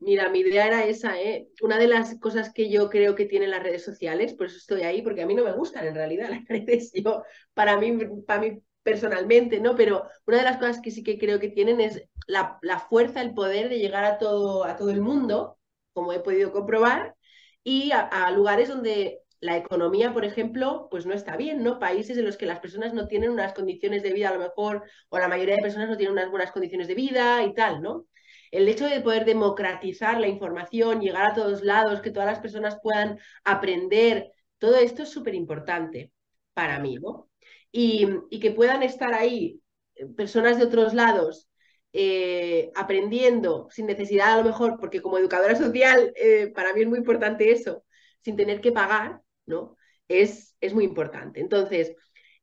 Mira, 0.00 0.28
mi 0.30 0.40
idea 0.40 0.66
era 0.66 0.84
esa, 0.86 1.20
¿eh? 1.20 1.48
Una 1.60 1.78
de 1.78 1.88
las 1.88 2.18
cosas 2.18 2.52
que 2.52 2.70
yo 2.70 2.88
creo 2.88 3.14
que 3.14 3.26
tienen 3.26 3.50
las 3.50 3.62
redes 3.62 3.84
sociales, 3.84 4.32
por 4.32 4.46
eso 4.46 4.56
estoy 4.56 4.82
ahí, 4.82 5.02
porque 5.02 5.22
a 5.22 5.26
mí 5.26 5.34
no 5.34 5.44
me 5.44 5.52
gustan 5.52 5.86
en 5.86 5.94
realidad 5.94 6.30
las 6.30 6.44
redes, 6.48 6.92
yo, 6.94 7.24
para 7.54 7.78
mí, 7.78 7.98
para 8.26 8.40
mí 8.40 8.62
personalmente, 8.88 9.60
¿no? 9.60 9.76
Pero 9.76 10.08
una 10.26 10.38
de 10.38 10.44
las 10.44 10.56
cosas 10.56 10.80
que 10.80 10.90
sí 10.90 11.02
que 11.02 11.18
creo 11.18 11.38
que 11.38 11.48
tienen 11.48 11.80
es 11.80 12.08
la, 12.26 12.58
fuerza, 12.88 13.20
el 13.20 13.34
poder 13.34 13.68
de 13.68 13.78
llegar 13.78 14.04
a 14.04 14.18
todo, 14.18 14.64
a 14.64 14.76
todo 14.76 14.90
el 14.90 15.02
mundo, 15.02 15.58
como 15.92 16.12
he 16.12 16.20
podido 16.20 16.52
comprobar, 16.52 17.14
y 17.62 17.90
a, 17.92 18.30
lugares 18.30 18.68
donde 18.68 19.20
la 19.40 19.56
economía, 19.58 20.12
por 20.14 20.24
ejemplo, 20.24 20.88
pues 20.90 21.04
no 21.06 21.14
está 21.14 21.36
bien, 21.36 21.62
¿no? 21.62 21.78
Países 21.78 22.16
en 22.16 22.24
los 22.24 22.38
que 22.38 22.46
las 22.46 22.60
personas 22.60 22.94
no 22.94 23.08
tienen 23.08 23.30
unas 23.30 23.52
condiciones 23.52 24.02
de 24.02 24.12
vida 24.12 24.30
a 24.30 24.34
lo 24.34 24.40
mejor, 24.40 24.84
o 25.10 25.18
la 25.18 25.28
mayoría 25.28 25.56
de 25.56 25.62
personas 25.62 25.88
no 25.90 25.96
tienen 25.98 26.14
unas 26.14 26.30
buenas 26.30 26.50
condiciones 26.52 26.88
de 26.88 26.94
vida 26.94 27.44
y 27.44 27.54
tal, 27.54 27.82
¿no? 27.82 28.06
El 28.50 28.68
hecho 28.68 28.86
de 28.86 29.00
poder 29.02 29.24
democratizar 29.26 30.18
la 30.18 30.28
información, 30.28 31.00
llegar 31.02 31.30
a 31.30 31.34
todos 31.34 31.62
lados, 31.62 32.00
que 32.00 32.10
todas 32.10 32.28
las 32.28 32.40
personas 32.40 32.78
puedan 32.82 33.18
aprender, 33.44 34.30
todo 34.58 34.76
esto 34.76 35.02
es 35.02 35.10
súper 35.10 35.34
importante 35.34 36.12
para 36.54 36.78
mí, 36.80 36.96
¿no? 36.96 37.27
Y, 37.72 38.38
que 38.40 38.50
puedan 38.52 38.82
estar 38.82 39.14
ahí 39.14 39.60
eh, 39.94 40.06
personas 40.06 40.58
de 40.58 40.64
otros 40.64 40.94
lados 40.94 41.48
eh, 41.92 42.70
aprendiendo 42.74 43.68
sin 43.70 43.86
necesidad 43.86 44.34
a 44.34 44.38
lo 44.38 44.44
mejor, 44.44 44.78
porque 44.78 45.00
como 45.02 45.18
educadora 45.18 45.56
social 45.56 46.12
eh, 46.16 46.48
para 46.54 46.72
mí 46.74 46.82
es 46.82 46.88
muy 46.88 46.98
importante 46.98 47.50
eso, 47.50 47.84
sin 48.22 48.36
tener 48.36 48.60
que 48.60 48.72
pagar, 48.72 49.22
¿no? 49.46 49.76
Es, 50.08 50.56
es 50.60 50.74
muy 50.74 50.84
importante. 50.84 51.40
Entonces, 51.40 51.94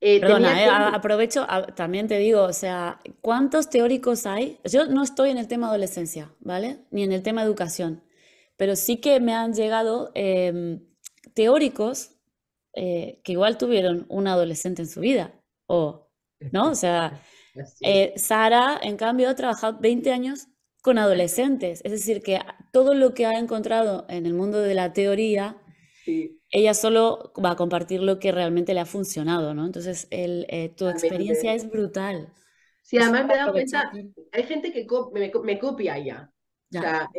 Eh, 0.01 0.19
Perdona, 0.19 0.89
aprovecho, 0.93 1.47
también 1.75 2.07
te 2.07 2.17
digo, 2.19 2.43
o 2.43 2.53
sea, 2.53 2.99
¿cuántos 3.21 3.69
teóricos 3.69 4.25
hay? 4.25 4.59
Yo 4.65 4.85
no 4.88 5.03
estoy 5.03 5.31
en 5.31 5.38
el 5.38 5.47
tema 5.47 5.67
adolescencia, 5.67 6.33
¿vale? 6.41 6.79
Ni 6.91 7.03
en 7.03 7.11
el 7.11 7.23
tema 7.23 7.41
educación, 7.41 8.03
pero 8.57 8.75
sí 8.75 8.97
que 8.97 9.19
me 9.19 9.33
han 9.33 9.53
llegado 9.53 10.11
em, 10.13 10.85
teóricos 11.33 12.14
eh, 12.75 13.21
que 13.23 13.33
igual 13.33 13.57
tuvieron 13.57 14.05
un 14.09 14.27
adolescente 14.27 14.81
en 14.81 14.88
su 14.88 14.99
vida, 14.99 15.33
o, 15.67 16.09
¿no? 16.51 16.71
O 16.71 16.75
sea, 16.75 17.21
Sara, 18.15 18.79
en 18.81 18.97
cambio, 18.97 19.29
ha 19.29 19.35
trabajado 19.35 19.79
20 19.79 20.11
años 20.11 20.47
con 20.81 20.97
adolescentes, 20.97 21.81
es 21.83 21.91
decir, 21.91 22.21
que 22.21 22.39
todo 22.71 22.93
lo 22.93 23.13
que 23.13 23.25
ha 23.25 23.39
encontrado 23.39 24.05
en 24.09 24.25
el 24.25 24.33
mundo 24.33 24.59
de 24.59 24.75
la 24.75 24.93
teoría 24.93 25.57
ella 26.51 26.73
solo 26.73 27.33
va 27.43 27.51
a 27.51 27.55
compartir 27.55 28.01
lo 28.01 28.19
que 28.19 28.31
realmente 28.31 28.73
le 28.73 28.79
ha 28.79 28.85
funcionado, 28.85 29.53
¿no? 29.53 29.65
Entonces, 29.65 30.07
el, 30.11 30.45
eh, 30.49 30.69
tu 30.69 30.88
experiencia 30.88 31.53
es 31.53 31.69
brutal. 31.69 32.31
Sí, 32.81 32.97
además 32.97 33.25
me 33.25 33.33
he 33.33 33.38
dado 33.38 33.51
cuenta, 33.51 33.91
hay 34.31 34.43
gente 34.43 34.71
que 34.71 34.88
me, 35.43 35.59
copia 35.59 35.97
ya. 35.97 36.31
O 36.79 36.81
sea, 36.81 37.09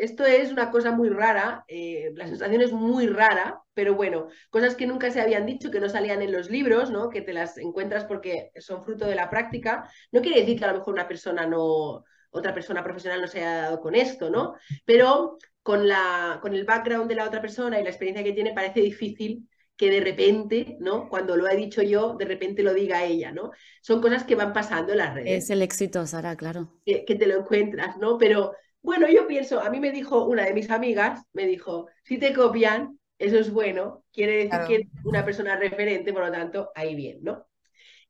esto 0.00 0.24
es 0.24 0.52
una 0.52 0.70
cosa 0.70 0.92
muy 0.92 1.08
rara, 1.08 1.64
eh, 1.68 2.12
la 2.14 2.26
sensación 2.26 2.62
es 2.62 2.72
muy 2.72 3.06
rara, 3.06 3.60
pero 3.74 3.94
bueno, 3.94 4.28
cosas 4.50 4.74
que 4.74 4.86
nunca 4.86 5.10
se 5.10 5.20
habían 5.20 5.46
dicho, 5.46 5.70
que 5.70 5.80
no 5.80 5.88
salían 5.88 6.22
en 6.22 6.32
los 6.32 6.50
libros, 6.50 6.90
¿no? 6.90 7.08
Que 7.08 7.22
te 7.22 7.32
las 7.32 7.58
encuentras 7.58 8.04
porque 8.04 8.50
son 8.58 8.84
fruto 8.84 9.06
de 9.06 9.14
la 9.14 9.30
práctica. 9.30 9.88
No 10.10 10.20
quiere 10.20 10.40
decir 10.40 10.58
que 10.58 10.64
a 10.64 10.72
lo 10.72 10.78
mejor 10.78 10.94
una 10.94 11.08
persona 11.08 11.46
no, 11.46 12.04
otra 12.30 12.54
persona 12.54 12.82
profesional 12.82 13.20
no 13.20 13.26
se 13.26 13.38
haya 13.38 13.62
dado 13.62 13.80
con 13.80 13.94
esto, 13.94 14.30
¿no? 14.30 14.54
Pero 14.84 15.38
con, 15.62 15.86
la, 15.86 16.38
con 16.42 16.54
el 16.54 16.64
background 16.64 17.08
de 17.08 17.14
la 17.14 17.26
otra 17.26 17.40
persona 17.40 17.78
y 17.78 17.84
la 17.84 17.90
experiencia 17.90 18.24
que 18.24 18.32
tiene, 18.32 18.52
parece 18.52 18.80
difícil 18.80 19.48
que 19.76 19.90
de 19.90 20.00
repente, 20.00 20.76
¿no? 20.80 21.08
Cuando 21.08 21.36
lo 21.36 21.48
he 21.48 21.56
dicho 21.56 21.82
yo, 21.82 22.14
de 22.14 22.24
repente 22.24 22.62
lo 22.62 22.74
diga 22.74 23.04
ella, 23.04 23.32
¿no? 23.32 23.50
Son 23.80 24.00
cosas 24.00 24.24
que 24.24 24.34
van 24.34 24.52
pasando 24.52 24.92
en 24.92 24.98
las 24.98 25.14
redes. 25.14 25.44
Es 25.44 25.50
el 25.50 25.62
éxito, 25.62 26.06
Sara, 26.06 26.36
claro. 26.36 26.72
Que, 26.84 27.04
te 27.04 27.26
lo 27.26 27.40
encuentras, 27.40 27.96
¿no? 27.98 28.18
Pero 28.18 28.52
bueno, 28.82 29.08
yo 29.08 29.26
pienso, 29.26 29.60
a 29.60 29.70
mí 29.70 29.80
me 29.80 29.92
dijo 29.92 30.24
una 30.26 30.44
de 30.44 30.54
mis 30.54 30.70
amigas, 30.70 31.24
me 31.32 31.46
dijo, 31.46 31.88
si 32.04 32.18
te 32.18 32.32
copian, 32.32 32.98
eso 33.18 33.38
es 33.38 33.52
bueno, 33.52 34.04
quiere 34.12 34.48
decir 34.48 34.60
que 34.66 34.88
una 35.04 35.24
persona 35.24 35.56
referente, 35.56 36.12
por 36.12 36.24
lo 36.24 36.32
tanto, 36.32 36.70
ahí 36.74 36.94
bien, 36.94 37.20
¿no? 37.22 37.46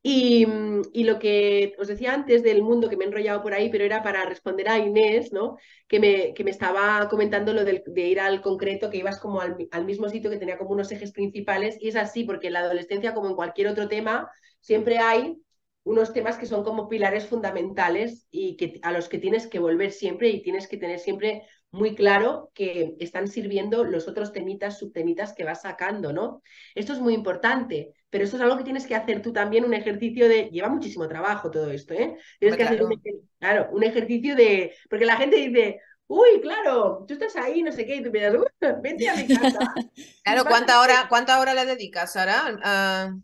Mm, 0.05 0.81
y, 0.91 1.03
lo 1.05 1.17
que 1.17 1.75
os 1.79 1.87
decía 1.87 2.13
antes 2.13 2.43
del 2.43 2.61
mundo 2.61 2.89
que 2.89 2.97
me 2.97 3.05
he 3.05 3.07
enrollado 3.07 3.41
por 3.41 3.53
ahí, 3.53 3.69
pero 3.69 3.85
era 3.85 4.03
para 4.03 4.25
responder 4.25 4.67
a 4.67 4.77
Inés, 4.77 5.31
¿no? 5.31 5.57
Que 5.87 5.99
me, 5.99 6.33
que 6.33 6.43
me 6.43 6.51
estaba 6.51 7.07
comentando 7.09 7.53
lo 7.53 7.63
de, 7.63 7.83
ir 7.95 8.19
al 8.19 8.41
concreto, 8.41 8.89
que 8.89 8.97
ibas 8.97 9.19
como 9.19 9.39
al, 9.41 9.85
mismo 9.85 10.09
sitio 10.09 10.29
que 10.29 10.37
tenía 10.37 10.57
como 10.57 10.71
unos 10.71 10.91
ejes 10.91 11.13
principales, 11.13 11.77
y 11.79 11.87
es 11.87 11.95
así, 11.95 12.25
porque 12.25 12.47
en 12.47 12.53
la 12.53 12.59
adolescencia, 12.61 13.13
como 13.13 13.29
en 13.29 13.35
cualquier 13.35 13.67
otro 13.67 13.87
tema, 13.87 14.29
siempre 14.59 14.97
hay 14.99 15.37
unos 15.83 16.13
temas 16.13 16.37
que 16.37 16.45
son 16.45 16.63
como 16.63 16.87
pilares 16.87 17.27
fundamentales 17.27 18.27
y 18.31 18.55
que, 18.55 18.79
a 18.83 18.91
los 18.91 19.09
que 19.09 19.17
tienes 19.17 19.47
que 19.47 19.59
volver 19.59 19.91
siempre 19.91 20.29
y 20.29 20.41
tienes 20.41 20.67
que 20.67 20.77
tener 20.77 20.99
siempre 20.99 21.43
muy 21.71 21.95
claro 21.95 22.51
que 22.53 22.95
están 22.99 23.27
sirviendo 23.27 23.83
los 23.83 24.07
otros 24.07 24.31
temitas, 24.31 24.77
subtemitas 24.77 25.33
que 25.33 25.43
vas 25.43 25.63
sacando, 25.63 26.13
¿no? 26.13 26.43
Esto 26.75 26.93
es 26.93 26.99
muy 26.99 27.15
importante, 27.15 27.93
pero 28.11 28.23
esto 28.23 28.37
es 28.37 28.43
algo 28.43 28.57
que 28.57 28.63
tienes 28.63 28.85
que 28.85 28.95
hacer 28.95 29.23
tú 29.23 29.33
también, 29.33 29.65
un 29.65 29.73
ejercicio 29.73 30.29
de... 30.29 30.49
Lleva 30.51 30.69
muchísimo 30.69 31.07
trabajo 31.07 31.49
todo 31.49 31.71
esto, 31.71 31.95
¿eh? 31.95 32.15
Tienes 32.39 32.57
que 32.57 32.63
hacer 32.63 32.83
un, 32.83 33.01
claro, 33.39 33.69
un 33.71 33.83
ejercicio 33.83 34.35
de... 34.35 34.75
Porque 34.87 35.05
la 35.05 35.17
gente 35.17 35.35
dice, 35.37 35.79
uy, 36.05 36.39
claro, 36.41 37.05
tú 37.07 37.15
estás 37.15 37.35
ahí, 37.35 37.63
no 37.63 37.71
sé 37.71 37.87
qué, 37.87 37.95
y 37.95 38.03
tú 38.03 38.11
piensas, 38.11 38.39
vente 38.81 39.09
a 39.09 39.15
mi 39.15 39.27
casa. 39.27 39.73
claro, 40.23 40.45
¿cuánta 40.45 40.79
hora, 40.79 41.07
¿cuánta 41.09 41.39
hora 41.39 41.55
le 41.55 41.65
dedicas, 41.65 42.13
Sara? 42.13 42.55
Ah, 42.63 43.15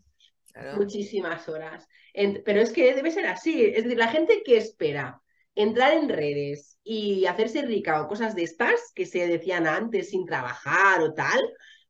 Muchísimas 0.76 1.48
horas. 1.48 1.88
Pero 2.44 2.60
es 2.60 2.72
que 2.72 2.94
debe 2.94 3.10
ser 3.10 3.26
así. 3.26 3.64
Es 3.64 3.84
decir, 3.84 3.98
la 3.98 4.08
gente 4.08 4.42
que 4.44 4.56
espera 4.56 5.20
entrar 5.54 5.92
en 5.92 6.08
redes 6.08 6.78
y 6.82 7.26
hacerse 7.26 7.62
rica 7.62 8.02
o 8.02 8.08
cosas 8.08 8.34
de 8.34 8.44
estas 8.44 8.92
que 8.94 9.06
se 9.06 9.26
decían 9.28 9.66
antes 9.66 10.10
sin 10.10 10.24
trabajar 10.24 11.02
o 11.02 11.12
tal, 11.14 11.40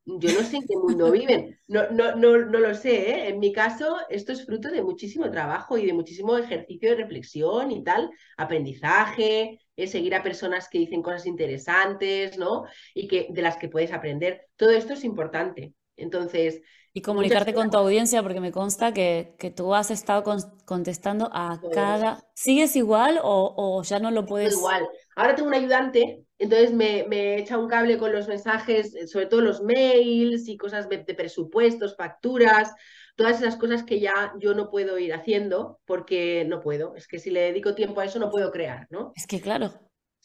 yo 0.05 0.31
no 0.33 0.43
sé 0.43 0.57
en 0.57 0.67
qué 0.67 0.75
mundo 0.75 1.11
viven. 1.11 1.59
No, 1.67 1.89
no, 1.91 2.15
no, 2.15 2.37
no 2.37 2.59
lo 2.59 2.73
sé, 2.73 3.11
¿eh? 3.11 3.29
En 3.29 3.39
mi 3.39 3.53
caso, 3.53 3.97
esto 4.09 4.31
es 4.31 4.45
fruto 4.45 4.69
de 4.69 4.81
muchísimo 4.81 5.29
trabajo 5.31 5.77
y 5.77 5.85
de 5.85 5.93
muchísimo 5.93 6.37
ejercicio 6.37 6.89
de 6.89 6.95
reflexión 6.95 7.71
y 7.71 7.83
tal, 7.83 8.09
aprendizaje, 8.37 9.59
¿eh? 9.75 9.87
seguir 9.87 10.15
a 10.15 10.23
personas 10.23 10.67
que 10.69 10.79
dicen 10.79 11.01
cosas 11.01 11.25
interesantes, 11.25 12.37
¿no? 12.37 12.65
Y 12.93 13.07
que, 13.07 13.27
de 13.29 13.41
las 13.41 13.57
que 13.57 13.69
puedes 13.69 13.93
aprender. 13.93 14.47
Todo 14.55 14.71
esto 14.71 14.93
es 14.93 15.03
importante. 15.03 15.73
Entonces, 16.01 16.61
y 16.93 17.01
comunicarte 17.01 17.53
con 17.53 17.69
tu 17.69 17.77
audiencia, 17.77 18.21
porque 18.21 18.41
me 18.41 18.51
consta 18.51 18.93
que, 18.93 19.35
que 19.39 19.49
tú 19.49 19.73
has 19.73 19.91
estado 19.91 20.23
contestando 20.65 21.29
a 21.31 21.61
cada... 21.73 22.21
¿Sigues 22.33 22.75
igual 22.75 23.19
o, 23.23 23.81
ya 23.83 23.99
no 23.99 24.11
lo 24.11 24.25
puedes...? 24.25 24.53
Igual. 24.53 24.85
Ahora 25.15 25.35
tengo 25.35 25.47
un 25.47 25.53
ayudante, 25.53 26.25
entonces 26.37 26.73
me, 26.73 27.05
me, 27.07 27.37
echa 27.37 27.57
un 27.57 27.69
cable 27.69 27.97
con 27.97 28.11
los 28.11 28.27
mensajes, 28.27 28.93
eh, 28.95 29.07
sobre 29.07 29.27
todo 29.27 29.41
los 29.41 29.61
mails 29.61 30.49
y 30.49 30.57
cosas 30.57 30.89
de, 30.89 30.99
presupuestos, 30.99 31.95
facturas, 31.95 32.73
todas 33.15 33.41
esas 33.41 33.55
cosas 33.55 33.83
que 33.83 34.01
ya 34.01 34.33
yo 34.39 34.53
no 34.53 34.69
puedo 34.69 34.97
ir 34.97 35.13
haciendo 35.13 35.79
porque 35.85 36.43
no 36.45 36.59
puedo. 36.59 36.95
Es 36.95 37.07
que 37.07 37.19
si 37.19 37.29
le 37.29 37.41
dedico 37.41 37.73
tiempo 37.73 38.01
a 38.01 38.05
eso 38.05 38.19
no 38.19 38.29
puedo 38.29 38.51
crear, 38.51 38.87
¿no? 38.89 39.13
Es 39.15 39.27
que 39.27 39.39
claro, 39.39 39.73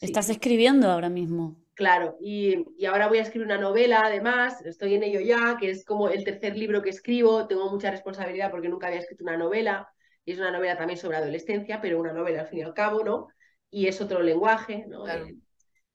estás 0.01 0.29
escribiendo 0.29 0.89
ahora 0.89 1.09
mismo. 1.09 1.55
Claro, 1.77 2.17
y, 2.19 2.65
ahora 2.87 3.07
voy 3.07 3.19
a 3.19 3.21
escribir 3.21 3.45
una 3.45 3.59
novela, 3.59 4.01
además, 4.03 4.65
estoy 4.65 4.95
en 4.95 5.03
ello 5.03 5.19
ya, 5.19 5.57
que 5.59 5.69
es 5.69 5.85
como 5.85 6.09
el 6.09 6.23
tercer 6.23 6.57
libro 6.57 6.81
que 6.81 6.89
escribo, 6.89 7.45
tengo 7.45 7.69
mucha 7.69 7.91
responsabilidad 7.91 8.49
porque 8.49 8.67
nunca 8.67 8.87
había 8.87 8.97
escrito 8.97 9.23
una 9.23 9.37
novela, 9.37 9.87
y 10.25 10.31
es 10.31 10.39
una 10.39 10.49
novela 10.49 10.75
también 10.75 10.97
sobre 10.97 11.17
adolescencia, 11.17 11.79
pero 11.79 11.99
una 11.99 12.13
novela 12.13 12.41
al 12.41 12.47
fin 12.47 12.59
y 12.59 12.61
al 12.63 12.73
cabo, 12.73 13.03
¿no? 13.03 13.27
Y 13.69 13.85
es 13.85 14.01
otro 14.01 14.23
lenguaje, 14.23 14.85
¿no? 14.87 15.07
Eh, 15.07 15.35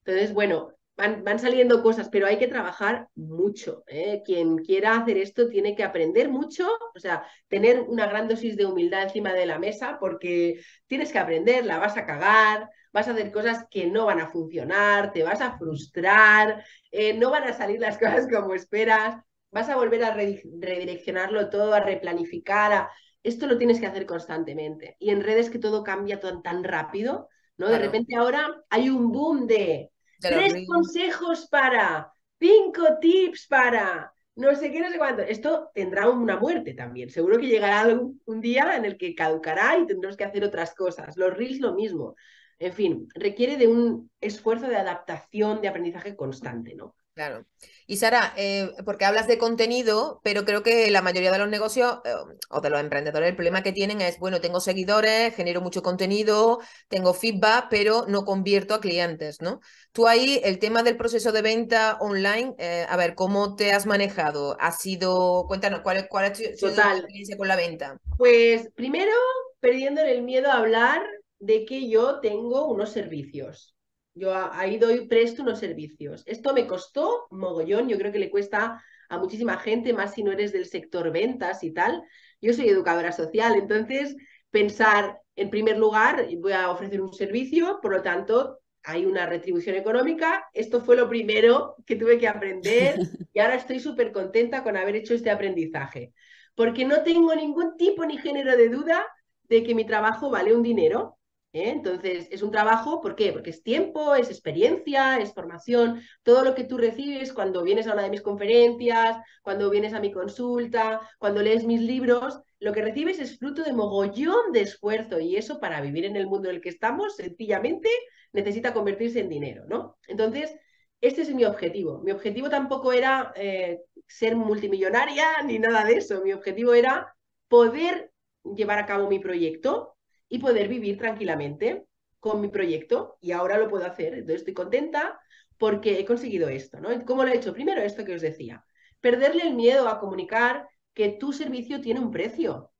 entonces, 0.04 0.32
bueno, 0.32 0.72
van, 0.96 1.24
van, 1.24 1.40
saliendo 1.40 1.82
cosas, 1.82 2.08
pero 2.10 2.28
hay 2.28 2.38
que 2.38 2.46
trabajar 2.46 3.08
mucho. 3.16 3.82
¿eh? 3.88 4.22
Quien 4.24 4.58
quiera 4.58 4.96
hacer 4.96 5.16
esto 5.16 5.48
tiene 5.48 5.74
que 5.74 5.82
aprender 5.82 6.28
mucho, 6.28 6.68
o 6.94 7.00
sea, 7.00 7.26
tener 7.48 7.80
una 7.80 8.06
gran 8.06 8.28
dosis 8.28 8.56
de 8.56 8.66
humildad 8.66 9.02
encima 9.02 9.32
de 9.32 9.46
la 9.46 9.58
mesa, 9.58 9.98
porque 9.98 10.60
tienes 10.86 11.10
que 11.10 11.18
aprender, 11.18 11.66
la 11.66 11.78
vas 11.78 11.96
a 11.96 12.06
cagar, 12.06 12.70
vas 12.92 13.08
a 13.08 13.12
hacer 13.12 13.32
cosas 13.32 13.66
que 13.70 13.86
no 13.86 14.06
van 14.06 14.20
a 14.20 14.28
funcionar, 14.28 15.12
te 15.12 15.22
vas 15.22 15.40
a 15.40 15.56
frustrar, 15.58 16.64
eh, 16.90 17.14
no 17.14 17.30
van 17.30 17.44
a 17.44 17.52
salir 17.52 17.80
las 17.80 17.98
cosas 17.98 18.28
como 18.28 18.54
esperas, 18.54 19.22
vas 19.50 19.68
a 19.68 19.76
volver 19.76 20.04
a 20.04 20.14
redireccionarlo 20.14 21.50
todo, 21.50 21.74
a 21.74 21.80
replanificar, 21.80 22.88
esto 23.22 23.46
lo 23.46 23.58
tienes 23.58 23.78
que 23.80 23.86
hacer 23.86 24.06
constantemente. 24.06 24.96
Y 24.98 25.10
en 25.10 25.22
redes 25.22 25.50
que 25.50 25.58
todo 25.58 25.84
cambia 25.84 26.20
tan, 26.20 26.64
rápido, 26.64 27.28
¿no? 27.56 27.68
De 27.68 27.78
repente 27.78 28.16
ahora 28.16 28.64
hay 28.68 28.88
un 28.88 29.12
boom 29.12 29.46
de, 29.46 29.90
tres 30.20 30.66
consejos 30.66 31.46
para, 31.48 32.12
cinco 32.40 32.98
tips 33.00 33.46
para, 33.46 34.12
no 34.34 34.54
sé 34.54 34.72
qué, 34.72 34.80
no 34.80 34.90
sé 34.90 34.98
cuánto. 34.98 35.22
Esto 35.22 35.70
tendrá 35.74 36.08
una 36.08 36.36
muerte 36.36 36.74
también. 36.74 37.10
Seguro 37.10 37.38
que 37.38 37.46
llegará 37.46 37.86
un, 37.88 38.40
día 38.40 38.76
en 38.76 38.84
el 38.84 38.96
que 38.96 39.14
caducará 39.14 39.78
y 39.78 39.86
tendremos 39.86 40.16
que 40.16 40.24
hacer 40.24 40.44
otras 40.44 40.74
cosas. 40.74 41.16
Los 41.16 41.36
reels 41.36 41.60
lo 41.60 41.74
mismo. 41.74 42.16
En 42.62 42.72
fin, 42.72 43.08
requiere 43.16 43.56
de 43.56 43.66
un 43.66 44.08
esfuerzo 44.20 44.68
de 44.68 44.76
adaptación, 44.76 45.60
de 45.60 45.66
aprendizaje 45.66 46.14
constante, 46.14 46.76
¿no? 46.76 46.94
Claro. 47.14 47.44
Y 47.88 47.96
Sara, 47.96 48.32
eh, 48.36 48.70
porque 48.86 49.04
hablas 49.04 49.26
de 49.26 49.36
contenido, 49.36 50.20
pero 50.22 50.44
creo 50.44 50.62
que 50.62 50.88
la 50.92 51.02
mayoría 51.02 51.32
de 51.32 51.38
los 51.38 51.48
negocios 51.48 51.98
eh, 52.04 52.14
o 52.50 52.60
de 52.60 52.70
los 52.70 52.80
emprendedores, 52.80 53.28
el 53.28 53.34
problema 53.34 53.64
que 53.64 53.72
tienen 53.72 54.00
es, 54.00 54.20
bueno, 54.20 54.40
tengo 54.40 54.60
seguidores, 54.60 55.34
genero 55.34 55.60
mucho 55.60 55.82
contenido, 55.82 56.60
tengo 56.88 57.14
feedback, 57.14 57.66
pero 57.68 58.06
no 58.06 58.24
convierto 58.24 58.74
a 58.74 58.80
clientes, 58.80 59.42
¿no? 59.42 59.60
Tú 59.90 60.06
ahí, 60.06 60.40
el 60.44 60.60
tema 60.60 60.84
del 60.84 60.96
proceso 60.96 61.32
de 61.32 61.42
venta 61.42 61.98
online, 62.00 62.54
eh, 62.58 62.86
a 62.88 62.96
ver, 62.96 63.16
¿cómo 63.16 63.56
te 63.56 63.72
has 63.72 63.86
manejado? 63.86 64.56
¿Ha 64.60 64.70
sido, 64.70 65.46
cuéntanos, 65.48 65.80
cuál, 65.80 66.06
cuál 66.08 66.26
ha 66.26 66.34
sido 66.34 66.52
tu 66.56 66.66
experiencia 66.68 67.36
con 67.36 67.48
la 67.48 67.56
venta? 67.56 67.98
Pues 68.16 68.70
primero, 68.76 69.12
perdiendo 69.58 70.00
el 70.00 70.22
miedo 70.22 70.48
a 70.48 70.58
hablar 70.58 71.02
de 71.42 71.64
que 71.64 71.88
yo 71.88 72.20
tengo 72.20 72.68
unos 72.68 72.90
servicios. 72.90 73.74
Yo 74.14 74.32
ahí 74.32 74.78
doy, 74.78 75.08
presto 75.08 75.42
unos 75.42 75.58
servicios. 75.58 76.22
Esto 76.24 76.54
me 76.54 76.68
costó 76.68 77.26
mogollón, 77.32 77.88
yo 77.88 77.98
creo 77.98 78.12
que 78.12 78.20
le 78.20 78.30
cuesta 78.30 78.80
a 79.08 79.18
muchísima 79.18 79.58
gente, 79.58 79.92
más 79.92 80.14
si 80.14 80.22
no 80.22 80.30
eres 80.30 80.52
del 80.52 80.66
sector 80.66 81.10
ventas 81.10 81.64
y 81.64 81.72
tal. 81.72 82.00
Yo 82.40 82.52
soy 82.52 82.68
educadora 82.68 83.10
social, 83.10 83.56
entonces 83.56 84.14
pensar, 84.50 85.18
en 85.34 85.50
primer 85.50 85.78
lugar, 85.78 86.28
voy 86.38 86.52
a 86.52 86.70
ofrecer 86.70 87.00
un 87.00 87.12
servicio, 87.12 87.80
por 87.82 87.92
lo 87.92 88.02
tanto, 88.02 88.60
hay 88.84 89.04
una 89.04 89.26
retribución 89.26 89.74
económica. 89.74 90.44
Esto 90.52 90.80
fue 90.80 90.94
lo 90.94 91.08
primero 91.08 91.74
que 91.84 91.96
tuve 91.96 92.18
que 92.18 92.28
aprender 92.28 93.00
y 93.32 93.40
ahora 93.40 93.56
estoy 93.56 93.80
súper 93.80 94.12
contenta 94.12 94.62
con 94.62 94.76
haber 94.76 94.94
hecho 94.94 95.12
este 95.12 95.30
aprendizaje, 95.30 96.12
porque 96.54 96.84
no 96.84 97.02
tengo 97.02 97.34
ningún 97.34 97.76
tipo 97.76 98.06
ni 98.06 98.16
género 98.18 98.56
de 98.56 98.68
duda 98.68 99.04
de 99.48 99.64
que 99.64 99.74
mi 99.74 99.84
trabajo 99.84 100.30
vale 100.30 100.54
un 100.54 100.62
dinero 100.62 101.18
¿eh? 101.52 101.70
Entonces, 101.70 102.28
es 102.30 102.42
un 102.42 102.50
trabajo, 102.50 103.00
¿por 103.00 103.14
qué? 103.14 103.32
Porque 103.32 103.50
es 103.50 103.62
tiempo, 103.62 104.14
es 104.14 104.30
experiencia, 104.30 105.18
es 105.18 105.32
formación, 105.34 106.02
todo 106.22 106.44
lo 106.44 106.54
que 106.54 106.64
tú 106.64 106.78
recibes 106.78 107.32
cuando 107.32 107.62
vienes 107.62 107.86
a 107.86 107.94
una 107.94 108.02
de 108.02 108.10
mis 108.10 108.22
conferencias, 108.22 109.16
cuando 109.42 109.70
vienes 109.70 109.92
a 109.94 110.00
mi 110.00 110.12
consulta, 110.12 111.00
cuando 111.18 111.42
lees 111.42 111.64
mis 111.64 111.80
libros, 111.80 112.40
lo 112.58 112.72
que 112.72 112.82
recibes 112.82 113.18
es 113.18 113.38
fruto 113.38 113.62
de 113.64 113.72
mogollón 113.72 114.52
de 114.52 114.62
esfuerzo 114.62 115.20
y 115.20 115.36
eso 115.36 115.60
para 115.60 115.80
vivir 115.80 116.04
en 116.04 116.16
el 116.16 116.26
mundo 116.26 116.48
en 116.48 116.56
el 116.56 116.62
que 116.62 116.68
estamos, 116.68 117.16
sencillamente 117.16 117.88
necesita 118.32 118.72
convertirse 118.72 119.20
en 119.20 119.28
dinero, 119.28 119.64
¿no? 119.68 119.98
Entonces, 120.08 120.54
este 121.00 121.22
es 121.22 121.34
mi 121.34 121.44
objetivo. 121.44 122.00
Mi 122.02 122.12
objetivo 122.12 122.48
tampoco 122.48 122.92
era 122.92 123.32
eh, 123.36 123.80
ser 124.06 124.36
multimillonaria 124.36 125.42
ni 125.44 125.58
nada 125.58 125.84
de 125.84 125.96
eso. 125.96 126.22
Mi 126.22 126.32
objetivo 126.32 126.74
era 126.74 127.16
poder 127.48 128.12
llevar 128.44 128.78
a 128.78 128.86
cabo 128.86 129.08
mi 129.08 129.18
proyecto 129.18 129.96
y 130.32 130.38
poder 130.38 130.66
vivir 130.66 130.96
tranquilamente 130.96 131.84
con 132.18 132.40
mi 132.40 132.48
proyecto 132.48 133.18
y 133.20 133.32
ahora 133.32 133.58
lo 133.58 133.68
puedo 133.68 133.84
hacer. 133.84 134.14
Entonces 134.14 134.36
estoy 134.36 134.54
contenta 134.54 135.20
porque 135.58 136.00
he 136.00 136.06
conseguido 136.06 136.48
esto, 136.48 136.80
¿no? 136.80 136.88
¿Cómo 137.04 137.22
lo 137.22 137.30
he 137.30 137.36
hecho? 137.36 137.52
Primero 137.52 137.82
esto 137.82 138.02
que 138.02 138.14
os 138.14 138.22
decía, 138.22 138.64
perderle 139.02 139.42
el 139.42 139.54
miedo 139.54 139.88
a 139.88 140.00
comunicar 140.00 140.66
que 140.94 141.10
tu 141.10 141.34
servicio 141.34 141.82
tiene 141.82 142.00
un 142.00 142.10
precio. 142.10 142.72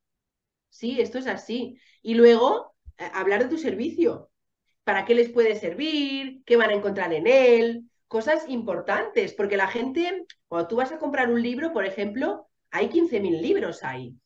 Sí, 0.70 0.98
esto 0.98 1.18
es 1.18 1.26
así. 1.26 1.78
Y 2.00 2.14
luego 2.14 2.74
eh, 2.96 3.10
hablar 3.12 3.42
de 3.42 3.50
tu 3.50 3.58
servicio. 3.58 4.30
¿Para 4.82 5.04
qué 5.04 5.14
les 5.14 5.28
puede 5.28 5.54
servir? 5.54 6.42
¿Qué 6.46 6.56
van 6.56 6.70
a 6.70 6.74
encontrar 6.74 7.12
en 7.12 7.26
él? 7.26 7.84
Cosas 8.08 8.48
importantes, 8.48 9.34
porque 9.34 9.58
la 9.58 9.68
gente, 9.68 10.24
cuando 10.48 10.68
tú 10.68 10.76
vas 10.76 10.90
a 10.90 10.98
comprar 10.98 11.30
un 11.30 11.42
libro, 11.42 11.74
por 11.74 11.84
ejemplo, 11.84 12.48
hay 12.70 12.88
15.000 12.88 13.42
libros 13.42 13.84
ahí. 13.84 14.16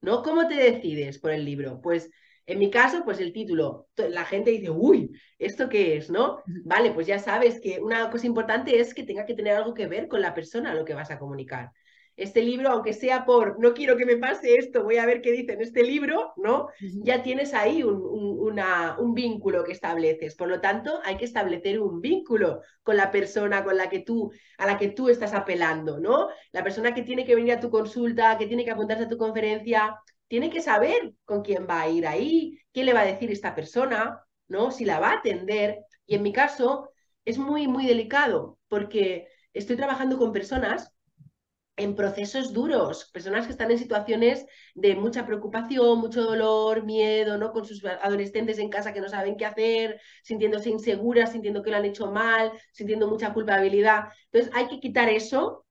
¿No? 0.00 0.22
¿Cómo 0.22 0.46
te 0.46 0.54
decides 0.54 1.18
por 1.18 1.32
el 1.32 1.44
libro? 1.44 1.80
Pues 1.80 2.08
en 2.48 2.58
mi 2.58 2.70
caso, 2.70 3.04
pues 3.04 3.20
el 3.20 3.32
título, 3.32 3.88
la 3.96 4.24
gente 4.24 4.50
dice, 4.50 4.70
uy, 4.70 5.12
¿esto 5.38 5.68
qué 5.68 5.98
es? 5.98 6.08
¿No? 6.08 6.42
Vale, 6.64 6.92
pues 6.92 7.06
ya 7.06 7.18
sabes 7.18 7.60
que 7.60 7.78
una 7.78 8.10
cosa 8.10 8.26
importante 8.26 8.80
es 8.80 8.94
que 8.94 9.02
tenga 9.04 9.26
que 9.26 9.34
tener 9.34 9.54
algo 9.54 9.74
que 9.74 9.86
ver 9.86 10.08
con 10.08 10.22
la 10.22 10.34
persona 10.34 10.72
a 10.72 10.74
lo 10.74 10.86
que 10.86 10.94
vas 10.94 11.10
a 11.10 11.18
comunicar 11.18 11.70
este 12.18 12.42
libro, 12.42 12.70
aunque 12.70 12.92
sea 12.92 13.24
por 13.24 13.60
no 13.60 13.72
quiero 13.74 13.96
que 13.96 14.04
me 14.04 14.16
pase 14.16 14.56
esto, 14.56 14.82
voy 14.82 14.96
a 14.96 15.06
ver 15.06 15.22
qué 15.22 15.30
dice 15.30 15.52
en 15.52 15.62
este 15.62 15.84
libro, 15.84 16.32
¿no? 16.36 16.66
Ya 16.80 17.22
tienes 17.22 17.54
ahí 17.54 17.84
un, 17.84 18.02
un, 18.02 19.14
vínculo 19.14 19.62
que 19.62 19.70
estableces. 19.70 20.34
Por 20.34 20.48
lo 20.48 20.60
tanto, 20.60 20.98
hay 21.04 21.16
que 21.16 21.24
establecer 21.24 21.80
un 21.80 22.00
vínculo 22.00 22.60
con 22.82 22.96
la 22.96 23.12
persona 23.12 23.62
con 23.62 23.76
la 23.76 23.88
que 23.88 24.00
tú, 24.00 24.32
a 24.58 24.66
la 24.66 24.76
que 24.76 24.88
tú 24.88 25.08
estás 25.08 25.32
apelando, 25.32 26.00
¿no? 26.00 26.28
La 26.50 26.64
persona 26.64 26.92
que 26.92 27.02
tiene 27.02 27.24
que 27.24 27.36
venir 27.36 27.52
a 27.52 27.60
tu 27.60 27.70
consulta, 27.70 28.36
que 28.36 28.46
tiene 28.46 28.64
que 28.64 28.72
apuntarse 28.72 29.04
a 29.04 29.08
tu 29.08 29.16
conferencia, 29.16 29.96
tiene 30.28 30.50
que 30.50 30.60
saber 30.62 31.14
con 31.24 31.42
quién 31.42 31.66
va 31.68 31.82
a 31.82 31.88
ir 31.88 32.06
ahí, 32.06 32.58
qué 32.72 32.84
le 32.84 32.92
va 32.92 33.00
a 33.00 33.06
decir 33.06 33.30
esta 33.30 33.54
persona, 33.54 34.22
¿no? 34.48 34.70
Si 34.70 34.84
la 34.84 35.00
va 35.00 35.10
a 35.10 35.18
atender. 35.18 35.78
Y 36.06 36.14
en 36.16 36.22
mi 36.22 36.32
caso 36.32 36.90
es 37.24 37.38
muy, 37.38 37.68
muy 37.68 37.86
delicado 37.86 38.58
porque 38.68 39.28
estoy 39.52 39.76
trabajando 39.76 40.18
con 40.18 40.32
personas 40.32 40.92
en 41.76 41.94
procesos 41.94 42.52
duros, 42.52 43.08
personas 43.12 43.46
que 43.46 43.52
están 43.52 43.70
en 43.70 43.78
situaciones 43.78 44.44
de 44.74 44.96
mucha 44.96 45.24
preocupación, 45.24 46.00
mucho 46.00 46.22
dolor, 46.24 46.84
miedo, 46.84 47.38
¿no? 47.38 47.52
Con 47.52 47.64
sus 47.64 47.84
adolescentes 47.84 48.58
en 48.58 48.68
casa 48.68 48.92
que 48.92 49.00
no 49.00 49.08
saben 49.08 49.36
qué 49.36 49.46
hacer, 49.46 50.00
sintiéndose 50.24 50.70
inseguras, 50.70 51.32
sintiendo 51.32 51.62
que 51.62 51.70
lo 51.70 51.76
han 51.76 51.84
hecho 51.84 52.10
mal, 52.10 52.52
sintiendo 52.72 53.06
mucha 53.08 53.32
culpabilidad. 53.32 54.08
Entonces 54.32 54.52
hay 54.54 54.66
que 54.68 54.80
quitar 54.80 55.08
eso, 55.08 55.64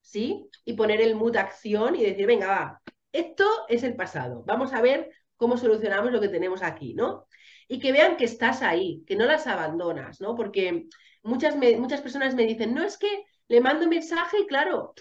¿sí? 0.00 0.48
Y 0.64 0.72
poner 0.74 1.00
el 1.02 1.14
mood 1.14 1.36
acción 1.36 1.94
y 1.94 2.04
decir, 2.04 2.26
venga, 2.26 2.46
va, 2.48 2.82
esto 3.12 3.46
es 3.68 3.82
el 3.82 3.96
pasado, 3.96 4.42
vamos 4.46 4.72
a 4.72 4.80
ver 4.80 5.10
cómo 5.36 5.56
solucionamos 5.56 6.12
lo 6.12 6.20
que 6.20 6.28
tenemos 6.28 6.62
aquí, 6.62 6.94
¿no? 6.94 7.26
Y 7.68 7.78
que 7.78 7.92
vean 7.92 8.16
que 8.16 8.24
estás 8.24 8.62
ahí, 8.62 9.04
que 9.06 9.16
no 9.16 9.24
las 9.24 9.46
abandonas, 9.46 10.20
¿no? 10.20 10.34
Porque 10.36 10.86
muchas, 11.22 11.56
muchas 11.56 12.00
personas 12.02 12.34
me 12.34 12.46
dicen, 12.46 12.74
no 12.74 12.82
es 12.82 12.98
que 12.98 13.24
le 13.48 13.60
mando 13.60 13.84
un 13.84 13.90
mensaje 13.90 14.40
y 14.40 14.46
claro, 14.46 14.94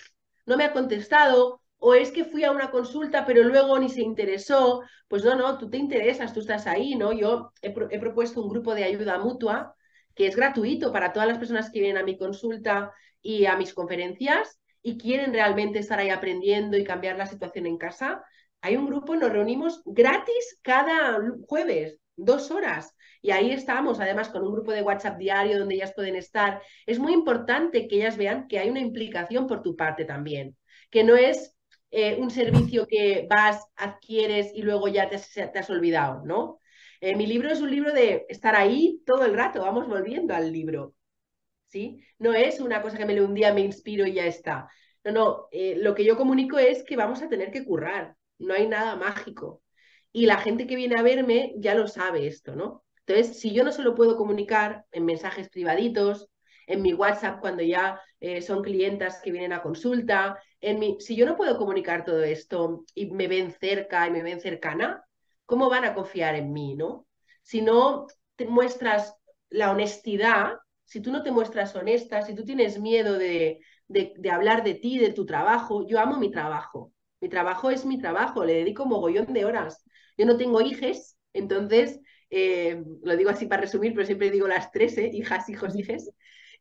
no 0.45 0.57
me 0.57 0.63
ha 0.63 0.73
contestado, 0.73 1.61
o 1.77 1.93
es 1.93 2.11
que 2.11 2.25
fui 2.25 2.43
a 2.43 2.51
una 2.51 2.71
consulta 2.71 3.25
pero 3.25 3.43
luego 3.43 3.79
ni 3.79 3.89
se 3.89 4.01
interesó, 4.01 4.83
pues 5.07 5.23
no, 5.23 5.35
no, 5.35 5.57
tú 5.57 5.69
te 5.69 5.77
interesas, 5.77 6.33
tú 6.33 6.41
estás 6.41 6.67
ahí, 6.67 6.95
¿no? 6.95 7.13
Yo 7.13 7.51
he, 7.61 7.71
propuesto 7.71 8.41
un 8.41 8.49
grupo 8.49 8.75
de 8.75 8.83
ayuda 8.83 9.17
mutua 9.17 9.75
que 10.15 10.27
es 10.27 10.35
gratuito 10.35 10.91
para 10.91 11.13
todas 11.13 11.27
las 11.27 11.37
personas 11.37 11.69
que 11.71 11.79
vienen 11.79 12.01
a 12.01 12.05
mi 12.05 12.17
consulta 12.17 12.91
y 13.21 13.45
a 13.45 13.55
mis 13.55 13.73
conferencias 13.73 14.58
y 14.81 14.97
quieren 14.97 15.33
realmente 15.33 15.79
estar 15.79 15.99
ahí 15.99 16.09
aprendiendo 16.09 16.77
y 16.77 16.83
cambiar 16.83 17.17
la 17.17 17.25
situación 17.25 17.65
en 17.65 17.77
casa. 17.77 18.23
Hay 18.61 18.75
un 18.75 18.85
grupo, 18.85 19.15
nos 19.15 19.31
reunimos 19.31 19.81
gratis 19.85 20.59
cada 20.61 21.19
jueves, 21.47 21.99
dos 22.15 22.51
horas. 22.51 22.95
Y 23.21 23.31
ahí 23.31 23.51
estamos, 23.51 23.99
además, 23.99 24.29
con 24.29 24.43
un 24.43 24.53
grupo 24.53 24.71
de 24.71 24.81
WhatsApp 24.81 25.17
diario 25.17 25.59
donde 25.59 25.75
ellas 25.75 25.93
pueden 25.93 26.15
estar. 26.15 26.61
Es 26.85 26.99
muy 26.99 27.13
importante 27.13 27.87
que 27.87 27.97
ellas 27.97 28.17
vean 28.17 28.47
que 28.47 28.59
hay 28.59 28.69
una 28.69 28.79
implicación 28.79 29.47
por 29.47 29.61
tu 29.61 29.75
parte 29.75 30.05
también, 30.05 30.55
que 30.89 31.03
no 31.03 31.15
es 31.15 31.55
eh, 31.91 32.15
un 32.19 32.29
servicio 32.31 32.87
que 32.87 33.27
vas, 33.29 33.65
adquieres 33.75 34.51
y 34.53 34.61
luego 34.61 34.87
ya 34.87 35.09
te, 35.09 35.15
has 35.15 35.69
olvidado, 35.69 36.23
¿no? 36.25 36.59
Eh, 37.01 37.15
mi 37.15 37.25
libro 37.25 37.49
es 37.49 37.61
un 37.61 37.71
libro 37.71 37.93
de 37.93 38.25
estar 38.29 38.55
ahí 38.55 39.01
todo 39.05 39.25
el 39.25 39.33
rato, 39.33 39.61
vamos 39.61 39.87
volviendo 39.87 40.35
al 40.35 40.51
libro, 40.51 40.93
¿sí? 41.69 42.03
No 42.19 42.33
es 42.33 42.59
una 42.59 42.81
cosa 42.81 42.97
que 42.97 43.05
me 43.05 43.13
leo 43.13 43.25
un 43.25 43.33
día, 43.33 43.53
me 43.53 43.61
inspiro 43.61 44.05
y 44.05 44.13
ya 44.13 44.25
está. 44.25 44.69
No, 45.03 45.11
no, 45.11 45.47
eh, 45.51 45.75
lo 45.77 45.95
que 45.95 46.03
yo 46.03 46.17
comunico 46.17 46.57
es 46.59 46.83
que 46.83 46.97
vamos 46.97 47.21
a 47.21 47.29
tener 47.29 47.51
que 47.51 47.65
currar, 47.65 48.15
no 48.39 48.53
hay 48.53 48.67
nada 48.67 48.95
mágico. 48.95 49.63
Y 50.11 50.25
la 50.25 50.37
gente 50.37 50.67
que 50.67 50.75
viene 50.75 50.97
a 50.97 51.03
verme 51.03 51.53
ya 51.57 51.75
lo 51.75 51.87
sabe 51.87 52.27
esto, 52.27 52.55
¿no? 52.55 52.83
Entonces, 53.05 53.39
si 53.39 53.53
yo 53.53 53.63
no 53.63 53.71
se 53.71 53.83
lo 53.83 53.95
puedo 53.95 54.17
comunicar 54.17 54.85
en 54.91 55.05
mensajes 55.05 55.49
privaditos, 55.49 56.27
en 56.67 56.81
mi 56.81 56.93
WhatsApp 56.93 57.39
cuando 57.41 57.63
ya 57.63 57.99
eh, 58.19 58.41
son 58.41 58.63
clientas 58.63 59.21
que 59.23 59.31
vienen 59.31 59.53
a 59.53 59.61
consulta, 59.61 60.39
en 60.61 60.79
mi, 60.79 60.97
si 60.99 61.15
yo 61.15 61.25
no 61.25 61.35
puedo 61.35 61.57
comunicar 61.57 62.05
todo 62.05 62.23
esto 62.23 62.85
y 62.93 63.07
me 63.11 63.27
ven 63.27 63.51
cerca 63.59 64.07
y 64.07 64.11
me 64.11 64.21
ven 64.23 64.39
cercana, 64.41 65.03
¿cómo 65.45 65.69
van 65.69 65.85
a 65.85 65.93
confiar 65.95 66.35
en 66.35 66.51
mí, 66.53 66.75
no? 66.75 67.07
Si 67.41 67.61
no 67.61 68.07
te 68.35 68.45
muestras 68.45 69.15
la 69.49 69.71
honestidad, 69.71 70.57
si 70.89 71.01
tú 71.01 71.11
no 71.11 71.21
te 71.21 71.31
muestras 71.31 71.75
honesta, 71.75 72.23
si 72.23 72.33
tú 72.33 72.43
tienes 72.43 72.79
miedo 72.79 73.19
de, 73.19 73.59
hablar 74.31 74.63
de 74.63 74.73
ti, 74.73 74.97
de 74.97 75.13
tu 75.13 75.23
trabajo, 75.23 75.85
yo 75.87 75.99
amo 75.99 76.17
mi 76.17 76.31
trabajo. 76.31 76.91
Mi 77.21 77.29
trabajo 77.29 77.69
es 77.69 77.85
mi 77.85 77.99
trabajo, 77.99 78.43
le 78.43 78.55
dedico 78.55 78.87
mogollón 78.87 79.31
de 79.31 79.45
horas. 79.45 79.85
Yo 80.17 80.25
no 80.25 80.35
tengo 80.35 80.61
hijes, 80.61 81.15
entonces 81.31 81.99
eh, 82.31 82.83
lo 83.03 83.15
digo 83.17 83.29
así 83.29 83.45
para 83.45 83.61
resumir, 83.61 83.93
pero 83.93 84.07
siempre 84.07 84.31
digo 84.31 84.47
las 84.47 84.71
tres, 84.71 84.97
¿eh? 84.97 85.11
hijas, 85.13 85.47
hijos, 85.49 85.75
hijes, 85.75 86.09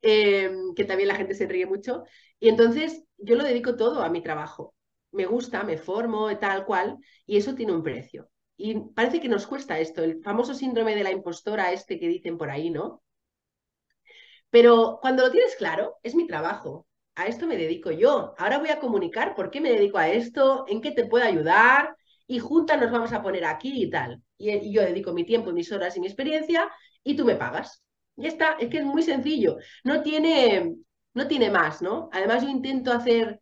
eh, 0.03 0.55
que 0.77 0.85
también 0.85 1.09
la 1.09 1.15
gente 1.15 1.35
se 1.35 1.47
ríe 1.47 1.65
mucho. 1.65 2.05
Y 2.39 2.51
entonces 2.51 3.05
yo 3.17 3.35
lo 3.35 3.45
dedico 3.45 3.77
todo 3.77 4.03
a 4.03 4.11
mi 4.11 4.23
trabajo. 4.23 4.75
Me 5.11 5.25
gusta, 5.25 5.65
me 5.65 5.79
formo, 5.79 6.37
tal 6.39 6.67
cual, 6.67 6.99
y 7.25 7.39
eso 7.39 7.55
tiene 7.55 7.73
un 7.73 7.83
precio. 7.83 8.29
Y 8.59 8.79
parece 8.95 9.21
que 9.21 9.29
nos 9.29 9.47
cuesta 9.47 9.79
esto, 9.79 10.05
el 10.05 10.23
famoso 10.23 10.53
síndrome 10.53 10.95
de 10.95 11.05
la 11.05 11.13
impostora 11.13 11.73
este 11.73 11.99
que 11.99 12.09
dicen 12.09 12.37
por 12.37 12.51
ahí, 12.51 12.69
¿no? 12.69 13.03
Pero 14.51 14.99
cuando 15.01 15.25
lo 15.25 15.31
tienes 15.31 15.57
claro, 15.57 15.97
es 16.03 16.15
mi 16.15 16.27
trabajo. 16.27 16.87
A 17.15 17.27
esto 17.27 17.47
me 17.47 17.57
dedico 17.57 17.91
yo. 17.91 18.35
Ahora 18.39 18.59
voy 18.59 18.71
a 18.71 18.81
comunicar 18.81 19.35
por 19.35 19.51
qué 19.51 19.61
me 19.61 19.71
dedico 19.71 19.99
a 19.99 20.09
esto, 20.09 20.65
en 20.69 20.81
qué 20.81 20.93
te 20.93 21.05
puedo 21.07 21.25
ayudar, 21.25 21.97
y 22.29 22.39
juntas 22.39 22.81
nos 22.81 22.93
vamos 22.93 23.13
a 23.13 23.23
poner 23.23 23.45
aquí 23.45 23.83
y 23.83 23.91
tal. 23.91 24.23
Y, 24.37 24.73
yo 24.73 24.83
dedico 24.83 25.13
mi 25.13 25.25
tiempo, 25.25 25.51
mis 25.53 25.73
horas 25.73 25.97
y 25.97 26.01
mi 26.01 26.07
experiencia 26.07 26.71
y 27.03 27.17
tú 27.17 27.25
me 27.25 27.35
pagas. 27.37 27.83
Ya 28.17 28.29
está, 28.29 28.53
es 28.61 28.69
que 28.69 28.79
es 28.79 28.85
muy 28.85 29.03
sencillo. 29.03 29.57
No 29.85 30.03
tiene, 30.03 30.77
no 31.15 31.27
tiene 31.27 31.51
más, 31.51 31.83
¿no? 31.83 32.09
Además 32.13 32.43
yo 32.43 32.49
intento 32.51 32.93
hacer 32.93 33.41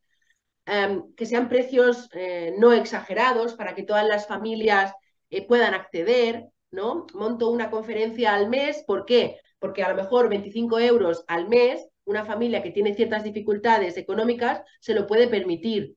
em, 0.67 1.15
que 1.15 1.27
sean 1.27 1.49
precios 1.49 2.09
eh, 2.13 2.55
no 2.59 2.73
exagerados 2.73 3.55
para 3.55 3.75
que 3.75 3.83
todas 3.83 4.07
las 4.07 4.27
familias 4.27 4.93
eh, 5.31 5.47
puedan 5.47 5.75
acceder, 5.75 6.47
¿no? 6.71 7.07
Monto 7.15 7.51
una 7.51 7.71
conferencia 7.71 8.35
al 8.35 8.49
mes, 8.49 8.85
¿por 8.87 9.05
qué? 9.05 9.41
Porque 9.67 9.83
a 9.83 9.89
lo 9.89 9.97
mejor 9.97 10.29
25 10.29 10.79
euros 10.79 11.25
al 11.27 11.49
mes, 11.49 11.89
una 12.05 12.25
familia 12.25 12.63
que 12.63 12.71
tiene 12.71 12.95
ciertas 12.95 13.25
dificultades 13.25 13.97
económicas 13.97 14.63
se 14.79 14.95
lo 14.95 15.09
puede 15.09 15.27
permitir, 15.27 15.97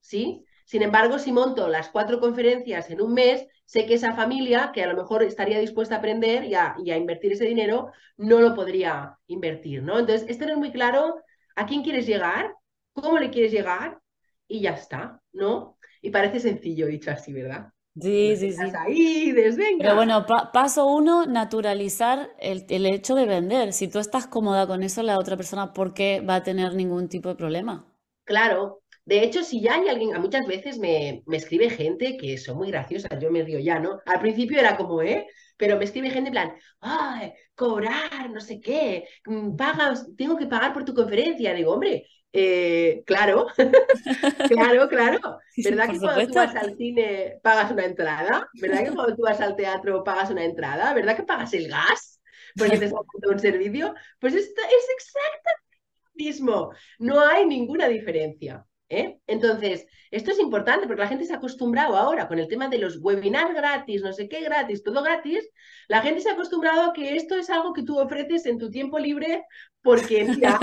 ¿sí? 0.00 0.44
Sin 0.66 0.82
embargo, 0.82 1.18
si 1.18 1.32
monto 1.32 1.66
las 1.66 1.88
cuatro 1.88 2.20
conferencias 2.20 2.90
en 2.90 3.00
un 3.00 3.14
mes, 3.14 3.46
sé 3.64 3.86
que 3.86 3.94
esa 3.94 4.12
familia, 4.12 4.70
que 4.74 4.82
a 4.82 4.86
lo 4.86 4.94
mejor 4.94 5.22
estaría 5.22 5.58
dispuesta 5.58 5.94
a 5.94 5.98
aprender 5.98 6.44
y 6.44 6.54
a, 6.56 6.76
invertir 6.98 7.32
ese 7.32 7.46
dinero, 7.46 7.90
no 8.18 8.42
lo 8.42 8.54
podría 8.54 9.18
invertir, 9.28 9.82
¿no? 9.82 9.98
Entonces, 9.98 10.28
es 10.28 10.36
tener 10.36 10.58
muy 10.58 10.70
claro 10.70 11.22
a 11.54 11.64
quién 11.64 11.82
quieres 11.82 12.06
llegar, 12.06 12.54
cómo 12.92 13.18
le 13.18 13.30
quieres 13.30 13.50
llegar 13.50 13.98
y 14.46 14.60
ya 14.60 14.72
está, 14.72 15.22
¿no? 15.32 15.78
Y 16.02 16.10
parece 16.10 16.38
sencillo 16.38 16.86
dicho 16.86 17.10
así, 17.10 17.32
¿verdad? 17.32 17.72
Sí, 18.00 18.36
sí, 18.36 18.52
sí. 18.52 18.62
Ahí, 18.78 19.32
desvenga. 19.32 19.78
Pero 19.78 19.94
bueno, 19.94 20.26
paso 20.52 20.86
uno, 20.86 21.24
naturalizar 21.26 22.30
el, 22.38 22.66
el, 22.68 22.84
hecho 22.86 23.14
de 23.14 23.24
vender. 23.26 23.72
Si 23.72 23.88
tú 23.88 23.98
estás 23.98 24.26
cómoda 24.26 24.66
con 24.66 24.82
eso, 24.82 25.02
la 25.02 25.18
otra 25.18 25.36
persona, 25.36 25.72
¿por 25.72 25.94
qué 25.94 26.20
va 26.20 26.36
a 26.36 26.42
tener 26.42 26.74
ningún 26.74 27.08
tipo 27.08 27.30
de 27.30 27.36
problema? 27.36 27.86
Claro, 28.24 28.82
De 29.04 29.22
hecho, 29.22 29.44
si 29.44 29.62
ya 29.62 29.74
hay 29.76 29.88
alguien, 29.88 30.20
muchas 30.20 30.46
veces 30.46 30.78
me, 30.78 31.22
me 31.26 31.36
escribe 31.36 31.70
gente 31.70 32.16
que 32.16 32.36
son 32.38 32.56
muy 32.58 32.68
graciosas, 32.70 33.10
yo 33.20 33.30
me 33.30 33.42
río 33.44 33.60
ya, 33.60 33.78
¿no? 33.78 34.00
Al 34.04 34.20
principio 34.20 34.58
era 34.58 34.76
como, 34.76 35.00
¿eh? 35.00 35.28
Pero 35.56 35.78
me 35.78 35.84
escribe 35.84 36.10
gente 36.10 36.28
en 36.28 36.32
plan, 36.32 36.52
¡ay, 36.80 37.32
cobrar, 37.54 38.30
no 38.30 38.40
sé 38.40 38.60
qué! 38.60 39.06
Mm, 39.26 39.56
pagas, 39.56 40.06
tengo 40.16 40.36
que 40.36 40.46
pagar 40.46 40.72
por 40.72 40.84
tu 40.84 40.92
conferencia. 40.94 41.54
Digo, 41.54 41.72
hombre, 41.72 42.06
eh, 42.38 43.02
claro, 43.06 43.46
claro, 44.48 44.88
claro. 44.88 45.38
¿Verdad 45.56 45.90
que 45.90 45.98
cuando 45.98 46.26
tú 46.26 46.34
vas 46.34 46.54
al 46.54 46.76
cine 46.76 47.40
pagas 47.42 47.70
una 47.70 47.86
entrada? 47.86 48.48
¿Verdad 48.60 48.84
que 48.84 48.92
cuando 48.92 49.16
tú 49.16 49.22
vas 49.22 49.40
al 49.40 49.56
teatro 49.56 50.04
pagas 50.04 50.30
una 50.30 50.44
entrada? 50.44 50.92
¿Verdad 50.92 51.16
que 51.16 51.22
pagas 51.22 51.54
el 51.54 51.68
gas? 51.68 52.20
Porque 52.54 52.78
te 52.78 52.84
está 52.84 52.98
dando 53.12 53.34
un 53.34 53.38
servicio. 53.38 53.94
Pues 54.20 54.34
esto 54.34 54.60
es 54.60 54.86
exactamente 54.96 55.80
lo 56.04 56.24
mismo. 56.24 56.72
No 56.98 57.20
hay 57.20 57.46
ninguna 57.46 57.88
diferencia. 57.88 58.66
¿Eh? 58.88 59.18
Entonces, 59.26 59.86
esto 60.12 60.30
es 60.30 60.38
importante 60.38 60.86
porque 60.86 61.02
la 61.02 61.08
gente 61.08 61.24
se 61.24 61.32
ha 61.32 61.38
acostumbrado 61.38 61.96
ahora 61.96 62.28
con 62.28 62.38
el 62.38 62.46
tema 62.46 62.68
de 62.68 62.78
los 62.78 62.98
webinars 63.02 63.52
gratis, 63.52 64.00
no 64.00 64.12
sé 64.12 64.28
qué 64.28 64.42
gratis, 64.42 64.84
todo 64.84 65.02
gratis. 65.02 65.48
La 65.88 66.02
gente 66.02 66.20
se 66.20 66.30
ha 66.30 66.34
acostumbrado 66.34 66.82
a 66.82 66.92
que 66.92 67.16
esto 67.16 67.34
es 67.34 67.50
algo 67.50 67.72
que 67.72 67.82
tú 67.82 67.98
ofreces 67.98 68.46
en 68.46 68.58
tu 68.58 68.70
tiempo 68.70 69.00
libre 69.00 69.44
porque, 69.82 70.22
mira, 70.24 70.60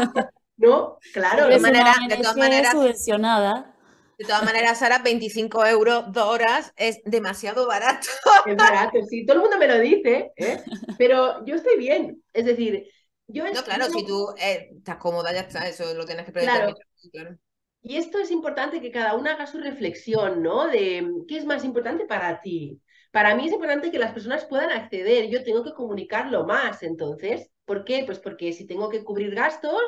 ¿no? 0.58 0.98
Claro, 1.14 1.48
de, 1.48 1.60
manera, 1.60 1.94
de 2.08 2.18
todas 2.18 2.38
maneras. 2.38 2.72
Subvencionada. 2.72 3.76
De 4.18 4.26
todas 4.26 4.44
maneras, 4.44 4.80
Sara, 4.80 5.00
25 5.00 5.66
euros, 5.66 6.06
dos 6.12 6.28
horas 6.28 6.72
es 6.78 7.02
demasiado 7.04 7.68
barato. 7.68 8.08
Es 8.46 8.56
barato, 8.56 9.00
sí, 9.10 9.26
todo 9.26 9.38
el 9.38 9.42
mundo 9.42 9.58
me 9.58 9.68
lo 9.68 9.80
dice, 9.80 10.32
¿eh? 10.36 10.62
pero 10.98 11.44
yo 11.46 11.56
estoy 11.56 11.78
bien. 11.78 12.24
Es 12.32 12.46
decir, 12.46 12.88
yo. 13.28 13.44
No, 13.52 13.64
claro, 13.64 13.86
si 13.86 14.06
tú 14.06 14.34
eh, 14.38 14.70
estás 14.78 14.98
cómoda, 14.98 15.34
ya 15.34 15.42
está, 15.42 15.68
eso 15.68 15.94
lo 15.94 16.06
tienes 16.06 16.26
que 16.26 16.32
preguntar. 16.32 16.74
claro. 17.12 17.38
Y 17.82 17.98
esto 17.98 18.18
es 18.20 18.32
importante 18.32 18.80
que 18.80 18.92
cada 18.92 19.14
uno 19.16 19.30
haga 19.30 19.46
su 19.46 19.60
reflexión, 19.60 20.42
¿no? 20.42 20.68
De 20.68 21.06
qué 21.28 21.38
es 21.38 21.46
más 21.46 21.66
importante 21.66 22.06
para 22.06 22.40
ti. 22.40 22.80
Para 23.12 23.36
mí 23.36 23.46
es 23.46 23.52
importante 23.52 23.92
que 23.92 24.00
las 24.00 24.14
personas 24.14 24.46
puedan 24.46 24.72
acceder. 24.72 25.30
Yo 25.30 25.44
tengo 25.44 25.64
que 25.66 25.74
comunicarlo 25.74 26.46
más, 26.46 26.82
entonces. 26.82 27.50
¿Por 27.66 27.84
qué? 27.84 28.04
Pues 28.06 28.20
porque 28.20 28.54
si 28.54 28.66
tengo 28.66 28.90
que 28.90 29.04
cubrir 29.04 29.36
gastos, 29.36 29.82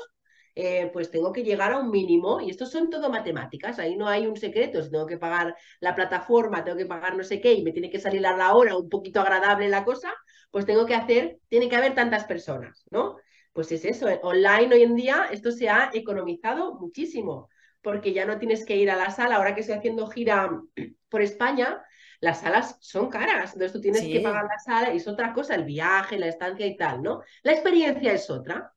eh, 0.56 0.90
pues 0.94 1.12
tengo 1.12 1.34
que 1.34 1.44
llegar 1.44 1.74
a 1.74 1.80
un 1.80 1.92
mínimo. 1.92 2.40
Y 2.42 2.50
esto 2.50 2.66
son 2.66 2.90
todo 2.90 3.10
matemáticas. 3.10 3.78
Ahí 3.78 3.96
no 3.96 4.08
hay 4.08 4.26
un 4.26 4.38
secreto. 4.38 4.82
Si 4.82 4.90
tengo 4.90 5.06
que 5.06 5.18
pagar 5.18 5.56
la 5.82 5.94
plataforma, 5.94 6.64
tengo 6.64 6.78
que 6.78 6.86
pagar 6.86 7.16
no 7.16 7.24
sé 7.24 7.42
qué 7.42 7.54
y 7.54 7.64
me 7.64 7.72
tiene 7.72 7.90
que 7.90 8.00
salir 8.00 8.26
a 8.26 8.36
la 8.36 8.56
hora 8.56 8.78
un 8.78 8.90
poquito 8.90 9.20
agradable 9.22 9.68
la 9.70 9.84
cosa, 9.84 10.14
pues 10.52 10.66
tengo 10.66 10.86
que 10.86 10.96
hacer, 10.96 11.40
tiene 11.50 11.70
que 11.70 11.76
haber 11.76 11.94
tantas 11.94 12.24
personas, 12.24 12.86
¿no? 12.90 13.18
Pues 13.54 13.72
es 13.72 13.86
eso. 13.86 14.08
Online 14.24 14.74
hoy 14.76 14.84
en 14.84 14.96
día 14.96 15.28
esto 15.32 15.52
se 15.52 15.70
ha 15.70 15.90
economizado 15.94 16.76
muchísimo 16.76 17.50
porque 17.82 18.14
ya 18.14 18.26
no 18.26 18.40
tienes 18.40 18.66
que 18.66 18.76
ir 18.78 18.90
a 18.90 18.96
la 18.96 19.12
sala. 19.12 19.36
Ahora 19.36 19.54
que 19.54 19.62
estoy 19.62 19.76
haciendo 19.76 20.08
gira 20.08 20.50
por 21.10 21.22
España, 21.22 21.84
las 22.20 22.42
salas 22.42 22.78
son 22.80 23.10
caras, 23.10 23.54
entonces 23.54 23.74
tú 23.74 23.82
tienes 23.82 24.02
que 24.02 24.22
pagar 24.22 24.46
la 24.46 24.58
sala 24.58 24.94
y 24.94 24.98
es 24.98 25.08
otra 25.08 25.34
cosa, 25.34 25.56
el 25.56 25.66
viaje, 25.66 26.18
la 26.18 26.28
estancia 26.28 26.66
y 26.66 26.76
tal, 26.76 27.04
¿no? 27.04 27.22
La 27.44 27.52
experiencia 27.52 28.14
es 28.14 28.30
otra. 28.30 28.74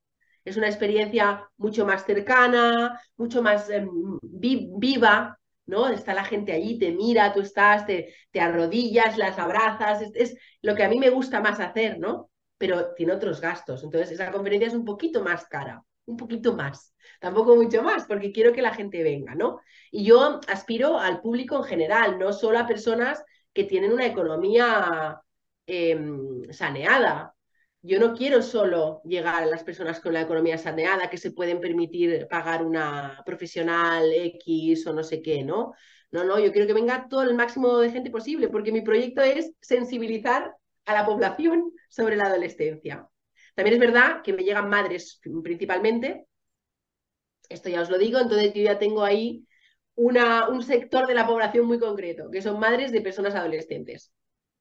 Es 0.48 0.56
una 0.56 0.68
experiencia 0.68 1.48
mucho 1.56 1.86
más 1.86 2.04
cercana, 2.04 3.00
mucho 3.16 3.42
más 3.42 3.68
em, 3.70 3.88
viva, 4.22 5.38
¿no? 5.66 5.88
Está 5.88 6.14
la 6.14 6.24
gente 6.24 6.52
allí, 6.52 6.78
te 6.78 6.92
mira, 6.92 7.32
tú 7.32 7.40
estás, 7.40 7.86
te, 7.86 8.14
te 8.30 8.40
arrodillas, 8.40 9.18
las 9.18 9.38
abrazas, 9.38 10.02
es, 10.14 10.36
lo 10.62 10.74
que 10.74 10.84
a 10.84 10.88
mí 10.88 10.98
me 10.98 11.10
gusta 11.10 11.40
más 11.40 11.60
hacer, 11.60 11.98
¿no? 11.98 12.30
Pero 12.58 12.94
tiene 12.94 13.12
otros 13.12 13.40
gastos, 13.40 13.84
entonces 13.84 14.12
esa 14.12 14.32
conferencia 14.32 14.68
es 14.68 14.74
un 14.74 14.84
poquito 14.84 15.22
más 15.22 15.46
cara 15.46 15.82
un 16.08 16.16
poquito 16.16 16.54
más, 16.54 16.94
tampoco 17.20 17.54
mucho 17.54 17.82
más, 17.82 18.06
porque 18.06 18.32
quiero 18.32 18.52
que 18.52 18.62
la 18.62 18.74
gente 18.74 19.02
venga, 19.02 19.34
¿no? 19.34 19.60
Y 19.90 20.04
yo 20.04 20.40
aspiro 20.48 20.98
al 20.98 21.20
público 21.20 21.56
en 21.56 21.64
general, 21.64 22.18
no 22.18 22.32
solo 22.32 22.58
a 22.58 22.66
personas 22.66 23.22
que 23.52 23.64
tienen 23.64 23.92
una 23.92 24.06
economía 24.06 25.20
em, 25.66 26.50
saneada. 26.50 27.34
Yo 27.88 27.98
no 27.98 28.14
quiero 28.14 28.42
solo 28.42 29.00
llegar 29.04 29.42
a 29.42 29.46
las 29.46 29.64
personas 29.64 29.98
con 29.98 30.12
la 30.12 30.20
economía 30.20 30.58
saneada 30.58 31.08
que 31.08 31.16
se 31.16 31.30
pueden 31.30 31.58
permitir 31.58 32.28
pagar 32.28 32.62
una 32.62 33.22
profesional 33.24 34.12
X 34.12 34.86
o 34.86 34.92
no 34.92 35.02
sé 35.02 35.22
qué, 35.22 35.42
¿no? 35.42 35.72
No, 36.10 36.22
no, 36.24 36.38
yo 36.38 36.52
quiero 36.52 36.66
que 36.66 36.74
venga 36.74 37.08
todo 37.08 37.22
el 37.22 37.34
máximo 37.34 37.78
de 37.78 37.90
gente 37.90 38.10
posible, 38.10 38.48
porque 38.48 38.72
mi 38.72 38.82
proyecto 38.82 39.22
es 39.22 39.52
sensibilizar 39.62 40.54
a 40.84 40.92
la 40.92 41.06
población 41.06 41.72
sobre 41.88 42.16
la 42.16 42.26
adolescencia. 42.26 43.08
También 43.54 43.74
es 43.74 43.80
verdad 43.80 44.20
que 44.22 44.34
me 44.34 44.44
llegan 44.44 44.68
madres 44.68 45.18
principalmente, 45.42 46.26
esto 47.48 47.70
ya 47.70 47.80
os 47.80 47.88
lo 47.90 47.96
digo, 47.96 48.18
entonces 48.18 48.52
yo 48.52 48.62
ya 48.64 48.78
tengo 48.78 49.02
ahí 49.02 49.46
una, 49.94 50.48
un 50.48 50.62
sector 50.62 51.06
de 51.06 51.14
la 51.14 51.26
población 51.26 51.64
muy 51.66 51.78
concreto, 51.78 52.30
que 52.30 52.42
son 52.42 52.60
madres 52.60 52.92
de 52.92 53.00
personas 53.00 53.34
adolescentes. 53.34 54.12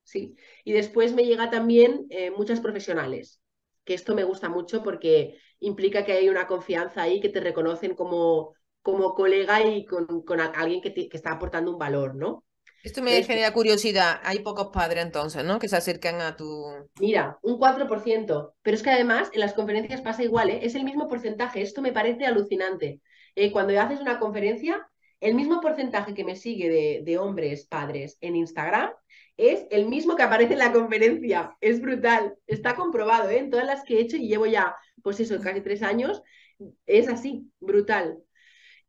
¿Sí? 0.08 0.36
Y 0.64 0.72
después 0.72 1.14
me 1.14 1.26
llega 1.26 1.50
también 1.50 2.08
eh, 2.10 2.32
muchas 2.32 2.62
profesionales, 2.62 3.42
que 3.84 3.94
esto 3.94 4.16
me 4.16 4.24
gusta 4.24 4.48
mucho 4.50 4.82
porque 4.82 5.38
implica 5.60 6.06
que 6.06 6.14
hay 6.14 6.30
una 6.30 6.48
confianza 6.48 7.02
ahí, 7.02 7.20
que 7.20 7.30
te 7.30 7.42
reconocen 7.42 7.94
como, 7.94 8.54
como 8.82 9.14
colega 9.14 9.62
y 9.62 9.86
con, 9.86 10.24
con 10.24 10.40
alguien 10.40 10.82
que, 10.82 10.94
que, 10.94 11.10
está 11.12 11.34
aportando 11.34 11.72
un 11.72 11.78
valor, 11.78 12.16
¿no? 12.16 12.46
Esto 12.84 13.02
me 13.02 13.22
genera 13.22 13.52
curiosidad. 13.52 14.22
Hay 14.24 14.40
pocos 14.40 14.68
padres 14.68 15.04
entonces, 15.04 15.44
¿no? 15.44 15.60
Que 15.60 15.68
se 15.68 15.76
acercan 15.76 16.22
a 16.22 16.38
tu... 16.38 16.64
Mira, 17.02 17.38
un 17.42 17.60
4%. 17.60 18.54
Pero 18.62 18.76
es 18.78 18.84
que 18.84 18.92
además 18.92 19.30
en 19.34 19.42
las 19.42 19.54
conferencias 19.54 20.00
pasa 20.00 20.24
igual, 20.24 20.52
¿eh? 20.52 20.60
Es 20.62 20.76
el 20.76 20.86
mismo 20.86 21.10
porcentaje. 21.10 21.62
Esto 21.62 21.82
me 21.82 21.92
parece 21.92 22.26
alucinante. 22.26 23.02
Eh, 23.36 23.52
cuando 23.52 23.78
haces 23.82 24.00
una 24.00 24.20
conferencia, 24.20 24.88
el 25.20 25.36
mismo 25.36 25.60
porcentaje 25.60 26.14
que 26.14 26.24
me 26.24 26.38
sigue 26.38 26.70
de, 26.70 27.02
de, 27.04 27.18
hombres 27.18 27.66
padres 27.66 28.18
en 28.22 28.38
Instagram 28.38 28.92
es 29.38 29.66
el 29.70 29.88
mismo 29.88 30.16
que 30.16 30.24
aparece 30.24 30.54
en 30.54 30.60
la 30.60 30.74
conferencia. 30.74 31.56
Es 31.62 31.80
brutal. 31.80 32.36
Está 32.48 32.76
comprobado, 32.76 33.30
¿eh? 33.30 33.38
En 33.40 33.50
todas 33.50 33.66
las 33.66 33.84
que 33.84 33.98
he 33.98 34.02
hecho 34.02 34.18
y 34.18 34.28
llevo 34.28 34.48
ya, 34.48 34.76
pues 35.04 35.20
eso, 35.20 35.40
casi 35.42 35.62
tres 35.62 35.84
años. 35.84 36.22
Es 36.86 37.08
así, 37.08 37.52
brutal. 37.60 38.18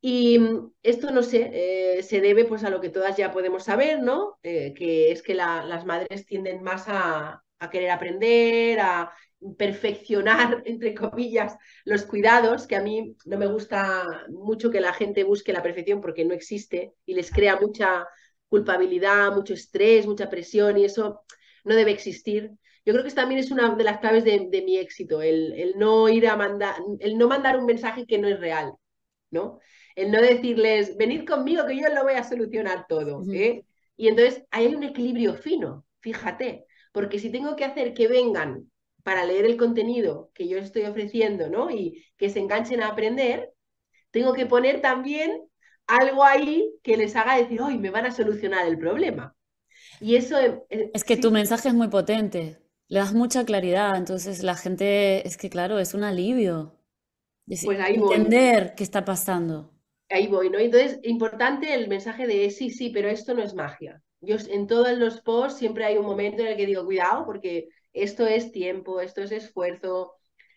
Y 0.01 0.39
mm, 0.39 0.73
esto, 0.83 1.11
no 1.11 1.23
sé, 1.23 1.51
eh, 1.99 2.03
se 2.03 2.21
debe 2.21 2.45
pues 2.45 2.65
a 2.65 2.71
lo 2.71 2.81
que 2.81 2.89
todas 2.89 3.17
ya 3.17 3.33
podemos 3.33 3.65
saber, 3.65 4.01
¿no? 4.03 4.39
Eh, 4.43 4.75
que 4.75 5.13
es 5.13 5.23
que 5.23 5.35
las 5.35 5.85
madres 5.85 6.27
tienden 6.27 6.63
más 6.63 6.85
a, 6.89 7.43
querer 7.71 7.91
aprender, 7.91 8.79
a 8.81 9.13
perfeccionar, 9.57 10.63
entre 10.67 10.95
comillas, 10.95 11.57
los 11.85 12.05
cuidados, 12.05 12.67
que 12.67 12.77
a 12.77 12.83
mí 12.83 13.17
no 13.27 13.39
me 13.39 13.47
gusta 13.47 14.05
mucho 14.29 14.71
que 14.71 14.81
la 14.81 14.93
gente 14.93 15.25
busque 15.25 15.53
la 15.53 15.63
perfección 15.63 16.01
porque 16.01 16.25
no 16.25 16.35
existe 16.35 16.95
y 17.05 17.15
les 17.15 17.31
crea 17.31 17.57
mucha 17.57 18.07
culpabilidad, 18.49 19.35
mucho 19.35 19.55
estrés, 19.55 20.07
mucha 20.07 20.31
presión 20.31 20.79
y 20.79 20.85
eso 20.85 21.23
no 21.65 21.75
debe 21.75 21.93
existir. 21.93 22.51
Yo 22.85 22.93
creo 22.95 23.05
que 23.05 23.11
también 23.11 23.41
es 23.41 23.51
una 23.51 23.75
de 23.75 23.85
las 23.85 23.99
claves 23.99 24.25
de, 24.25 24.63
mi 24.65 24.79
éxito, 24.79 25.21
el, 25.23 25.53
el, 25.53 25.79
no 25.79 26.09
ir 26.09 26.27
a 26.29 26.37
mandar, 26.37 26.77
el 27.01 27.19
no 27.19 27.29
mandar 27.29 27.59
un 27.59 27.67
mensaje 27.67 28.07
que 28.07 28.19
no 28.19 28.29
es 28.29 28.41
real, 28.41 28.73
¿no? 29.31 29.61
el 29.99 30.13
no 30.13 30.21
decirles, 30.21 30.97
venid 30.97 31.27
conmigo 31.27 31.67
que 31.67 31.77
yo 31.77 31.89
lo 31.93 32.05
voy 32.05 32.15
a 32.15 32.23
solucionar 32.23 32.87
todo. 32.89 33.21
¿eh? 33.33 33.65
Y 33.97 34.07
entonces 34.07 34.45
hay 34.53 34.73
un 34.73 34.85
equilibrio 34.85 35.35
fino, 35.35 35.85
fíjate, 35.99 36.67
porque 36.93 37.19
si 37.19 37.31
tengo 37.31 37.57
que 37.57 37.65
hacer 37.65 37.95
que 37.95 38.07
vengan 38.07 38.71
para 39.03 39.25
leer 39.25 39.45
el 39.45 39.57
contenido 39.57 40.31
que 40.35 40.47
yo 40.47 40.59
estoy 40.59 40.85
ofreciendo, 40.85 41.49
¿no? 41.49 41.73
Y 41.73 42.07
que 42.17 42.31
se 42.31 42.39
enganchen 42.39 42.81
a 42.81 42.89
aprender, 42.89 43.51
tengo 44.13 44.35
que 44.35 44.47
poner 44.47 44.81
también 44.81 45.48
algo 45.89 46.25
ahí 46.25 46.73
que 46.83 46.97
les 46.97 47.17
haga 47.17 47.37
decir, 47.37 47.61
hoy 47.61 47.79
me 47.79 47.91
van 47.91 48.07
a 48.07 48.13
solucionar 48.13 48.67
el 48.67 48.79
problema. 48.79 49.35
Y 50.01 50.17
eso... 50.17 50.39
Eh, 50.39 50.63
eh, 50.71 50.91
es 50.95 51.05
que 51.05 51.17
tu 51.17 51.31
mensaje 51.31 51.69
es 51.69 51.75
muy 51.75 51.89
potente, 51.89 52.59
le 52.87 53.01
das 53.01 53.15
mucha 53.15 53.45
claridad, 53.45 53.97
entonces 53.97 54.43
la 54.43 54.55
gente, 54.55 55.27
es 55.27 55.37
que 55.37 55.51
claro, 55.51 55.79
es 55.79 55.95
un 55.95 56.05
alivio. 56.05 56.79
pues 57.47 57.81
ahí 57.81 57.97
entender 57.97 58.75
qué 58.77 58.85
está 58.85 59.05
pasando 59.05 59.73
ahí 60.11 60.27
voy, 60.27 60.51
¿no? 60.51 60.59
Entonces, 60.59 60.99
importante 61.03 61.75
el 61.75 61.89
mensaje 61.89 62.27
de 62.27 62.51
sí, 62.51 62.71
sí, 62.71 62.91
pero 62.91 63.09
esto 63.09 63.35
no 63.35 63.43
es 63.43 63.55
magia. 63.55 64.03
Yo 64.21 64.37
en 64.49 64.67
todos 64.67 64.97
los 64.99 65.21
posts 65.21 65.59
siempre 65.59 65.85
hay 65.85 65.97
un 65.97 66.07
momento 66.07 66.43
en 66.43 66.49
el 66.49 66.57
que 66.57 66.67
digo, 66.67 66.85
cuidado, 66.85 67.25
porque 67.25 67.69
esto 67.93 68.27
es 68.27 68.53
tiempo, 68.53 69.01
esto 69.01 69.23
es 69.23 69.33
esfuerzo, 69.33 70.15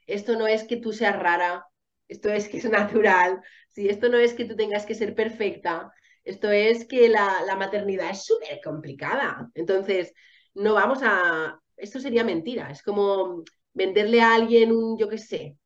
esto 0.08 0.38
no 0.38 0.48
es 0.48 0.64
que 0.64 0.78
tú 0.78 0.94
seas 0.94 1.18
rara, 1.18 1.66
esto 2.12 2.30
es 2.30 2.50
que 2.50 2.58
es 2.58 2.70
natural, 2.70 3.42
¿sí? 3.70 3.90
esto 3.90 4.10
no 4.10 4.18
es 4.18 4.34
que 4.34 4.46
tú 4.46 4.56
tengas 4.56 4.86
que 4.86 4.96
ser 4.96 5.16
perfecta, 5.16 5.92
esto 6.24 6.52
es 6.52 6.86
que 6.86 7.10
la, 7.10 7.42
la 7.46 7.56
maternidad 7.56 8.12
es 8.12 8.26
súper 8.26 8.60
complicada. 8.64 9.50
Entonces, 9.56 10.14
no 10.54 10.76
vamos 10.76 11.00
a... 11.02 11.60
Esto 11.78 12.00
sería 12.00 12.24
mentira, 12.24 12.70
es 12.70 12.84
como 12.84 13.44
venderle 13.74 14.22
a 14.22 14.36
alguien 14.36 14.72
un, 14.72 15.00
yo 15.00 15.10
qué 15.10 15.18
sé, 15.18 15.58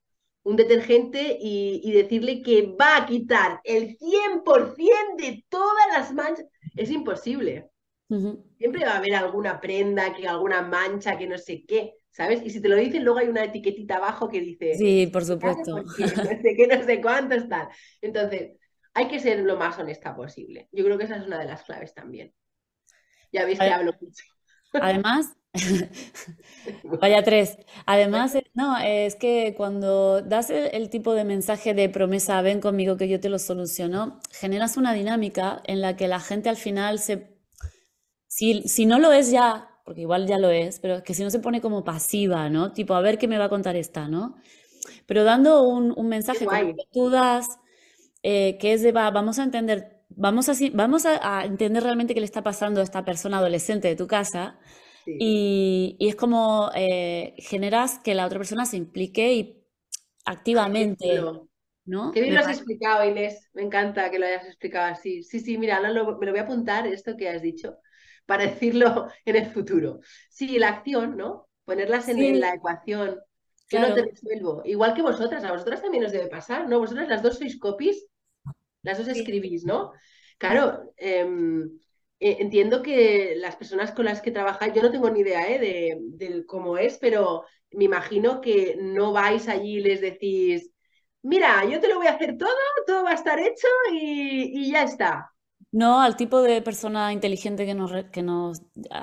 un 0.44 0.56
detergente 0.56 1.38
y, 1.42 1.92
decirle 1.92 2.42
que 2.42 2.74
va 2.80 2.98
a 2.98 3.06
quitar 3.06 3.60
el 3.64 3.98
100% 3.98 5.16
de 5.18 5.44
todas 5.50 5.88
las 5.92 6.14
manchas, 6.14 6.46
es 6.76 6.92
imposible. 6.92 7.70
Siempre 8.08 8.86
va 8.86 8.92
a 8.92 8.98
haber 8.98 9.16
alguna 9.16 9.60
prenda, 9.60 10.14
que 10.14 10.28
alguna 10.28 10.62
mancha, 10.62 11.18
que 11.18 11.28
no 11.28 11.38
sé 11.40 11.66
qué, 11.68 11.96
¿sabes? 12.16 12.42
Y 12.46 12.50
si 12.50 12.62
te 12.62 12.70
lo 12.70 12.78
dicen, 12.78 13.04
luego 13.04 13.20
hay 13.20 13.28
una 13.28 13.44
etiquetita 13.44 13.98
abajo 13.98 14.30
que 14.30 14.40
dice... 14.40 14.76
Sí, 14.76 15.08
por 15.08 15.26
supuesto. 15.26 15.84
no 15.84 15.92
sé 15.92 16.56
qué, 16.56 16.66
no 16.66 16.82
sé 16.86 17.02
cuánto 17.02 17.46
tal. 17.50 17.68
Entonces, 18.02 18.54
hay 18.94 19.10
que 19.10 19.20
ser 19.20 19.40
lo 19.40 19.58
más 19.58 19.78
honesta 19.78 20.16
posible. 20.16 20.70
Yo 20.72 20.86
creo 20.86 20.98
que 20.98 21.04
esa 21.04 21.18
es 21.18 21.28
una 21.28 21.38
de 21.38 21.46
las 21.46 21.64
claves 21.64 21.94
también. 21.94 22.34
Ya 23.34 23.44
veis 23.44 23.60
que 23.60 23.66
hablo 23.66 23.94
mucho. 24.00 24.24
Además, 24.72 25.36
vaya 27.02 27.22
tres. 27.22 27.58
Además, 27.86 28.38
no, 28.54 28.78
es 28.78 29.18
que 29.18 29.54
cuando 29.58 30.22
das 30.22 30.50
el, 30.50 30.90
tipo 30.90 31.16
de 31.16 31.26
mensaje 31.26 31.74
de 31.74 31.90
promesa, 31.90 32.42
ven 32.42 32.62
conmigo 32.62 32.96
que 32.96 33.10
yo 33.10 33.20
te 33.20 33.28
lo 33.28 33.40
soluciono, 33.40 34.22
generas 34.32 34.78
una 34.78 34.94
dinámica 34.94 35.62
en 35.66 35.82
la 35.82 35.98
que 35.98 36.08
la 36.08 36.22
gente 36.22 36.48
al 36.48 36.58
final 36.58 37.00
se... 37.00 37.36
Si, 38.28 38.62
si 38.70 38.86
no 38.86 39.00
lo 39.00 39.12
es 39.12 39.32
ya, 39.32 39.75
porque 39.86 40.02
igual 40.02 40.26
ya 40.28 40.40
lo 40.40 40.50
es, 40.50 40.80
pero 40.80 41.04
que 41.04 41.14
si 41.14 41.24
no 41.24 41.30
se 41.30 41.40
pone 41.40 41.62
como 41.62 41.84
pasiva, 41.84 42.50
¿no? 42.50 42.74
Tipo, 42.74 42.96
a 42.96 43.02
ver 43.02 43.20
qué 43.20 43.28
me 43.28 43.38
va 43.38 43.46
a 43.46 43.50
contar 43.50 43.76
esta, 43.76 44.08
¿no? 44.08 44.36
Pero 45.06 45.24
dando 45.24 45.62
un, 45.64 45.94
un 45.96 46.10
mensaje 46.10 46.46
que 46.48 46.88
tú 46.92 47.12
das, 47.12 47.60
eh, 48.24 48.58
que 48.60 48.74
es 48.74 48.82
de, 48.82 48.92
va, 48.92 49.12
vamos 49.12 49.38
a 49.38 49.44
entender, 49.44 50.04
vamos, 50.10 50.50
a, 50.50 50.54
vamos 50.74 51.06
a, 51.06 51.46
entender 51.46 51.84
realmente 51.84 52.16
qué 52.16 52.20
le 52.20 52.26
está 52.26 52.42
pasando 52.42 52.82
a 52.82 52.84
esta 52.84 53.06
persona 53.06 53.38
adolescente 53.38 53.88
de 53.88 53.96
tu 53.96 54.08
casa, 54.08 54.60
y, 55.06 55.96
y, 56.00 56.08
es 56.08 56.16
como 56.16 56.72
eh, 56.74 57.36
generas 57.38 58.00
que 58.00 58.16
la 58.16 58.26
otra 58.26 58.40
persona 58.40 58.66
se 58.66 58.78
implique 58.78 59.34
y 59.34 59.64
activamente. 60.26 61.22
¿no? 61.86 62.12
Qué 62.12 62.22
bien 62.22 62.34
lo 62.34 62.40
has 62.40 62.48
explicado, 62.48 63.08
Inés. 63.08 63.48
Me 63.54 63.62
encanta 63.62 64.10
que 64.10 64.18
lo 64.18 64.26
hayas 64.26 64.48
explicado 64.48 64.92
así. 64.92 65.22
Sí, 65.22 65.40
sí, 65.40 65.60
mira, 65.60 65.80
me 65.80 65.94
lo 65.94 66.16
voy 66.16 66.40
a 66.40 66.42
apuntar 66.42 66.88
esto 66.88 67.16
que 67.16 67.30
has 67.30 67.44
dicho 67.44 67.78
para 68.26 68.46
decirlo 68.46 69.08
en 69.26 69.36
el 69.36 69.48
futuro. 69.48 70.00
Sí, 70.30 70.60
la 70.60 70.70
acción, 70.70 71.18
¿no? 71.18 71.48
Ponerlas 71.64 72.08
en, 72.10 72.40
la 72.40 72.54
ecuación. 72.54 73.20
Yo 73.70 73.80
no 73.80 73.94
te 73.96 74.04
resuelvo. 74.04 74.62
Igual 74.66 74.94
que 74.94 75.02
vosotras, 75.02 75.44
a 75.44 75.52
vosotras 75.52 75.82
también 75.82 76.06
os 76.06 76.12
debe 76.12 76.28
pasar, 76.28 76.70
¿no? 76.70 76.80
Vosotras 76.80 77.08
las 77.08 77.24
dos 77.24 77.38
sois 77.40 77.58
copies, 77.58 78.06
las 78.84 79.00
dos 79.00 79.08
escribís, 79.08 79.66
¿no? 79.66 79.92
Claro, 80.38 80.94
em, 80.98 81.64
e, 82.20 82.38
entiendo 82.42 82.84
que 82.84 83.36
las 83.38 83.56
personas 83.56 83.92
con 83.92 84.06
las 84.06 84.22
que 84.22 84.32
trabajáis, 84.32 84.74
yo 84.74 84.84
no 84.84 84.92
tengo 84.92 85.10
ni 85.10 85.22
idea 85.22 85.50
¿eh? 85.50 85.98
de, 86.00 86.46
cómo 86.46 86.78
es, 86.78 87.00
pero 87.00 87.46
me 87.72 87.86
imagino 87.86 88.42
que 88.42 88.78
no 88.80 89.12
vais 89.12 89.48
allí 89.48 89.78
y 89.78 89.82
les 89.82 90.02
decís, 90.02 90.72
mira, 91.24 91.66
yo 91.66 91.80
te 91.80 91.88
lo 91.88 91.96
voy 91.96 92.08
a 92.08 92.14
hacer 92.14 92.38
todo, 92.38 92.56
todo 92.86 93.04
va 93.04 93.12
a 93.12 93.16
estar 93.16 93.40
hecho 93.40 93.68
y 93.92 94.72
ya 94.72 94.84
está. 94.84 95.35
No, 95.76 96.00
al 96.02 96.16
tipo 96.16 96.42
de 96.42 96.62
persona 96.62 97.12
inteligente 97.12 97.66
que 97.66 97.74
nos, 97.74 97.92
que 98.14 98.24
nos 98.24 98.62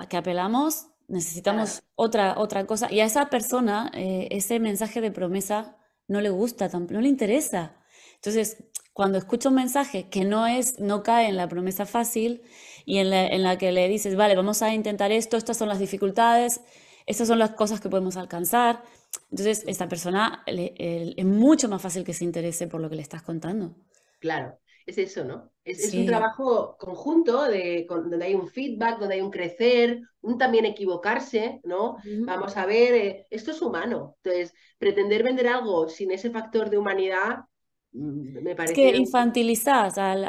que 0.09 0.17
apelamos, 0.17 0.87
necesitamos 1.07 1.83
otra, 1.97 2.39
otra 2.39 2.65
cosa. 2.67 2.91
Y 2.91 3.01
a 3.01 3.05
esa 3.05 3.29
persona, 3.29 3.91
eh, 3.93 4.29
ese 4.31 4.59
mensaje 4.59 5.03
de 5.03 5.11
promesa 5.11 5.77
no 6.09 6.23
le 6.23 6.31
gusta, 6.31 6.71
no 6.71 7.03
le 7.03 7.09
interesa. 7.09 7.77
Entonces, 8.15 8.65
cuando 8.95 9.19
escucha 9.19 9.51
un 9.51 9.57
mensaje 9.57 10.09
que 10.09 10.25
no 10.25 10.47
es, 10.47 10.81
no 10.81 11.03
cae 11.03 11.29
en 11.29 11.37
la 11.37 11.47
promesa 11.47 11.85
fácil 11.85 12.41
y 12.87 12.97
en 13.01 13.11
la, 13.11 13.27
en 13.27 13.43
la 13.43 13.59
que 13.59 13.71
le 13.71 13.87
dices, 13.89 14.17
vale, 14.17 14.35
vamos 14.35 14.63
a 14.63 14.73
intentar 14.73 15.13
esto, 15.13 15.37
estas 15.37 15.59
son 15.59 15.69
las 15.69 15.79
dificultades, 15.79 16.63
estas 17.05 17.29
son 17.29 17.39
las 17.39 17.51
cosas 17.51 17.83
que 17.83 17.91
podemos 17.91 18.17
alcanzar. 18.17 18.83
Entonces, 19.31 19.63
esta 19.67 19.91
persona 19.91 20.43
es 20.47 21.27
mucho 21.27 21.69
más 21.69 21.83
fácil 21.83 22.03
que 22.03 22.15
se 22.15 22.25
interese 22.25 22.67
por 22.67 22.81
lo 22.81 22.89
que 22.89 22.97
le 22.97 23.03
estás 23.03 23.21
contando. 23.21 23.75
Claro 24.21 24.57
es 24.87 24.99
eso, 24.99 25.25
¿no? 25.25 25.52
Es, 25.65 25.95
un 25.95 26.07
trabajo 26.07 26.77
conjunto 26.77 27.45
de, 27.45 27.87
donde 27.89 28.25
hay 28.25 28.35
un 28.35 28.49
feedback, 28.49 28.99
donde 28.99 29.15
hay 29.17 29.21
un 29.21 29.31
crecer, 29.31 30.01
un 30.21 30.37
también 30.37 30.65
equivocarse, 30.65 31.61
¿no? 31.63 31.97
Vamos 32.25 32.57
a 32.57 32.67
ver, 32.67 32.95
eh, 32.95 33.27
esto 33.31 33.53
es 33.53 33.63
humano. 33.63 34.17
Entonces, 34.23 34.55
pretender 34.79 35.23
vender 35.23 35.47
algo 35.47 35.89
sin 35.89 36.11
ese 36.11 36.31
factor 36.31 36.69
de 36.69 36.79
humanidad 36.79 37.45
mm, 37.93 38.43
me 38.43 38.57
parece... 38.57 38.73
Es 38.73 38.93
que 38.93 38.99
infantilizas 38.99 39.99
al, 39.99 40.25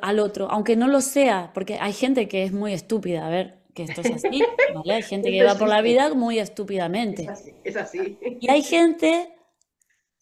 al, 0.00 0.18
otro, 0.18 0.50
aunque 0.50 0.76
no 0.76 0.88
lo 0.88 1.02
sea, 1.02 1.50
porque 1.52 1.76
hay 1.78 1.92
gente 1.92 2.26
que 2.26 2.44
es 2.44 2.52
muy 2.52 2.72
estúpida, 2.72 3.26
a 3.26 3.30
ver, 3.30 3.58
que 3.74 3.82
esto 3.82 4.00
es 4.00 4.12
así, 4.12 4.42
¿vale? 4.74 4.94
Hay 4.94 5.02
gente 5.02 5.30
que 5.30 5.44
va 5.44 5.56
por 5.56 5.68
la 5.68 5.82
vida 5.82 6.14
muy 6.14 6.38
estúpidamente. 6.38 7.28
Es 7.64 7.76
así. 7.76 8.18
Y 8.40 8.50
hay 8.50 8.62
gente 8.62 9.34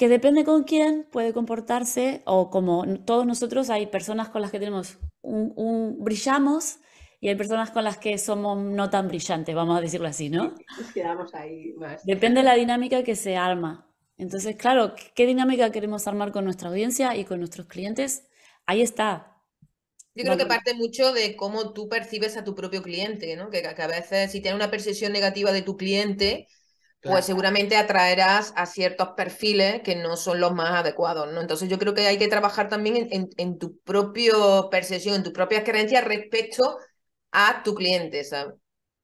que 0.01 0.09
depende 0.09 0.47
con 0.47 0.65
quién 0.65 1.07
puede 1.13 1.35
comportarse, 1.35 2.23
o 2.25 2.49
como 2.49 2.87
todos 3.05 3.27
nosotros, 3.27 3.69
hay 3.69 3.87
personas 3.87 4.31
con 4.31 4.41
las 4.41 4.51
que 4.51 4.59
tenemos 4.59 4.97
un, 5.21 5.99
brillamos 5.99 6.79
y 7.21 7.29
hay 7.29 7.35
personas 7.35 7.71
con 7.71 7.85
las 7.85 7.99
que 7.99 8.17
somos 8.17 8.57
no 8.57 8.89
tan 8.89 9.09
brillantes, 9.09 9.55
vamos 9.55 9.77
a 9.77 9.83
decirlo 9.83 10.09
así, 10.09 10.31
¿no? 10.31 10.55
Nos 10.79 10.93
quedamos 10.95 11.35
ahí 11.35 11.75
más. 11.75 12.03
Depende 12.07 12.41
de 12.41 12.45
la 12.45 12.55
dinámica 12.55 13.03
que 13.03 13.15
se 13.15 13.37
arma. 13.37 13.93
Entonces, 14.17 14.57
claro, 14.57 14.95
¿qué 15.15 15.27
dinámica 15.27 15.71
queremos 15.71 16.07
armar 16.07 16.33
con 16.33 16.45
nuestra 16.45 16.71
audiencia 16.71 17.15
y 17.15 17.27
con 17.27 17.39
nuestros 17.39 17.67
clientes? 17.67 18.27
Ahí 18.65 18.81
está. 18.81 19.37
Yo 20.15 20.25
creo 20.25 20.39
que 20.39 20.47
parte 20.47 20.73
mucho 20.73 21.13
de 21.13 21.37
cómo 21.37 21.75
tú 21.75 21.91
percibes 21.91 22.39
a 22.39 22.45
tu 22.45 22.55
propio 22.55 22.83
cliente, 22.83 23.37
¿no? 23.37 23.51
Que, 23.51 23.61
que 23.61 23.83
a 23.83 23.87
veces 23.87 24.33
si 24.33 24.41
tienes 24.41 24.57
una 24.57 24.71
percepción 24.71 25.13
negativa 25.13 25.53
de 25.53 25.61
tu 25.61 25.77
cliente, 25.77 26.49
pues 27.03 27.25
seguramente 27.25 27.77
atraerás 27.77 28.53
a 28.57 28.67
ciertos 28.67 29.11
perfiles 29.17 29.81
que 29.83 29.97
no 29.97 30.17
son 30.17 30.41
los 30.41 30.53
más 30.53 30.71
adecuados, 30.71 31.33
¿no? 31.33 31.41
Entonces 31.41 31.69
yo 31.69 31.79
creo 31.79 31.95
que 31.95 32.07
hay 32.07 32.19
que 32.19 32.29
trabajar 32.29 32.69
también 32.69 33.09
en, 33.11 33.59
tu 33.59 33.79
propia 33.79 34.35
percepción, 34.71 35.17
en 35.17 35.23
tus 35.23 35.33
propias 35.33 35.65
creencias 35.65 36.05
respecto 36.05 36.77
a 37.33 37.63
tu 37.63 37.75
cliente, 37.75 38.23
¿sabes? 38.25 38.55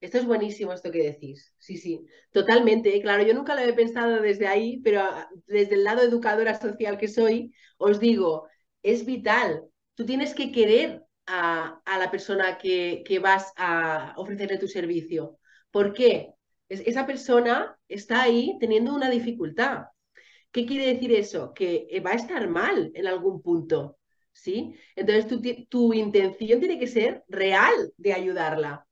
Esto 0.00 0.18
es 0.18 0.26
buenísimo 0.26 0.74
esto 0.74 0.90
que 0.90 1.02
decís, 1.02 1.54
sí, 1.58 1.78
sí, 1.78 2.04
totalmente. 2.30 3.00
Claro, 3.00 3.22
yo 3.22 3.32
nunca 3.32 3.54
lo 3.54 3.62
he 3.62 3.72
pensado 3.72 4.20
desde 4.20 4.46
ahí, 4.46 4.78
pero 4.84 5.00
ah, 5.00 5.28
desde 5.46 5.76
el 5.76 5.84
lado 5.84 6.02
educadora 6.02 6.60
social 6.60 6.98
que 6.98 7.08
soy, 7.08 7.54
os 7.78 7.98
digo, 7.98 8.46
es 8.82 9.06
vital. 9.06 9.64
Tú 9.94 10.04
tienes 10.04 10.34
que 10.34 10.52
querer 10.52 11.02
a, 11.26 11.80
la 11.98 12.10
persona 12.10 12.58
que, 12.58 13.02
que 13.06 13.18
vas 13.18 13.52
a 13.56 14.12
ofrecerle 14.18 14.58
tu 14.58 14.68
servicio. 14.68 15.38
¿Por 15.70 15.94
qué? 15.94 16.35
Esa 16.68 17.06
persona 17.06 17.76
está 17.88 18.22
ahí 18.22 18.56
teniendo 18.60 18.94
una 18.94 19.10
dificultad. 19.10 19.84
¿Qué 20.50 20.66
quiere 20.66 20.86
decir 20.86 21.12
eso? 21.12 21.52
Que 21.54 21.86
eh, 21.90 22.00
va 22.00 22.12
a 22.12 22.14
estar 22.14 22.48
mal 22.48 22.90
en 22.94 23.06
algún 23.06 23.42
punto, 23.42 23.98
¿sí? 24.32 24.74
Entonces 24.96 25.28
tu, 25.28 25.40
tu 25.68 25.92
intención 25.94 26.60
tiene 26.60 26.78
que 26.78 26.86
ser 26.86 27.24
real 27.28 27.92
de 27.96 28.12
ayudarla. 28.14 28.86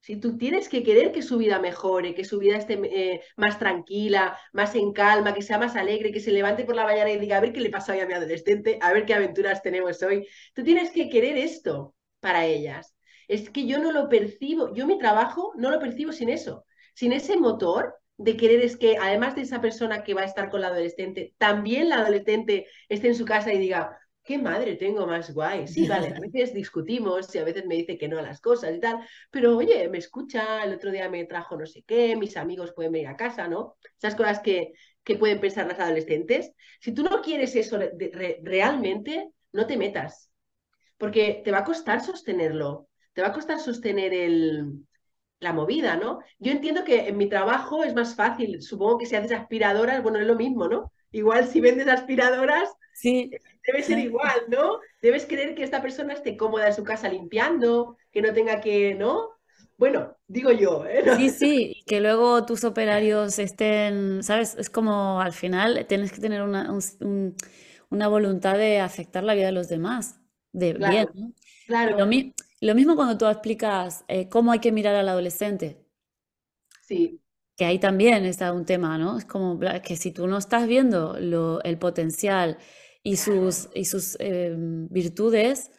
Si 0.00 0.16
tú 0.16 0.36
tienes 0.36 0.68
que 0.68 0.82
querer 0.82 1.12
que 1.12 1.22
su 1.22 1.38
vida 1.38 1.58
mejore, 1.58 2.14
que 2.14 2.24
su 2.24 2.38
vida 2.38 2.58
esté 2.58 2.74
eh, 2.84 3.22
más 3.36 3.58
tranquila, 3.58 4.38
más 4.52 4.74
en 4.74 4.92
calma, 4.92 5.32
que 5.34 5.42
sea 5.42 5.58
más 5.58 5.76
alegre, 5.76 6.12
que 6.12 6.20
se 6.20 6.30
levante 6.30 6.64
por 6.64 6.76
la 6.76 6.84
mañana 6.84 7.10
y 7.10 7.18
diga, 7.18 7.38
a 7.38 7.40
ver 7.40 7.52
qué 7.52 7.60
le 7.60 7.70
pasa 7.70 7.92
hoy 7.92 8.00
a 8.00 8.06
mi 8.06 8.12
adolescente, 8.12 8.78
a 8.82 8.92
ver 8.92 9.06
qué 9.06 9.14
aventuras 9.14 9.62
tenemos 9.62 10.02
hoy. 10.02 10.26
Tú 10.54 10.62
tienes 10.62 10.90
que 10.90 11.08
querer 11.08 11.38
esto 11.38 11.94
para 12.20 12.44
ellas. 12.44 12.94
Es 13.28 13.48
que 13.50 13.66
yo 13.66 13.78
no 13.78 13.92
lo 13.92 14.08
percibo, 14.10 14.74
yo 14.74 14.86
mi 14.86 14.98
trabajo 14.98 15.52
no 15.56 15.70
lo 15.70 15.80
percibo 15.80 16.12
sin 16.12 16.28
eso 16.28 16.66
sin 16.94 17.12
ese 17.12 17.36
motor 17.36 17.96
de 18.16 18.36
querer 18.36 18.60
es 18.60 18.76
que 18.76 18.96
además 18.96 19.34
de 19.34 19.42
esa 19.42 19.60
persona 19.60 20.04
que 20.04 20.14
va 20.14 20.22
a 20.22 20.26
estar 20.26 20.50
con 20.50 20.60
la 20.60 20.68
adolescente, 20.68 21.34
también 21.38 21.88
la 21.88 21.96
adolescente 21.96 22.66
esté 22.88 23.08
en 23.08 23.14
su 23.16 23.24
casa 23.24 23.52
y 23.52 23.58
diga, 23.58 23.98
qué 24.22 24.38
madre 24.38 24.76
tengo 24.76 25.06
más 25.06 25.32
guay. 25.32 25.68
Sí, 25.68 25.86
vale, 25.86 26.08
a 26.08 26.20
veces 26.20 26.54
discutimos 26.54 27.32
y 27.34 27.38
a 27.38 27.44
veces 27.44 27.66
me 27.66 27.74
dice 27.74 27.98
que 27.98 28.08
no 28.08 28.18
a 28.18 28.22
las 28.22 28.40
cosas 28.40 28.74
y 28.74 28.80
tal, 28.80 29.06
pero 29.30 29.56
oye, 29.56 29.88
me 29.88 29.98
escucha, 29.98 30.64
el 30.64 30.74
otro 30.74 30.90
día 30.90 31.08
me 31.10 31.24
trajo 31.26 31.56
no 31.56 31.66
sé 31.66 31.82
qué, 31.86 32.16
mis 32.16 32.36
amigos 32.36 32.72
pueden 32.74 32.92
venir 32.92 33.08
a 33.08 33.16
casa, 33.16 33.48
¿no? 33.48 33.76
Esas 33.98 34.14
cosas 34.14 34.40
que, 34.40 34.72
que 35.02 35.16
pueden 35.16 35.40
pensar 35.40 35.66
las 35.66 35.78
adolescentes. 35.78 36.52
Si 36.80 36.92
tú 36.92 37.02
no 37.02 37.20
quieres 37.20 37.54
eso 37.54 37.78
realmente, 38.42 39.30
no 39.52 39.66
te 39.66 39.76
metas, 39.76 40.30
porque 40.96 41.42
te 41.44 41.50
va 41.52 41.58
a 41.58 41.64
costar 41.64 42.00
sostenerlo, 42.00 42.88
te 43.12 43.22
va 43.22 43.28
a 43.28 43.32
costar 43.32 43.60
sostener 43.60 44.14
el, 44.14 44.86
la 45.44 45.52
movida, 45.52 45.96
¿no? 45.96 46.20
Yo 46.40 46.50
entiendo 46.50 46.82
que 46.82 47.06
en 47.06 47.16
mi 47.16 47.28
trabajo 47.28 47.84
es 47.84 47.94
más 47.94 48.16
fácil, 48.16 48.60
supongo 48.62 48.98
que 48.98 49.06
si 49.06 49.14
haces 49.14 49.32
aspiradoras, 49.32 50.02
bueno, 50.02 50.18
es 50.18 50.26
lo 50.26 50.34
mismo, 50.34 50.66
¿no? 50.66 50.92
Igual 51.12 51.46
si 51.46 51.60
vendes 51.60 51.86
aspiradoras, 51.86 52.68
sí. 52.94 53.30
debe 53.64 53.82
ser 53.82 53.98
igual, 54.00 54.34
¿no? 54.48 54.80
Debes 55.00 55.26
querer 55.26 55.54
que 55.54 55.62
esta 55.62 55.80
persona 55.80 56.14
esté 56.14 56.36
cómoda 56.36 56.66
en 56.66 56.74
su 56.74 56.82
casa 56.82 57.08
limpiando, 57.08 57.96
que 58.10 58.22
no 58.22 58.32
tenga 58.32 58.60
que, 58.60 58.94
¿no? 58.94 59.30
Bueno, 59.76 60.16
digo 60.26 60.50
yo, 60.50 60.86
¿eh? 60.86 61.04
Sí, 61.18 61.30
sí, 61.30 61.84
que 61.86 62.00
luego 62.00 62.44
tus 62.46 62.64
operarios 62.64 63.38
estén, 63.38 64.22
¿sabes? 64.22 64.56
Es 64.56 64.70
como 64.70 65.20
al 65.20 65.32
final 65.32 65.86
tienes 65.86 66.10
que 66.10 66.20
tener 66.20 66.42
una, 66.42 66.72
una 67.90 68.08
voluntad 68.08 68.56
de 68.56 68.80
afectar 68.80 69.22
la 69.22 69.34
vida 69.34 69.46
de 69.46 69.52
los 69.52 69.68
demás, 69.68 70.20
de 70.52 70.72
bien, 70.72 71.08
¿no? 71.14 71.32
Claro. 71.66 71.96
Lo 72.64 72.74
mismo 72.74 72.96
cuando 72.96 73.18
tú 73.18 73.26
explicas 73.26 74.06
eh, 74.08 74.30
cómo 74.30 74.50
hay 74.50 74.58
que 74.58 74.72
mirar 74.72 74.94
al 74.94 75.10
adolescente. 75.10 75.84
Sí. 76.80 77.20
Que 77.58 77.66
ahí 77.66 77.78
también 77.78 78.24
está 78.24 78.54
un 78.54 78.64
tema, 78.64 78.96
¿no? 78.96 79.18
Es 79.18 79.26
como 79.26 79.60
que 79.82 79.96
si 79.96 80.12
tú 80.12 80.26
no 80.26 80.38
estás 80.38 80.66
viendo 80.66 81.14
el 81.14 81.78
potencial 81.78 82.56
y 83.02 83.16
sus, 83.16 83.68
y 83.74 83.84
sus 83.84 84.16
em, 84.18 84.88
virtudes, 84.88 85.72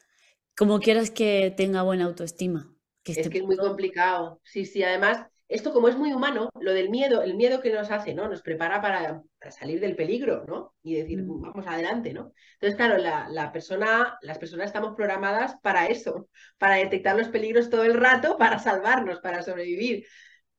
como 0.55 0.79
quieras 0.79 1.09
que 1.09 1.51
tenga 1.57 1.81
buena 1.81 2.05
autoestima. 2.05 2.71
es 3.03 3.29
que 3.29 3.39
es 3.39 3.43
muy 3.43 3.57
complicado. 3.57 4.39
Sí, 4.43 4.67
sí, 4.67 4.83
además 4.83 5.25
esto 5.47 5.71
como 5.71 5.87
es 5.87 5.95
muy 5.95 6.11
humano, 6.11 6.49
lo 6.59 6.73
del 6.73 6.89
miedo, 6.89 7.21
el 7.21 7.35
miedo 7.35 7.61
que 7.61 7.71
nos 7.71 7.91
hace, 7.91 8.15
¿no? 8.15 8.27
Nos 8.27 8.41
prepara 8.41 8.81
para, 8.81 9.21
salir 9.51 9.79
del 9.79 9.95
peligro, 9.95 10.43
¿no? 10.47 10.73
Y 10.81 10.95
decir, 10.95 11.21
mm. 11.21 11.41
vamos 11.41 11.67
adelante, 11.67 12.13
¿no? 12.13 12.33
Entonces, 12.53 12.75
claro, 12.75 12.97
la, 12.97 13.51
persona, 13.51 14.17
las 14.21 14.39
personas 14.39 14.67
estamos 14.67 14.95
programadas 14.95 15.55
para 15.61 15.87
eso, 15.87 16.29
para 16.57 16.75
detectar 16.75 17.15
los 17.15 17.29
peligros 17.29 17.69
todo 17.69 17.83
el 17.83 17.93
rato, 17.93 18.37
para 18.37 18.59
salvarnos, 18.59 19.19
para 19.19 19.43
sobrevivir. 19.43 20.05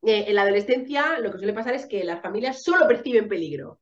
Eh, 0.03 0.27
en 0.29 0.35
la 0.37 0.43
adolescencia 0.43 1.19
lo 1.19 1.33
que 1.33 1.39
suele 1.39 1.53
pasar 1.53 1.75
es 1.75 1.87
que 1.87 2.05
las 2.05 2.23
familias 2.23 2.63
solo 2.63 2.87
perciben 2.87 3.29
peligro. 3.29 3.81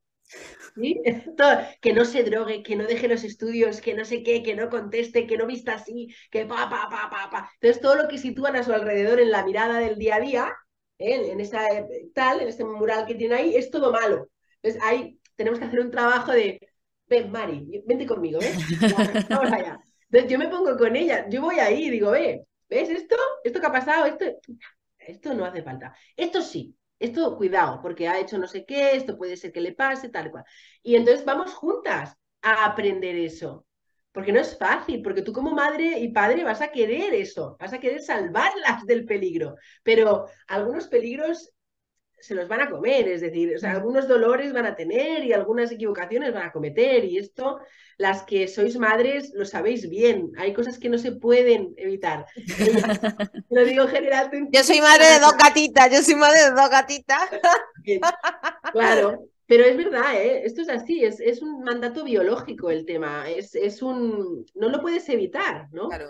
que 1.81 1.93
no 1.93 2.03
se 2.03 2.23
drogue, 2.23 2.63
que 2.63 2.75
no 2.75 2.85
deje 2.85 3.07
los 3.07 3.23
estudios, 3.23 3.79
que 3.79 3.93
no 3.93 4.05
sé 4.05 4.23
qué, 4.23 4.41
que 4.41 4.55
no 4.55 4.69
conteste, 4.69 5.27
que 5.27 5.37
no 5.37 5.45
vista 5.45 5.75
así, 5.75 6.13
que 6.31 6.47
pa, 6.47 6.67
pa, 6.67 6.89
pa, 6.89 7.09
pa, 7.11 7.29
pa. 7.29 7.51
Entonces, 7.61 7.79
todo 7.79 7.95
lo 7.95 8.07
que 8.07 8.17
sitúan 8.17 8.55
a 8.55 8.63
su 8.63 8.73
alrededor 8.73 9.19
en 9.19 9.29
la 9.29 9.45
mirada 9.45 9.77
del 9.77 9.97
día 9.97 10.15
a 10.15 10.19
día 10.19 10.55
en 10.97 11.39
esa 11.39 11.67
eh, 11.69 12.09
tal, 12.13 12.41
en 12.41 12.47
ese 12.47 12.63
mural 12.63 13.05
que 13.05 13.15
tiene 13.15 13.35
ahí, 13.35 13.55
es 13.55 13.69
todo 13.69 13.91
malo. 13.91 14.29
Entonces 14.61 14.81
ahí 14.83 15.19
tenemos 15.35 15.59
que 15.59 15.65
hacer 15.65 15.79
un 15.79 15.91
trabajo 15.91 16.31
de, 16.31 16.59
ven, 17.07 17.31
Mari, 17.31 17.83
vente 17.85 18.05
conmigo. 18.05 18.39
Vamos 19.29 19.51
allá. 19.51 19.79
Entonces 20.09 20.31
yo 20.31 20.37
me 20.37 20.47
pongo 20.47 20.77
con 20.77 20.95
ella, 20.95 21.27
yo 21.29 21.41
voy 21.41 21.59
ahí 21.59 21.85
y 21.85 21.89
digo, 21.89 22.11
ve, 22.11 22.45
¿ves 22.69 22.89
esto? 22.89 23.15
¿Esto 23.43 23.59
que 23.59 23.65
ha 23.65 23.71
pasado? 23.71 24.05
Esto, 24.05 24.25
esto 24.97 25.33
no 25.33 25.45
hace 25.45 25.63
falta. 25.63 25.95
Esto 26.15 26.41
sí, 26.41 26.75
esto 26.99 27.35
cuidado, 27.37 27.81
porque 27.81 28.07
ha 28.07 28.19
hecho 28.19 28.37
no 28.37 28.47
sé 28.47 28.65
qué, 28.65 28.95
esto 28.95 29.17
puede 29.17 29.37
ser 29.37 29.51
que 29.51 29.61
le 29.61 29.73
pase, 29.73 30.09
tal 30.09 30.31
cual. 30.31 30.45
Y 30.81 30.95
entonces 30.95 31.25
vamos 31.25 31.53
juntas 31.53 32.15
a 32.41 32.65
aprender 32.65 33.15
eso. 33.15 33.65
Porque 34.15 34.31
no 34.31 34.39
es 34.39 34.57
fácil, 34.57 35.01
porque 35.03 35.21
tú 35.21 35.33
como 35.33 35.51
madre 35.51 35.99
y 35.99 36.07
padre 36.07 36.45
vas 36.45 36.61
a 36.61 36.71
querer 36.71 37.13
eso, 37.13 37.57
vas 37.59 37.73
a 37.73 37.79
querer 37.79 38.01
salvarlas 38.01 38.85
del 38.85 39.05
peligro, 39.05 39.57
pero 39.83 40.27
algunos 40.47 40.87
peligros 40.87 41.53
se 42.19 42.33
los 42.33 42.47
van 42.47 42.61
a 42.61 42.69
comer, 42.69 43.07
es 43.09 43.21
decir, 43.21 43.55
o 43.55 43.59
sea, 43.59 43.73
mm. 43.73 43.75
algunos 43.75 44.07
dolores 44.07 44.53
van 44.53 44.65
a 44.65 44.75
tener 44.75 45.23
y 45.25 45.33
algunas 45.33 45.71
equivocaciones 45.71 46.33
van 46.33 46.47
a 46.47 46.51
cometer 46.51 47.03
y 47.03 47.17
esto, 47.17 47.59
las 47.97 48.23
que 48.23 48.47
sois 48.47 48.77
madres 48.77 49.31
lo 49.33 49.45
sabéis 49.45 49.89
bien, 49.89 50.31
hay 50.37 50.53
cosas 50.53 50.79
que 50.79 50.89
no 50.89 50.97
se 50.97 51.11
pueden 51.11 51.73
evitar. 51.75 52.25
lo 53.49 53.65
digo 53.65 53.83
en 53.83 53.89
general. 53.89 54.31
Yo 54.49 54.63
soy 54.63 54.81
madre 54.81 55.05
de 55.05 55.19
dos 55.19 55.37
gatitas, 55.37 55.91
yo 55.91 56.01
soy 56.01 56.15
madre 56.15 56.39
de 56.45 56.51
dos 56.51 56.69
gatitas. 56.69 57.29
claro, 58.71 59.27
pero 59.47 59.63
es 59.63 59.77
verdad, 59.77 60.15
¿eh? 60.15 60.41
esto 60.45 60.61
es 60.61 60.69
así, 60.69 61.03
es, 61.03 61.19
es, 61.19 61.41
un 61.41 61.63
mandato 61.63 62.03
biológico 62.03 62.71
el 62.71 62.85
tema, 62.85 63.29
es, 63.29 63.53
es, 63.55 63.81
un... 63.81 64.45
no 64.55 64.69
lo 64.69 64.81
puedes 64.81 65.07
evitar, 65.09 65.67
¿no? 65.71 65.87
Claro. 65.87 66.09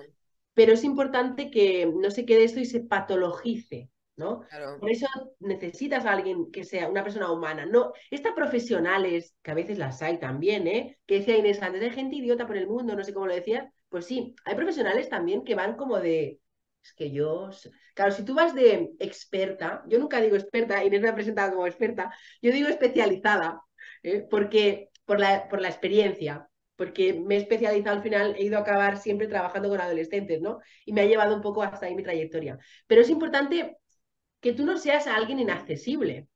Pero 0.54 0.74
es 0.74 0.84
importante 0.84 1.52
que 1.52 1.86
no 1.86 2.12
se 2.12 2.26
quede 2.26 2.46
esto 2.46 2.62
y 2.62 2.66
se 2.66 2.80
patologice, 2.80 3.90
¿no? 4.16 4.42
Claro. 4.42 4.80
Por 4.80 4.90
eso 4.90 5.08
necesitas 5.40 6.06
a 6.06 6.14
alguien 6.14 6.50
que 6.52 6.64
sea 6.64 6.88
una 6.88 7.04
persona 7.04 7.30
humana, 7.32 7.66
no 7.66 7.92
estas 8.10 8.34
profesionales, 8.34 9.36
que 9.42 9.52
a 9.52 9.56
veces 9.56 9.78
las 9.78 10.02
hay 10.02 10.18
también, 10.18 10.68
¿eh? 10.68 10.98
Que 11.06 11.20
decía 11.20 11.38
Inés 11.38 11.62
antes, 11.62 11.82
hay 11.82 11.92
gente 11.92 12.16
idiota 12.16 12.48
por 12.48 12.56
el 12.56 12.68
mundo, 12.68 12.96
no 12.96 13.04
sé 13.04 13.14
cómo 13.14 13.28
lo 13.28 13.36
decía, 13.36 13.72
pues 13.90 14.06
sí, 14.06 14.34
hay 14.46 14.56
profesionales 14.56 15.10
también 15.10 15.44
que 15.44 15.56
van 15.56 15.76
como 15.76 16.00
de, 16.00 16.40
es 16.86 16.94
que 16.94 17.12
yo, 17.12 17.50
claro, 17.96 18.12
si 18.12 18.24
tú 18.24 18.36
vas 18.36 18.54
de 18.54 18.94
experta, 19.00 19.84
yo 19.88 19.98
nunca 19.98 20.22
digo 20.22 20.36
experta, 20.36 20.84
Inés 20.84 21.02
me 21.02 21.10
ha 21.10 21.16
presentado 21.16 21.54
como 21.54 21.66
experta, 21.66 22.14
yo 22.44 22.52
digo 22.52 22.68
especializada, 22.68 23.62
¿eh? 24.04 24.26
porque 24.30 24.90
por 25.04 25.20
la, 25.20 25.50
por 25.50 25.62
la 25.62 25.70
experiencia, 25.70 26.48
porque 26.76 27.14
me 27.14 27.36
he 27.36 27.38
especializado 27.40 27.98
al 27.98 28.04
final, 28.04 28.36
he 28.38 28.44
ido 28.44 28.58
a 28.58 28.62
acabar 28.62 28.98
siempre 28.98 29.28
trabajando 29.28 29.70
con 29.70 29.82
adolescentes, 29.82 30.42
¿no? 30.42 30.60
Y 30.86 30.94
me 30.94 31.02
ha 31.02 31.06
llevado 31.06 31.36
un 31.36 31.42
poco 31.42 31.64
hasta 31.64 31.88
ahí 31.88 31.96
mi 31.96 32.04
trayectoria. 32.04 32.60
Pero 32.86 33.02
es 33.02 33.10
importante 33.10 33.78
que 34.42 34.54
tú 34.54 34.66
no 34.66 34.78
seas 34.78 35.08
alguien 35.08 35.40
inaccesible. 35.40 36.28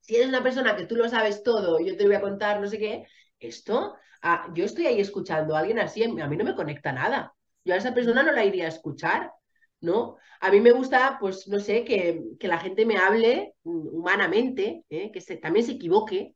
Si 0.00 0.14
eres 0.14 0.28
una 0.28 0.42
persona 0.42 0.76
que 0.76 0.86
tú 0.86 0.94
lo 0.96 1.08
sabes 1.08 1.42
todo, 1.42 1.80
yo 1.80 1.96
te 1.96 2.06
voy 2.06 2.14
a 2.14 2.20
contar 2.20 2.60
no 2.60 2.68
sé 2.68 2.78
qué, 2.78 3.06
esto, 3.40 3.96
ah, 4.22 4.48
yo 4.54 4.64
estoy 4.64 4.86
ahí 4.86 5.00
escuchando 5.00 5.56
a 5.56 5.60
alguien 5.60 5.78
así, 5.80 6.04
a 6.04 6.08
mí 6.08 6.36
no 6.36 6.44
me 6.44 6.54
conecta 6.54 6.92
nada. 6.92 7.34
Yo 7.64 7.74
a 7.74 7.78
esa 7.78 7.94
persona 7.94 8.22
no 8.22 8.32
la 8.32 8.44
iría 8.44 8.66
a 8.66 8.68
escuchar. 8.68 9.32
¿No? 9.80 10.16
A 10.40 10.50
mí 10.50 10.60
me 10.60 10.72
gusta, 10.72 11.18
pues, 11.20 11.48
no 11.48 11.60
sé, 11.60 11.84
que, 11.84 12.22
la 12.40 12.58
gente 12.58 12.86
me 12.86 12.96
hable 12.96 13.54
humanamente, 13.62 14.84
¿eh? 14.88 15.10
que 15.12 15.20
se, 15.20 15.36
también 15.36 15.66
se 15.66 15.72
equivoque. 15.72 16.34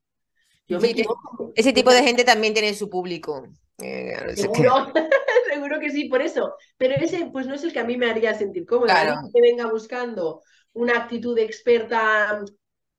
Yo 0.67 0.81
me 0.81 0.91
equivoco. 0.91 1.53
Ese 1.55 1.73
tipo 1.73 1.91
de 1.91 2.03
gente 2.03 2.25
también 2.25 2.55
tiene 2.55 2.75
su 2.75 2.89
público. 2.89 3.47
Eh, 3.83 4.15
seguro, 4.35 4.93
seguro 5.53 5.81
que 5.81 5.91
sí, 5.91 6.09
por 6.09 6.23
eso. 6.23 6.55
Pero 6.77 6.95
ese, 6.95 7.27
pues, 7.33 7.47
no 7.47 7.55
es 7.55 7.65
el 7.65 7.73
que 7.73 7.81
a 7.81 7.85
mí 7.85 7.97
me 7.97 8.11
haría 8.11 8.35
sentir 8.35 8.67
cómodo. 8.67 8.93
Que 9.33 9.41
venga 9.41 9.71
buscando 9.71 10.43
una 10.73 10.97
actitud 10.99 11.39
experta. 11.39 12.45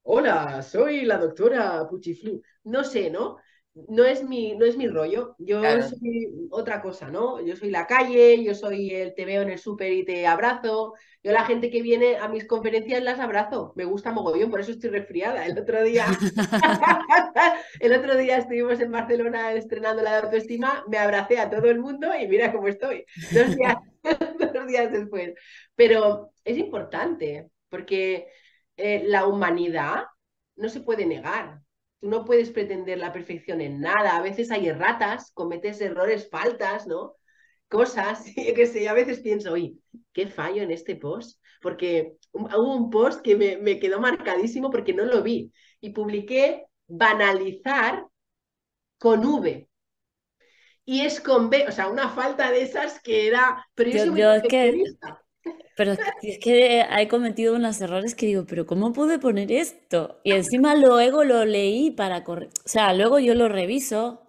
Hola, 0.03 0.61
soy 0.61 1.05
la 1.05 1.17
doctora 1.17 1.87
Puchiflu. 1.89 2.41
No 2.63 2.83
sé, 2.83 3.09
¿no? 3.09 3.37
No 3.75 4.05
es 4.05 4.23
mi, 4.23 4.55
no 4.55 4.65
es 4.65 4.77
mi 4.77 4.87
rollo. 4.87 5.35
Yo 5.37 5.61
soy 5.81 6.29
otra 6.49 6.81
cosa, 6.81 7.09
¿no? 7.09 7.45
Yo 7.45 7.55
soy 7.57 7.69
la 7.69 7.85
calle, 7.85 8.41
yo 8.41 8.55
soy 8.55 8.91
el 8.91 9.13
te 9.13 9.25
veo 9.25 9.41
en 9.41 9.49
el 9.49 9.59
súper 9.59 9.91
y 9.91 10.05
te 10.05 10.25
abrazo. 10.25 10.93
Yo 11.21 11.31
la 11.33 11.43
gente 11.43 11.69
que 11.69 11.81
viene 11.81 12.15
a 12.17 12.29
mis 12.29 12.47
conferencias 12.47 13.03
las 13.03 13.19
abrazo. 13.19 13.73
Me 13.75 13.83
gusta 13.83 14.11
mogollón, 14.11 14.49
por 14.49 14.61
eso 14.61 14.71
estoy 14.71 14.91
resfriada. 14.91 15.45
El 15.45 15.59
otro 15.59 15.83
día, 15.83 16.05
el 17.81 17.93
otro 17.93 18.15
día 18.15 18.37
estuvimos 18.37 18.79
en 18.79 18.91
Barcelona 18.91 19.51
estrenando 19.53 20.01
la 20.01 20.11
de 20.11 20.21
autoestima, 20.23 20.85
me 20.87 20.97
abracé 20.97 21.39
a 21.39 21.49
todo 21.49 21.69
el 21.69 21.79
mundo 21.79 22.07
y 22.15 22.27
mira 22.27 22.53
cómo 22.53 22.69
estoy. 22.69 23.05
Dos 23.33 23.55
días, 23.57 23.75
dos 24.53 24.67
días 24.67 24.91
después. 24.91 25.33
Pero 25.75 26.31
es 26.45 26.57
importante, 26.57 27.49
porque 27.67 28.27
eh, 28.77 29.03
la 29.05 29.25
humanidad 29.25 30.05
no 30.55 30.69
se 30.69 30.79
puede 30.79 31.05
negar 31.05 31.64
no 32.05 32.25
puedes 32.25 32.51
pretender 32.51 32.97
la 32.97 33.11
perfección 33.11 33.61
en 33.61 33.81
nada. 33.81 34.17
A 34.17 34.21
veces 34.21 34.51
hay 34.51 34.67
erratas, 34.67 35.31
cometes 35.33 35.81
errores, 35.81 36.29
faltas, 36.29 36.87
¿no? 36.87 37.15
Cosas, 37.67 38.25
yo 38.35 38.53
qué 38.53 38.67
sé, 38.67 38.87
a 38.87 38.93
veces 38.93 39.19
pienso, 39.19 39.53
oye, 39.53 39.75
qué 40.13 40.27
fallo 40.27 40.61
en 40.61 40.71
este 40.71 40.95
post, 40.95 41.41
porque 41.61 42.17
hubo 42.31 42.75
un 42.75 42.89
post 42.89 43.21
que 43.21 43.35
me, 43.35 43.57
me 43.57 43.79
quedó 43.79 43.99
marcadísimo 43.99 44.69
porque 44.69 44.93
no 44.93 45.05
lo 45.05 45.23
vi 45.23 45.51
y 45.81 45.89
publiqué 45.89 46.65
banalizar 46.87 48.05
con 48.99 49.25
V. 49.25 49.67
Y 50.87 51.01
es 51.01 51.19
con 51.19 51.49
B, 51.49 51.65
o 51.67 51.71
sea, 51.71 51.89
una 51.89 52.09
falta 52.09 52.51
de 52.51 52.61
esas 52.61 53.01
que 53.01 53.27
era. 53.27 53.65
Pero 53.73 53.89
yo, 53.89 53.99
soy 53.99 54.11
muy 54.11 54.21
pero 55.75 55.93
es 56.21 56.39
que 56.39 56.81
he 56.81 57.07
cometido 57.07 57.55
unos 57.55 57.79
errores 57.81 58.15
que 58.15 58.27
digo, 58.27 58.45
pero 58.45 58.65
¿cómo 58.65 58.93
pude 58.93 59.19
poner 59.19 59.51
esto? 59.51 60.19
Y 60.23 60.31
encima 60.61 60.75
luego 60.75 61.23
lo 61.23 61.45
leí 61.45 61.91
para 61.91 62.23
correr. 62.23 62.49
O 62.65 62.69
sea, 62.69 62.93
luego 62.93 63.19
yo 63.19 63.35
lo 63.35 63.49
reviso, 63.49 64.23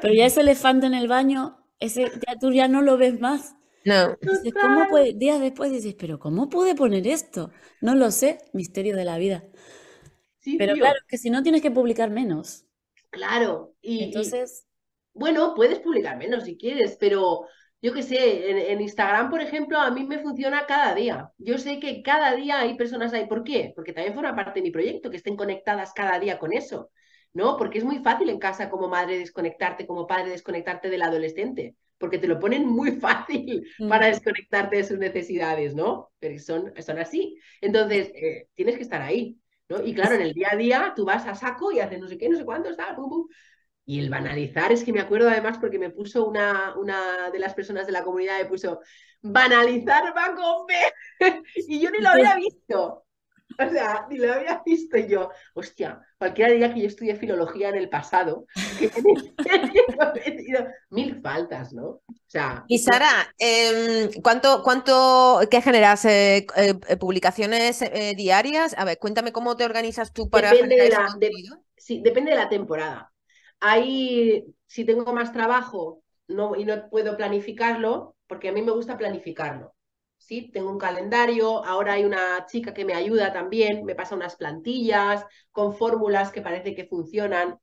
pero 0.00 0.12
ya 0.12 0.26
ese 0.26 0.40
elefante 0.40 0.86
en 0.86 0.94
el 0.94 1.08
baño, 1.08 1.58
ese, 1.78 2.10
ya 2.26 2.38
tú 2.40 2.52
ya 2.52 2.68
no 2.68 2.82
lo 2.82 2.96
ves 2.96 3.20
más. 3.20 3.54
No. 3.84 4.16
¿cómo 4.60 4.88
puede? 4.88 5.14
Días 5.14 5.40
después 5.40 5.70
dices, 5.70 5.94
pero 5.98 6.18
¿cómo 6.18 6.48
pude 6.48 6.74
poner 6.74 7.06
esto? 7.06 7.52
No 7.80 7.94
lo 7.94 8.10
sé, 8.10 8.38
misterio 8.52 8.96
de 8.96 9.04
la 9.04 9.18
vida. 9.18 9.44
Sí, 10.40 10.56
pero 10.58 10.74
claro, 10.74 10.98
que 11.08 11.16
si 11.16 11.30
no 11.30 11.42
tienes 11.42 11.62
que 11.62 11.70
publicar 11.70 12.10
menos. 12.10 12.64
Claro. 13.10 13.74
Y, 13.80 14.04
Entonces. 14.04 14.66
bueno, 15.14 15.54
puedes 15.54 15.78
publicar 15.78 16.18
menos 16.18 16.44
si 16.44 16.58
quieres, 16.58 16.96
pero 16.98 17.46
yo 17.80 17.92
qué 17.92 18.02
sé, 18.02 18.72
en, 18.72 18.80
Instagram, 18.80 19.30
por 19.30 19.40
ejemplo, 19.40 19.78
a 19.78 19.90
mí 19.92 20.04
me 20.04 20.18
funciona 20.18 20.66
cada 20.66 20.94
día. 20.94 21.30
Yo 21.38 21.58
sé 21.58 21.78
que 21.78 22.02
cada 22.02 22.34
día 22.34 22.60
hay 22.60 22.74
personas 22.76 23.12
ahí. 23.12 23.26
¿Por 23.26 23.44
qué? 23.44 23.72
Porque 23.74 23.92
también 23.92 24.14
forma 24.14 24.34
parte 24.34 24.58
de 24.60 24.64
mi 24.64 24.70
proyecto, 24.72 25.10
que 25.10 25.16
estén 25.16 25.36
conectadas 25.36 25.92
cada 25.92 26.18
día 26.18 26.38
con 26.40 26.52
eso, 26.52 26.90
¿no? 27.32 27.56
Porque 27.56 27.78
es 27.78 27.84
muy 27.84 28.00
fácil 28.00 28.30
en 28.30 28.40
casa 28.40 28.68
como 28.68 28.88
madre 28.88 29.18
desconectarte, 29.18 29.86
como 29.86 30.08
padre 30.08 30.30
desconectarte 30.30 30.90
del 30.90 31.02
adolescente, 31.02 31.76
porque 31.98 32.18
te 32.18 32.26
lo 32.26 32.40
ponen 32.40 32.66
muy 32.66 32.92
fácil 33.00 33.64
para 33.88 34.06
desconectarte 34.06 34.76
de 34.76 34.84
sus 34.84 34.98
necesidades, 34.98 35.74
¿no? 35.76 36.10
Pero 36.18 36.38
son, 36.40 36.72
son 36.82 36.98
así. 36.98 37.38
Entonces, 37.60 38.10
eh, 38.14 38.48
tienes 38.54 38.76
que 38.76 38.82
estar 38.82 39.02
ahí. 39.02 39.38
¿no? 39.68 39.84
Y 39.84 39.94
claro, 39.94 40.14
en 40.14 40.22
el 40.22 40.32
día 40.32 40.48
a 40.52 40.56
día 40.56 40.92
tú 40.96 41.04
vas 41.04 41.26
a 41.26 41.34
saco 41.34 41.70
y 41.70 41.80
haces 41.80 42.00
no 42.00 42.08
sé 42.08 42.16
qué, 42.18 42.28
no 42.28 42.38
sé 42.38 42.44
cuánto, 42.44 42.70
está, 42.70 42.96
pum, 42.96 43.08
pum. 43.08 43.28
Y 43.88 44.00
el 44.00 44.10
banalizar 44.10 44.70
es 44.70 44.84
que 44.84 44.92
me 44.92 45.00
acuerdo 45.00 45.30
además 45.30 45.56
porque 45.56 45.78
me 45.78 45.88
puso 45.88 46.26
una, 46.26 46.74
una 46.76 47.30
de 47.30 47.38
las 47.38 47.54
personas 47.54 47.86
de 47.86 47.92
la 47.92 48.04
comunidad, 48.04 48.38
me 48.38 48.44
puso, 48.44 48.80
banalizar 49.22 50.14
va 50.14 50.34
con 50.34 50.66
B. 50.66 50.74
y 51.56 51.80
yo 51.80 51.90
ni 51.90 52.00
lo 52.00 52.10
había 52.10 52.36
visto. 52.36 53.06
O 53.58 53.70
sea, 53.70 54.06
ni 54.10 54.18
lo 54.18 54.30
había 54.30 54.62
visto 54.62 54.98
yo. 54.98 55.30
Hostia, 55.54 56.02
cualquiera 56.18 56.52
diría 56.52 56.74
que 56.74 56.82
yo 56.82 56.86
estudié 56.86 57.16
filología 57.16 57.70
en 57.70 57.76
el 57.76 57.88
pasado. 57.88 58.44
Que 58.78 58.90
mil 60.90 61.22
faltas, 61.22 61.72
¿no? 61.72 61.86
O 61.86 62.02
sea, 62.26 62.66
y 62.68 62.80
Sara, 62.80 63.34
em, 63.38 64.10
¿cuánto, 64.22 64.62
cuánto, 64.62 65.40
qué 65.50 65.62
generas? 65.62 66.04
Eh, 66.04 66.46
eh, 66.56 66.96
¿Publicaciones 66.98 67.80
eh, 67.80 68.12
diarias? 68.14 68.74
A 68.76 68.84
ver, 68.84 68.98
cuéntame 68.98 69.32
cómo 69.32 69.56
te 69.56 69.64
organizas 69.64 70.12
tú 70.12 70.28
para 70.28 70.50
depende 70.50 70.76
de 70.76 70.90
la, 70.90 71.08
sí, 71.74 72.02
depende 72.04 72.32
de 72.32 72.36
la 72.36 72.50
temporada. 72.50 73.10
Ahí, 73.60 74.44
si 74.66 74.84
tengo 74.84 75.12
más 75.12 75.32
trabajo 75.32 76.02
no, 76.28 76.56
y 76.56 76.64
no 76.64 76.88
puedo 76.90 77.16
planificarlo, 77.16 78.16
porque 78.26 78.48
a 78.48 78.52
mí 78.52 78.62
me 78.62 78.72
gusta 78.72 78.96
planificarlo. 78.98 79.74
¿sí? 80.18 80.50
Tengo 80.52 80.70
un 80.70 80.78
calendario, 80.78 81.64
ahora 81.64 81.94
hay 81.94 82.04
una 82.04 82.44
chica 82.46 82.74
que 82.74 82.84
me 82.84 82.94
ayuda 82.94 83.32
también, 83.32 83.84
me 83.84 83.94
pasa 83.94 84.14
unas 84.14 84.36
plantillas 84.36 85.24
con 85.50 85.74
fórmulas 85.74 86.30
que 86.32 86.42
parece 86.42 86.74
que 86.74 86.86
funcionan 86.86 87.58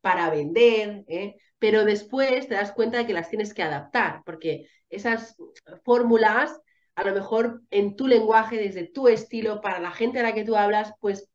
para 0.00 0.30
vender, 0.30 1.04
¿eh? 1.08 1.36
pero 1.58 1.84
después 1.84 2.48
te 2.48 2.54
das 2.54 2.72
cuenta 2.72 2.98
de 2.98 3.06
que 3.06 3.12
las 3.12 3.30
tienes 3.30 3.52
que 3.54 3.62
adaptar, 3.62 4.22
porque 4.24 4.68
esas 4.90 5.36
fórmulas, 5.84 6.58
a 6.94 7.04
lo 7.04 7.14
mejor 7.14 7.62
en 7.70 7.96
tu 7.96 8.06
lenguaje, 8.06 8.56
desde 8.56 8.88
tu 8.88 9.08
estilo, 9.08 9.60
para 9.60 9.80
la 9.80 9.90
gente 9.90 10.20
a 10.20 10.22
la 10.22 10.34
que 10.34 10.44
tú 10.44 10.56
hablas, 10.56 10.92
pues 11.00 11.28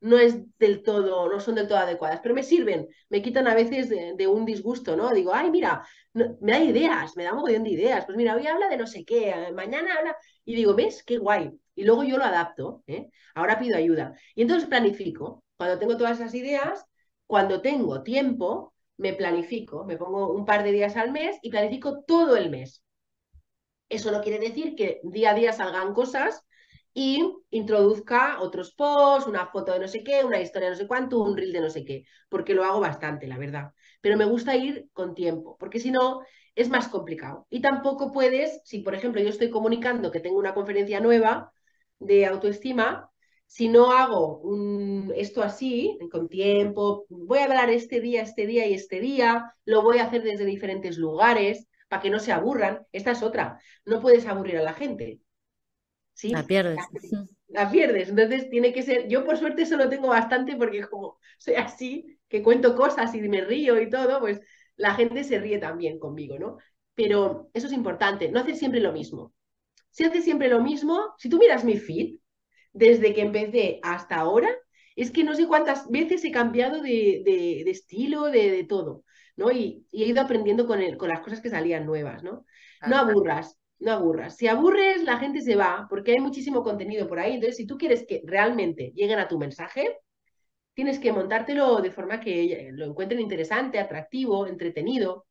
no 0.00 0.18
es 0.18 0.36
del 0.58 0.82
todo, 0.82 1.28
no 1.28 1.40
son 1.40 1.54
del 1.54 1.68
todo 1.68 1.78
adecuadas, 1.78 2.20
pero 2.22 2.34
me 2.34 2.42
sirven, 2.42 2.88
me 3.08 3.22
quitan 3.22 3.48
a 3.48 3.54
veces 3.54 3.88
de, 3.88 4.26
un 4.26 4.44
disgusto, 4.44 4.96
¿no? 4.96 5.12
Digo, 5.12 5.32
ay, 5.34 5.50
mira, 5.50 5.86
me 6.14 6.52
da 6.52 6.60
ideas, 6.62 7.16
me 7.16 7.24
da 7.24 7.34
un 7.34 7.44
de 7.44 7.70
ideas, 7.70 8.04
pues 8.04 8.16
mira, 8.16 8.34
hoy 8.36 8.46
habla 8.46 8.68
de 8.68 8.76
no 8.76 8.86
sé 8.86 9.04
qué, 9.04 9.30
eh, 9.30 9.52
mañana 9.52 9.94
habla, 9.98 10.16
y 10.44 10.54
digo, 10.54 10.74
¿ves? 10.74 11.02
Qué 11.02 11.18
guay. 11.18 11.50
Y 11.74 11.84
luego 11.84 12.04
yo 12.04 12.18
lo 12.18 12.24
adapto, 12.24 12.82
¿eh? 12.86 13.10
Ahora 13.34 13.58
pido 13.58 13.76
ayuda. 13.76 14.14
Y 14.34 14.42
entonces 14.42 14.68
planifico. 14.68 15.44
Cuando 15.56 15.78
tengo 15.78 15.96
todas 15.96 16.20
esas 16.20 16.34
ideas, 16.34 16.84
cuando 17.26 17.60
tengo 17.60 18.02
tiempo, 18.02 18.74
me 18.98 19.12
planifico, 19.12 19.84
me 19.84 19.96
pongo 19.96 20.32
un 20.32 20.44
par 20.44 20.62
de 20.64 20.72
días 20.72 20.96
al 20.96 21.12
mes 21.12 21.38
y 21.42 21.50
planifico 21.50 22.02
todo 22.04 22.36
el 22.36 22.50
mes. 22.50 22.82
Eso 23.88 24.10
no 24.10 24.20
quiere 24.22 24.38
decir 24.38 24.74
que 24.74 25.00
día 25.04 25.30
a 25.30 25.34
día 25.34 25.52
salgan 25.52 25.94
cosas 25.94 26.45
y 26.98 27.22
introduzca 27.50 28.40
otros 28.40 28.72
posts, 28.74 29.28
una 29.28 29.46
foto 29.48 29.72
de 29.72 29.80
no 29.80 29.86
sé 29.86 30.02
qué, 30.02 30.24
una 30.24 30.40
historia 30.40 30.68
de 30.70 30.76
no 30.76 30.78
sé 30.78 30.86
cuánto, 30.86 31.20
un 31.20 31.36
reel 31.36 31.52
de 31.52 31.60
no 31.60 31.68
sé 31.68 31.84
qué, 31.84 32.04
porque 32.30 32.54
lo 32.54 32.64
hago 32.64 32.80
bastante, 32.80 33.26
la 33.26 33.36
verdad. 33.36 33.72
Pero 34.00 34.16
me 34.16 34.24
gusta 34.24 34.56
ir 34.56 34.88
con 34.94 35.14
tiempo, 35.14 35.58
porque 35.58 35.78
si 35.78 35.90
no 35.90 36.22
es 36.54 36.70
más 36.70 36.88
complicado. 36.88 37.46
Y 37.50 37.60
tampoco 37.60 38.12
puedes, 38.12 38.62
si 38.64 38.78
por 38.78 38.94
ejemplo 38.94 39.20
yo 39.20 39.28
estoy 39.28 39.50
comunicando 39.50 40.10
que 40.10 40.20
tengo 40.20 40.38
una 40.38 40.54
conferencia 40.54 40.98
nueva 41.00 41.52
de 41.98 42.24
autoestima, 42.24 43.10
si 43.46 43.68
no 43.68 43.92
hago 43.92 44.42
esto 45.14 45.42
así, 45.42 45.98
con 46.10 46.28
tiempo, 46.30 47.04
voy 47.10 47.40
a 47.40 47.44
hablar 47.44 47.68
este 47.68 48.00
día, 48.00 48.22
este 48.22 48.46
día 48.46 48.66
y 48.66 48.72
este 48.72 49.00
día, 49.00 49.52
lo 49.66 49.82
voy 49.82 49.98
a 49.98 50.04
hacer 50.04 50.22
desde 50.22 50.46
diferentes 50.46 50.96
lugares 50.96 51.68
para 51.88 52.00
que 52.00 52.08
no 52.10 52.20
se 52.20 52.32
aburran. 52.32 52.86
Esta 52.92 53.10
es 53.10 53.22
otra, 53.22 53.60
no 53.84 54.00
puedes 54.00 54.26
aburrir 54.26 54.56
a 54.56 54.62
la 54.62 54.72
gente. 54.72 55.20
La 56.22 56.42
pierdes. 56.42 56.78
La, 57.48 57.70
pierdes. 57.70 58.08
Entonces 58.08 58.48
tiene 58.48 58.72
que 58.72 58.82
ser. 58.82 59.08
Yo 59.08 59.24
por 59.24 59.36
suerte 59.36 59.62
eso 59.62 59.76
lo 59.76 59.88
tengo 59.88 60.08
bastante 60.08 60.56
porque 60.56 60.82
como 60.88 61.18
soy 61.38 61.54
así, 61.54 62.18
que 62.28 62.42
cuento 62.42 62.74
cosas 62.74 63.14
y 63.14 63.20
me 63.22 63.42
río 63.42 63.80
y 63.80 63.90
todo, 63.90 64.20
pues 64.20 64.40
la 64.76 64.94
gente 64.94 65.24
se 65.24 65.38
ríe 65.38 65.58
también 65.58 65.98
conmigo, 65.98 66.38
¿no? 66.38 66.58
Pero 66.94 67.50
eso 67.52 67.66
es 67.66 67.72
importante, 67.72 68.30
no 68.30 68.40
hacer 68.40 68.56
siempre 68.56 68.80
lo 68.80 68.92
mismo. 68.92 69.34
Si 69.90 70.04
haces 70.04 70.24
siempre 70.24 70.48
lo 70.48 70.62
mismo, 70.62 71.14
si 71.18 71.28
tú 71.28 71.38
miras 71.38 71.64
mi 71.64 71.76
feed, 71.76 72.18
desde 72.72 73.14
que 73.14 73.22
empecé 73.22 73.80
hasta 73.82 74.16
ahora, 74.16 74.48
es 74.94 75.10
que 75.10 75.24
no 75.24 75.34
sé 75.34 75.46
cuántas 75.46 75.88
veces 75.90 76.24
he 76.24 76.30
cambiado 76.30 76.80
de, 76.80 77.62
estilo, 77.66 78.24
de, 78.24 78.64
todo, 78.64 79.04
¿no? 79.36 79.50
Y, 79.50 79.86
he 79.92 80.06
ido 80.06 80.20
aprendiendo 80.20 80.66
con, 80.66 80.80
el, 80.82 80.96
con 80.96 81.08
las 81.08 81.20
cosas 81.20 81.40
que 81.40 81.50
salían 81.50 81.86
nuevas, 81.86 82.22
¿no? 82.22 82.44
No 82.86 82.96
aburras, 82.96 83.58
no 83.78 83.92
aburras. 83.92 84.36
Si 84.36 84.48
aburres, 84.48 85.02
la 85.02 85.18
gente 85.18 85.40
se 85.40 85.56
va 85.56 85.86
porque 85.88 86.12
hay 86.12 86.18
muchísimo 86.18 86.62
contenido 86.62 87.06
por 87.08 87.18
ahí. 87.18 87.34
Entonces, 87.34 87.56
si 87.56 87.66
tú 87.66 87.76
quieres 87.76 88.04
que 88.06 88.22
realmente 88.24 88.92
lleguen 88.94 89.18
a 89.18 89.28
tu 89.28 89.38
mensaje, 89.38 89.98
tienes 90.74 90.98
que 90.98 91.12
montártelo 91.12 91.80
de 91.80 91.90
forma 91.90 92.20
que 92.20 92.70
lo 92.72 92.86
encuentren 92.86 93.20
interesante, 93.20 93.78
atractivo, 93.78 94.46
entretenido. 94.46 95.26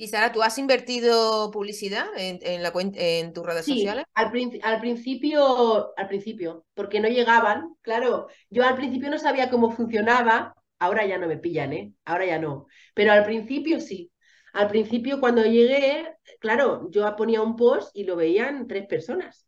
Y 0.00 0.06
Sara, 0.06 0.30
¿tú 0.30 0.42
has 0.42 0.56
invertido 0.58 1.50
publicidad 1.50 2.06
en, 2.16 2.62
la 2.62 2.72
en 2.94 3.32
tus 3.32 3.44
redes 3.44 3.66
sociales? 3.66 4.04
Al, 4.14 4.30
al, 4.62 4.80
principio, 4.80 5.98
al 5.98 6.06
principio, 6.06 6.64
porque 6.74 7.00
no 7.00 7.08
llegaban. 7.08 7.74
Claro, 7.82 8.28
yo 8.48 8.64
al 8.64 8.76
principio 8.76 9.10
no 9.10 9.18
sabía 9.18 9.50
cómo 9.50 9.72
funcionaba, 9.72 10.54
ahora 10.78 11.04
ya 11.04 11.18
no 11.18 11.26
me 11.26 11.38
pillan, 11.38 11.72
¿eh? 11.72 11.92
Ahora 12.04 12.26
ya 12.26 12.38
no. 12.38 12.68
Pero 12.94 13.10
al 13.10 13.24
principio 13.24 13.80
sí. 13.80 14.12
Al 14.52 14.68
principio, 14.68 15.20
cuando 15.20 15.42
llegué, 15.44 16.16
claro, 16.40 16.88
yo 16.90 17.14
ponía 17.16 17.42
un 17.42 17.56
post 17.56 17.90
y 17.94 18.04
lo 18.04 18.16
veían 18.16 18.66
tres 18.66 18.86
personas. 18.86 19.46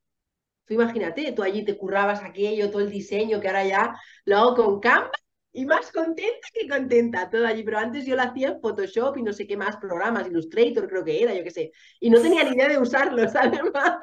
Tú 0.65 0.75
imagínate, 0.75 1.33
tú 1.33 1.43
allí 1.43 1.65
te 1.65 1.77
currabas 1.77 2.23
aquello, 2.23 2.71
todo 2.71 2.83
el 2.83 2.91
diseño, 2.91 3.41
que 3.41 3.49
ahora 3.49 3.65
ya 3.65 3.95
lo 4.25 4.37
hago 4.37 4.55
con 4.55 4.81
Canva 4.81 5.11
y 5.53 5.67
más 5.67 5.91
contenta 5.91 6.49
que 6.55 6.69
contenta, 6.69 7.29
todo 7.29 7.47
allí. 7.47 7.63
Pero 7.65 7.79
antes 7.79 8.07
yo 8.07 8.15
lo 8.15 8.23
hacía 8.23 8.49
en 8.49 8.61
Photoshop 8.61 9.17
y 9.17 9.23
no 9.23 9.33
sé 9.33 9.47
qué 9.47 9.57
más 9.57 9.77
programas, 9.79 10.29
Illustrator 10.29 10.89
creo 10.89 11.05
que 11.05 11.23
era, 11.23 11.35
yo 11.35 11.43
qué 11.43 11.51
sé. 11.51 11.73
Y 11.99 12.11
no 12.11 12.21
tenía 12.21 12.45
ni 12.45 12.51
idea 12.51 12.69
de 12.69 12.79
usarlos, 12.79 13.35
además. 13.35 13.99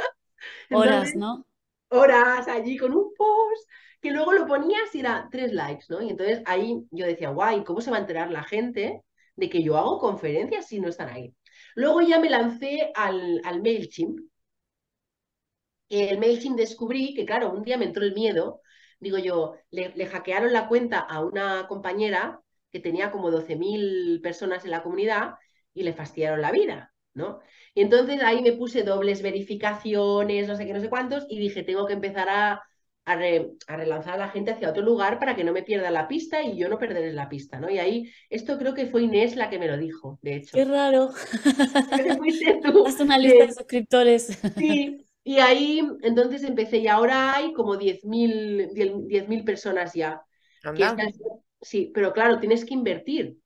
Horas, 0.72 1.16
¿no? 1.16 1.46
Horas 1.90 2.48
allí 2.48 2.78
con 2.78 2.94
un 2.94 3.14
post 3.18 3.70
que 4.02 4.12
luego 4.12 4.34
lo 4.34 4.46
ponías 4.46 4.94
y 4.94 5.00
era 5.00 5.28
tres 5.32 5.54
likes, 5.54 5.86
¿no? 5.90 6.02
Y 6.02 6.10
entonces 6.10 6.42
ahí 6.46 6.86
yo 6.92 7.06
decía, 7.06 7.30
guay, 7.30 7.64
¿cómo 7.64 7.82
se 7.82 7.92
va 7.92 7.98
a 7.98 8.02
enterar 8.02 8.30
la 8.30 8.44
gente 8.44 9.04
de 9.38 9.50
que 9.50 9.64
yo 9.64 9.78
hago 9.78 10.00
conferencias 10.00 10.68
si 10.68 10.80
no 10.82 10.90
están 10.90 11.10
ahí? 11.10 11.34
Luego 11.76 12.02
ya 12.02 12.20
me 12.20 12.30
lancé 12.30 12.92
al, 12.96 13.42
al 13.46 13.62
MailChimp. 13.62 14.20
El 15.90 16.18
MailChimp 16.20 16.58
descubrí 16.58 17.14
que, 17.14 17.26
claro, 17.26 17.52
un 17.52 17.64
día 17.64 17.78
me 17.78 17.86
entró 17.86 18.04
el 18.04 18.14
miedo. 18.14 18.62
Digo 19.00 19.18
yo, 19.18 19.56
le, 19.72 20.06
hackearon 20.06 20.52
la 20.54 20.68
cuenta 20.68 21.00
a 21.00 21.24
una 21.24 21.68
compañera 21.68 22.42
que 22.72 22.80
tenía 22.80 23.12
como 23.12 23.32
12.000 23.32 24.20
personas 24.22 24.66
en 24.66 24.72
la 24.72 24.84
comunidad 24.84 25.36
y 25.74 25.84
le 25.84 25.94
fastidiaron 25.94 26.42
la 26.42 26.52
vida, 26.52 26.94
¿no? 27.14 27.40
Y 27.74 27.82
entonces 27.82 28.22
ahí 28.24 28.42
me 28.42 28.54
puse 28.54 28.84
dobles 28.84 29.22
verificaciones, 29.22 30.48
no 30.48 30.56
sé 30.56 30.66
qué, 30.66 30.74
no 30.74 30.82
sé 30.82 30.90
cuántos, 30.90 31.26
y 31.30 31.40
dije, 31.40 31.64
tengo 31.64 31.86
que 31.86 31.94
empezar 31.94 32.28
a, 32.30 32.64
a, 33.08 33.16
relanzar 33.16 34.16
a 34.16 34.18
la 34.18 34.30
gente 34.30 34.52
hacia 34.52 34.70
otro 34.70 34.84
lugar 34.84 35.18
para 35.18 35.34
que 35.36 35.46
no 35.46 35.54
me 35.54 35.64
pierda 35.64 35.90
la 35.90 36.10
pista 36.10 36.44
y 36.44 36.58
yo 36.58 36.68
no 36.68 36.78
perderé 36.78 37.14
la 37.14 37.30
pista, 37.30 37.58
¿no? 37.58 37.70
Y 37.70 37.80
ahí, 37.80 38.12
esto 38.30 38.58
creo 38.58 38.74
que 38.74 38.88
fue 38.88 39.04
Inés 39.04 39.38
la 39.38 39.50
que 39.50 39.60
me 39.60 39.68
lo 39.68 39.78
dijo, 39.78 40.20
de 40.22 40.36
hecho. 40.36 40.52
Qué 40.54 40.66
raro. 40.66 41.12
Haz 42.86 43.00
una 43.00 43.18
lista 43.18 43.46
de 43.46 43.54
suscriptores. 43.54 44.38
Sí, 44.58 45.06
y 45.24 45.40
ahí 45.40 45.82
entonces 46.02 46.44
empecé 46.44 46.80
y 46.80 46.88
ahora 46.88 47.34
hay 47.34 47.54
como 47.54 47.78
10.000 47.78 49.46
personas 49.46 49.94
ya. 49.94 50.22
sí, 51.62 51.92
pero 51.94 52.12
claro, 52.12 52.40
tienes 52.40 52.66
que 52.66 52.74
invertir 52.74 53.38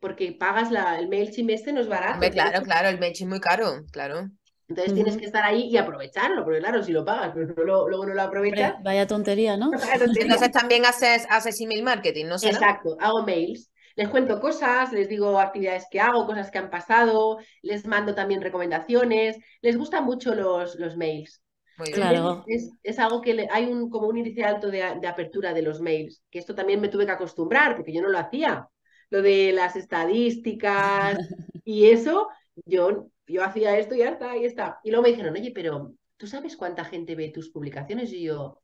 porque 0.00 0.32
pagas 0.32 0.72
la, 0.72 0.98
el 0.98 1.08
MailChimp 1.08 1.50
este 1.50 1.72
no 1.72 1.80
es 1.80 1.86
barato. 1.86 2.28
claro, 2.30 2.62
claro, 2.62 2.88
el 2.88 2.98
MailChimp 2.98 3.30
muy 3.30 3.40
caro, 3.40 3.84
claro. 3.92 4.30
Entonces 4.72 4.94
tienes 4.94 5.16
que 5.18 5.26
estar 5.26 5.44
ahí 5.44 5.68
y 5.68 5.76
aprovecharlo, 5.76 6.44
porque 6.44 6.60
claro, 6.60 6.82
si 6.82 6.92
lo 6.92 7.04
pagas, 7.04 7.32
pero 7.34 7.86
luego 7.88 8.06
no 8.06 8.14
lo 8.14 8.22
aprovechas. 8.22 8.82
Vaya 8.82 9.06
tontería, 9.06 9.56
¿no? 9.56 9.70
Entonces 9.94 10.50
también 10.50 10.86
haces, 10.86 11.26
haces 11.28 11.60
email 11.60 11.82
marketing, 11.82 12.26
¿no? 12.26 12.36
Exacto, 12.36 12.96
hago 13.00 13.22
mails. 13.22 13.70
Les 13.94 14.08
cuento 14.08 14.40
cosas, 14.40 14.90
les 14.92 15.08
digo 15.08 15.38
actividades 15.38 15.86
que 15.90 16.00
hago, 16.00 16.26
cosas 16.26 16.50
que 16.50 16.56
han 16.56 16.70
pasado, 16.70 17.38
les 17.60 17.86
mando 17.86 18.14
también 18.14 18.40
recomendaciones. 18.40 19.36
Les 19.60 19.76
gustan 19.76 20.04
mucho 20.04 20.34
los, 20.34 20.76
los 20.76 20.96
mails. 20.96 21.42
Muy 21.76 21.90
claro. 21.90 22.44
Es, 22.46 22.98
algo 22.98 23.20
que 23.20 23.46
hay 23.50 23.66
un, 23.66 23.90
como 23.90 24.08
un 24.08 24.16
índice 24.16 24.44
alto 24.44 24.70
de, 24.70 24.98
de 24.98 25.06
apertura 25.06 25.52
de 25.52 25.62
los 25.62 25.80
mails, 25.80 26.22
que 26.30 26.38
esto 26.38 26.54
también 26.54 26.80
me 26.80 26.88
tuve 26.88 27.04
que 27.04 27.12
acostumbrar, 27.12 27.76
porque 27.76 27.92
yo 27.92 28.00
no 28.00 28.08
lo 28.08 28.18
hacía. 28.18 28.68
Lo 29.10 29.20
de 29.20 29.52
las 29.52 29.76
estadísticas 29.76 31.18
y 31.64 31.90
eso, 31.90 32.28
yo 32.66 33.10
yo 33.26 33.44
hacía 33.44 33.78
esto 33.78 33.94
y 33.94 33.98
ya 33.98 34.10
está, 34.10 34.32
ahí 34.32 34.44
está. 34.44 34.80
Y 34.84 34.90
luego 34.90 35.04
me 35.04 35.10
dijeron, 35.10 35.34
oye, 35.34 35.52
pero 35.54 35.94
¿tú 36.16 36.26
sabes 36.26 36.56
cuánta 36.56 36.84
gente 36.84 37.14
ve 37.14 37.30
tus 37.30 37.50
publicaciones? 37.50 38.12
Y 38.12 38.24
yo, 38.24 38.60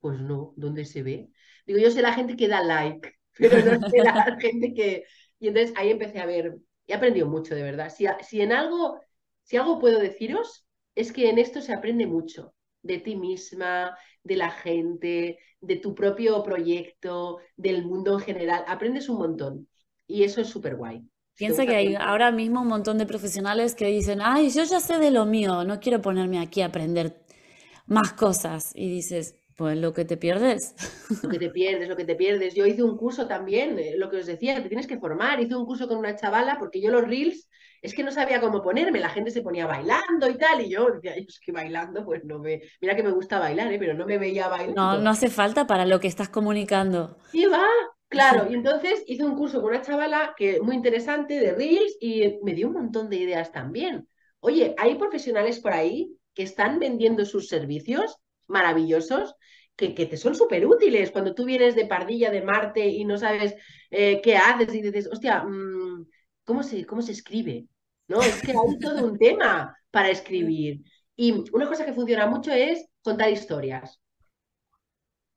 pues 0.00 0.20
no, 0.20 0.54
¿dónde 0.56 0.84
se 0.84 1.02
ve? 1.02 1.28
Digo, 1.66 1.78
yo 1.78 1.90
sé 1.90 2.02
la 2.02 2.12
gente 2.14 2.36
que 2.36 2.48
da 2.48 2.62
like, 2.62 3.12
pero 3.38 3.58
no 3.78 3.88
sé 3.90 3.98
la 4.02 4.36
gente 4.40 4.74
que... 4.74 5.04
Y 5.38 5.48
entonces 5.48 5.74
ahí 5.76 5.90
empecé 5.90 6.20
a 6.20 6.26
ver, 6.26 6.56
he 6.86 6.94
aprendido 6.94 7.28
mucho, 7.28 7.54
de 7.54 7.62
verdad. 7.62 7.90
Si, 7.94 8.06
si 8.26 8.40
en 8.40 8.52
algo, 8.52 9.00
si 9.42 9.56
algo 9.56 9.78
puedo 9.78 9.98
deciros, 9.98 10.66
es 10.94 11.12
que 11.12 11.28
en 11.28 11.38
esto 11.38 11.60
se 11.60 11.72
aprende 11.74 12.06
mucho 12.06 12.54
de 12.82 12.98
ti 12.98 13.16
misma, 13.16 13.96
de 14.22 14.36
la 14.36 14.50
gente, 14.50 15.38
de 15.60 15.76
tu 15.76 15.94
propio 15.94 16.42
proyecto, 16.42 17.38
del 17.56 17.84
mundo 17.84 18.14
en 18.14 18.20
general. 18.20 18.64
Aprendes 18.66 19.08
un 19.08 19.18
montón 19.18 19.68
y 20.06 20.22
eso 20.24 20.40
es 20.40 20.48
súper 20.48 20.76
guay. 20.76 21.02
Piensa 21.36 21.66
que 21.66 21.76
hay 21.76 21.94
ahora 21.94 22.30
mismo 22.30 22.62
un 22.62 22.68
montón 22.68 22.98
de 22.98 23.06
profesionales 23.06 23.74
que 23.74 23.86
dicen, 23.86 24.20
ay, 24.22 24.50
yo 24.50 24.64
ya 24.64 24.80
sé 24.80 24.98
de 24.98 25.10
lo 25.10 25.26
mío, 25.26 25.64
no 25.64 25.80
quiero 25.80 26.00
ponerme 26.00 26.38
aquí 26.40 26.62
a 26.62 26.66
aprender 26.66 27.22
más 27.86 28.12
cosas. 28.12 28.72
Y 28.74 28.88
dices, 28.88 29.34
pues 29.56 29.76
lo 29.78 29.92
que 29.92 30.04
te 30.04 30.16
pierdes. 30.16 30.74
Lo 31.22 31.28
que 31.28 31.38
te 31.38 31.50
pierdes, 31.50 31.88
lo 31.88 31.96
que 31.96 32.04
te 32.04 32.14
pierdes. 32.14 32.54
Yo 32.54 32.66
hice 32.66 32.82
un 32.82 32.96
curso 32.96 33.26
también, 33.26 33.78
eh, 33.78 33.94
lo 33.96 34.10
que 34.10 34.18
os 34.18 34.26
decía, 34.26 34.62
te 34.62 34.68
tienes 34.68 34.86
que 34.86 34.98
formar. 34.98 35.40
Hice 35.40 35.56
un 35.56 35.66
curso 35.66 35.88
con 35.88 35.98
una 35.98 36.16
chavala 36.16 36.56
porque 36.58 36.80
yo 36.80 36.90
los 36.90 37.06
reels 37.06 37.48
es 37.82 37.94
que 37.94 38.02
no 38.02 38.10
sabía 38.10 38.40
cómo 38.40 38.62
ponerme, 38.62 38.98
la 38.98 39.10
gente 39.10 39.30
se 39.30 39.42
ponía 39.42 39.66
bailando 39.66 40.28
y 40.28 40.36
tal, 40.36 40.60
y 40.60 40.70
yo 40.70 40.90
decía, 40.90 41.14
es 41.14 41.38
que 41.38 41.52
bailando, 41.52 42.04
pues 42.04 42.24
no 42.24 42.38
me, 42.38 42.62
mira 42.80 42.96
que 42.96 43.02
me 43.02 43.12
gusta 43.12 43.38
bailar, 43.38 43.72
¿eh? 43.72 43.78
pero 43.78 43.94
no 43.94 44.06
me 44.06 44.18
veía 44.18 44.48
bailando. 44.48 44.80
No, 44.80 44.98
no 44.98 45.10
hace 45.10 45.28
falta 45.28 45.66
para 45.66 45.86
lo 45.86 46.00
que 46.00 46.08
estás 46.08 46.28
comunicando. 46.28 47.16
Y 47.32 47.44
va, 47.46 47.64
Claro, 48.08 48.50
y 48.50 48.54
entonces 48.54 49.02
hice 49.06 49.24
un 49.24 49.36
curso 49.36 49.60
con 49.60 49.70
una 49.70 49.82
chavala 49.82 50.34
que 50.36 50.60
muy 50.60 50.76
interesante 50.76 51.40
de 51.40 51.52
Reels 51.52 51.96
y 52.00 52.38
me 52.42 52.54
dio 52.54 52.68
un 52.68 52.74
montón 52.74 53.10
de 53.10 53.16
ideas 53.16 53.50
también. 53.50 54.08
Oye, 54.40 54.74
hay 54.78 54.94
profesionales 54.94 55.58
por 55.58 55.72
ahí 55.72 56.16
que 56.34 56.44
están 56.44 56.78
vendiendo 56.78 57.24
sus 57.24 57.48
servicios 57.48 58.16
maravillosos 58.46 59.34
que, 59.74 59.94
que, 59.94 60.06
te 60.06 60.16
son 60.16 60.34
súper 60.34 60.66
útiles 60.66 61.10
cuando 61.10 61.34
tú 61.34 61.44
vienes 61.44 61.74
de 61.74 61.86
Pardilla, 61.86 62.30
de 62.30 62.42
Marte 62.42 62.86
y 62.86 63.04
no 63.04 63.18
sabes 63.18 63.54
eh, 63.90 64.20
qué 64.22 64.36
haces 64.36 64.74
y 64.74 64.82
dices, 64.82 65.08
hostia, 65.12 65.42
mmm, 65.44 66.06
¿cómo, 66.44 66.62
se, 66.62 66.86
¿cómo 66.86 67.02
se 67.02 67.12
escribe? 67.12 67.66
¿No? 68.08 68.22
Es 68.22 68.40
que 68.40 68.52
hay 68.52 68.78
todo 68.80 69.04
un 69.04 69.18
tema 69.18 69.76
para 69.90 70.10
escribir. 70.10 70.82
Y 71.16 71.44
una 71.52 71.66
cosa 71.66 71.84
que 71.84 71.92
funciona 71.92 72.26
mucho 72.26 72.52
es 72.52 72.86
contar 73.02 73.30
historias. 73.30 74.00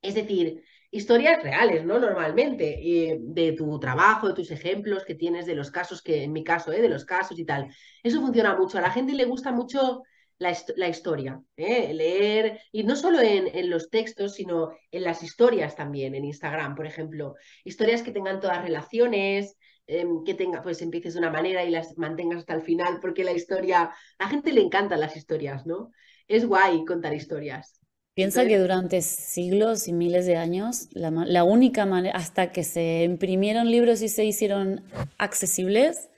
Es 0.01 0.15
decir, 0.15 0.63
historias 0.91 1.43
reales, 1.43 1.85
¿no? 1.85 1.99
Normalmente, 1.99 3.19
de 3.21 3.51
tu 3.53 3.79
trabajo, 3.79 4.27
de 4.27 4.33
tus 4.33 4.51
ejemplos 4.51 5.05
que 5.05 5.15
tienes, 5.15 5.45
de 5.45 5.55
los 5.55 5.71
casos 5.71 6.01
que, 6.01 6.23
en 6.23 6.33
mi 6.33 6.43
caso, 6.43 6.71
¿eh? 6.71 6.81
de 6.81 6.89
los 6.89 7.05
casos 7.05 7.37
y 7.39 7.45
tal. 7.45 7.67
Eso 8.03 8.21
funciona 8.21 8.55
mucho. 8.55 8.77
A 8.77 8.81
la 8.81 8.91
gente 8.91 9.13
le 9.13 9.25
gusta 9.25 9.51
mucho 9.51 10.03
la, 10.39 10.51
historia, 10.87 11.41
¿eh? 11.57 11.93
leer, 11.93 12.61
y 12.71 12.83
no 12.83 12.95
solo 12.95 13.19
en, 13.19 13.69
los 13.69 13.89
textos, 13.89 14.35
sino 14.35 14.71
en 14.89 15.03
las 15.03 15.21
historias 15.21 15.75
también, 15.75 16.15
en 16.15 16.25
Instagram, 16.25 16.75
por 16.75 16.87
ejemplo. 16.87 17.35
Historias 17.65 18.01
que 18.01 18.11
tengan 18.11 18.39
todas 18.39 18.63
relaciones, 18.63 19.57
eh, 19.85 20.07
que 20.25 20.33
tenga, 20.33 20.61
pues 20.61 20.81
empieces 20.81 21.13
de 21.13 21.19
una 21.19 21.31
manera 21.31 21.65
y 21.65 21.71
las 21.71 21.97
mantengas 21.97 22.39
hasta 22.39 22.53
el 22.53 22.61
final, 22.61 22.99
porque 23.01 23.23
la 23.23 23.33
historia, 23.33 23.83
a 23.83 23.95
la 24.17 24.29
gente 24.29 24.53
le 24.53 24.61
encantan 24.61 25.01
las 25.01 25.17
historias, 25.17 25.65
¿no? 25.65 25.91
Es 26.27 26.45
guay 26.45 26.85
contar 26.85 27.13
historias. 27.13 27.78
Piensa 28.15 28.45
que 28.45 28.59
durante 28.59 29.01
siglos 29.01 29.87
y 29.87 29.93
miles 29.93 30.25
de 30.25 30.35
años, 30.35 30.89
la, 30.91 31.09
la 31.09 31.43
única 31.43 31.85
manera, 31.85 32.17
hasta 32.17 32.51
que 32.51 32.63
se 32.63 33.03
imprimieron 33.03 33.71
libros 33.71 34.01
y 34.01 34.09
se 34.09 34.25
hicieron 34.25 34.83
accesibles, 35.17 36.09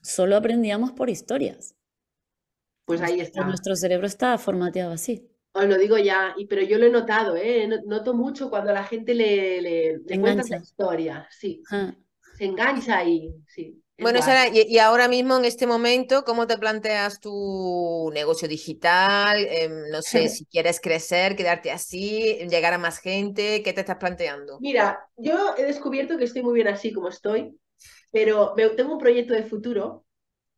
solo 0.00 0.36
aprendíamos 0.36 0.92
por 0.92 1.10
historias. 1.10 1.74
Pues 2.86 3.00
ahí 3.02 3.20
está. 3.20 3.44
Nuestro 3.44 3.76
cerebro 3.76 4.06
está 4.06 4.36
formateado 4.38 4.92
así. 4.92 5.28
Os 5.52 5.66
lo 5.66 5.78
digo 5.78 5.96
ya, 5.98 6.34
pero 6.48 6.62
yo 6.62 6.78
lo 6.78 6.86
he 6.86 6.90
notado, 6.90 7.36
¿eh? 7.36 7.68
Noto 7.86 8.12
mucho 8.14 8.50
cuando 8.50 8.72
la 8.72 8.84
gente 8.84 9.14
le, 9.14 9.62
le, 9.62 9.98
le 10.04 10.20
cuenta 10.20 10.42
la 10.48 10.56
historia, 10.62 11.28
sí. 11.30 11.62
Ah. 11.70 11.94
Se 12.36 12.44
engancha 12.44 12.98
ahí, 12.98 13.32
sí. 13.46 13.80
Bueno, 13.98 14.22
Sara, 14.22 14.48
y, 14.48 14.66
y, 14.68 14.78
ahora 14.78 15.06
mismo 15.06 15.36
en 15.36 15.44
este 15.44 15.68
momento, 15.68 16.24
¿cómo 16.24 16.48
te 16.48 16.58
planteas 16.58 17.20
tu 17.20 18.10
negocio 18.12 18.48
digital? 18.48 19.38
Eh, 19.48 19.68
no 19.90 20.02
sé, 20.02 20.28
si 20.28 20.46
quieres 20.46 20.80
crecer, 20.80 21.36
quedarte 21.36 21.70
así, 21.70 22.38
llegar 22.48 22.74
a 22.74 22.78
más 22.78 22.98
gente, 22.98 23.62
¿qué 23.62 23.72
te 23.72 23.80
estás 23.80 23.96
planteando? 23.96 24.58
Mira, 24.60 24.98
yo 25.16 25.54
he 25.56 25.64
descubierto 25.64 26.18
que 26.18 26.24
estoy 26.24 26.42
muy 26.42 26.54
bien 26.54 26.68
así 26.68 26.92
como 26.92 27.08
estoy, 27.08 27.56
pero 28.10 28.54
me, 28.56 28.68
tengo 28.70 28.94
un 28.94 28.98
proyecto 28.98 29.32
de 29.32 29.44
futuro 29.44 30.04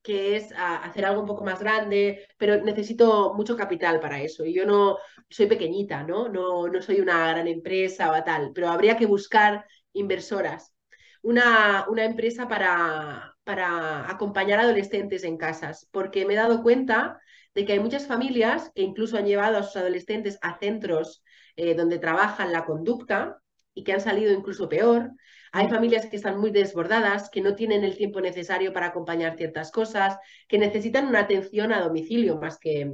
que 0.03 0.37
es 0.37 0.53
a, 0.53 0.77
hacer 0.85 1.05
algo 1.05 1.21
un 1.21 1.27
poco 1.27 1.45
más 1.45 1.61
grande, 1.61 2.29
pero 2.39 2.63
necesito 2.63 3.35
mucho 3.35 3.57
capital 3.57 4.01
para 4.01 4.23
eso. 4.23 4.45
Y 4.45 4.55
yo 4.55 4.65
no 4.65 4.99
soy 5.29 5.47
pequeñita, 5.47 6.05
¿no? 6.05 6.29
No, 6.29 6.69
no 6.69 6.81
soy 6.81 7.01
una 7.01 7.33
gran 7.33 7.49
empresa 7.49 8.13
o 8.13 8.25
tal, 8.25 8.53
pero 8.55 8.69
habría 8.69 8.97
que 8.97 9.07
buscar 9.07 9.67
inversoras 9.93 10.76
una, 11.23 11.87
una 11.89 12.05
empresa 12.05 12.49
para, 12.49 13.37
para 13.45 14.11
acompañar 14.11 14.61
adolescentes 14.61 15.25
en 15.25 15.37
casas, 15.37 15.89
porque 15.91 16.25
me 16.25 16.35
he 16.35 16.37
dado 16.37 16.63
cuenta 16.63 17.21
de 17.55 17.65
que 17.65 17.73
hay 17.73 17.81
muchas 17.81 18.07
familias 18.07 18.71
que 18.75 18.83
incluso 18.83 19.17
han 19.17 19.27
llevado 19.27 19.57
a 19.57 19.63
sus 19.63 19.77
adolescentes 19.77 20.39
a 20.43 20.59
centros 20.59 21.23
eh, 21.57 21.75
donde 21.75 21.99
trabajan 21.99 22.53
la 22.53 22.65
conducta 22.65 23.41
y 23.73 23.83
que 23.83 23.93
han 23.93 24.01
salido 24.01 24.33
incluso 24.33 24.69
peor. 24.69 25.13
Hay 25.53 25.69
familias 25.69 26.07
que 26.07 26.17
están 26.17 26.39
muy 26.39 26.51
desbordadas, 26.51 27.31
que 27.31 27.41
no 27.41 27.55
tienen 27.55 27.83
el 27.83 27.97
tiempo 27.97 28.21
necesario 28.21 28.73
para 28.73 28.89
acompañar 28.89 29.37
ciertas 29.37 29.71
cosas, 29.71 30.19
que 30.49 30.59
necesitan 30.59 31.07
una 31.07 31.21
atención 31.21 31.73
a 31.73 31.81
domicilio 31.81 32.37
más 32.37 32.59
que, 32.59 32.93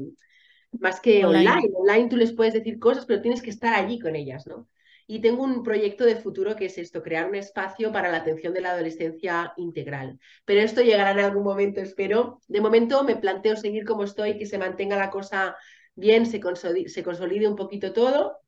más 0.79 1.01
que 1.01 1.25
online. 1.25 1.51
online. 1.51 1.71
Online 1.75 2.09
tú 2.09 2.17
les 2.17 2.33
puedes 2.33 2.55
decir 2.55 2.79
cosas, 2.79 3.05
pero 3.05 3.21
tienes 3.21 3.43
que 3.43 3.51
estar 3.51 3.75
allí 3.75 3.99
con 3.99 4.15
ellas, 4.15 4.47
¿no? 4.47 4.69
Y 5.07 5.21
tengo 5.21 5.43
un 5.43 5.63
proyecto 5.63 6.05
de 6.05 6.17
futuro 6.17 6.57
que 6.57 6.67
es 6.67 6.79
esto, 6.79 7.03
crear 7.03 7.29
un 7.29 7.35
espacio 7.35 7.93
para 7.93 8.11
la 8.11 8.19
atención 8.19 8.55
de 8.55 8.61
la 8.61 8.73
adolescencia 8.73 9.53
integral. 9.57 10.19
Pero 10.45 10.61
esto 10.61 10.83
llegará 10.83 11.13
en 11.13 11.21
algún 11.21 11.45
momento, 11.45 11.81
espero. 11.81 12.41
De 12.49 12.61
momento 12.61 13.05
me 13.05 13.17
planteo 13.17 13.57
seguir 13.57 13.85
como 13.85 14.05
estoy, 14.05 14.39
que 14.39 14.47
se 14.47 14.59
mantenga 14.59 14.97
la 14.97 15.11
cosa 15.11 15.57
bien, 15.95 16.27
se 16.27 16.41
consolide, 16.41 16.89
se 16.89 17.03
consolide 17.03 17.49
un 17.49 17.57
poquito 17.57 17.93
todo. 17.93 18.39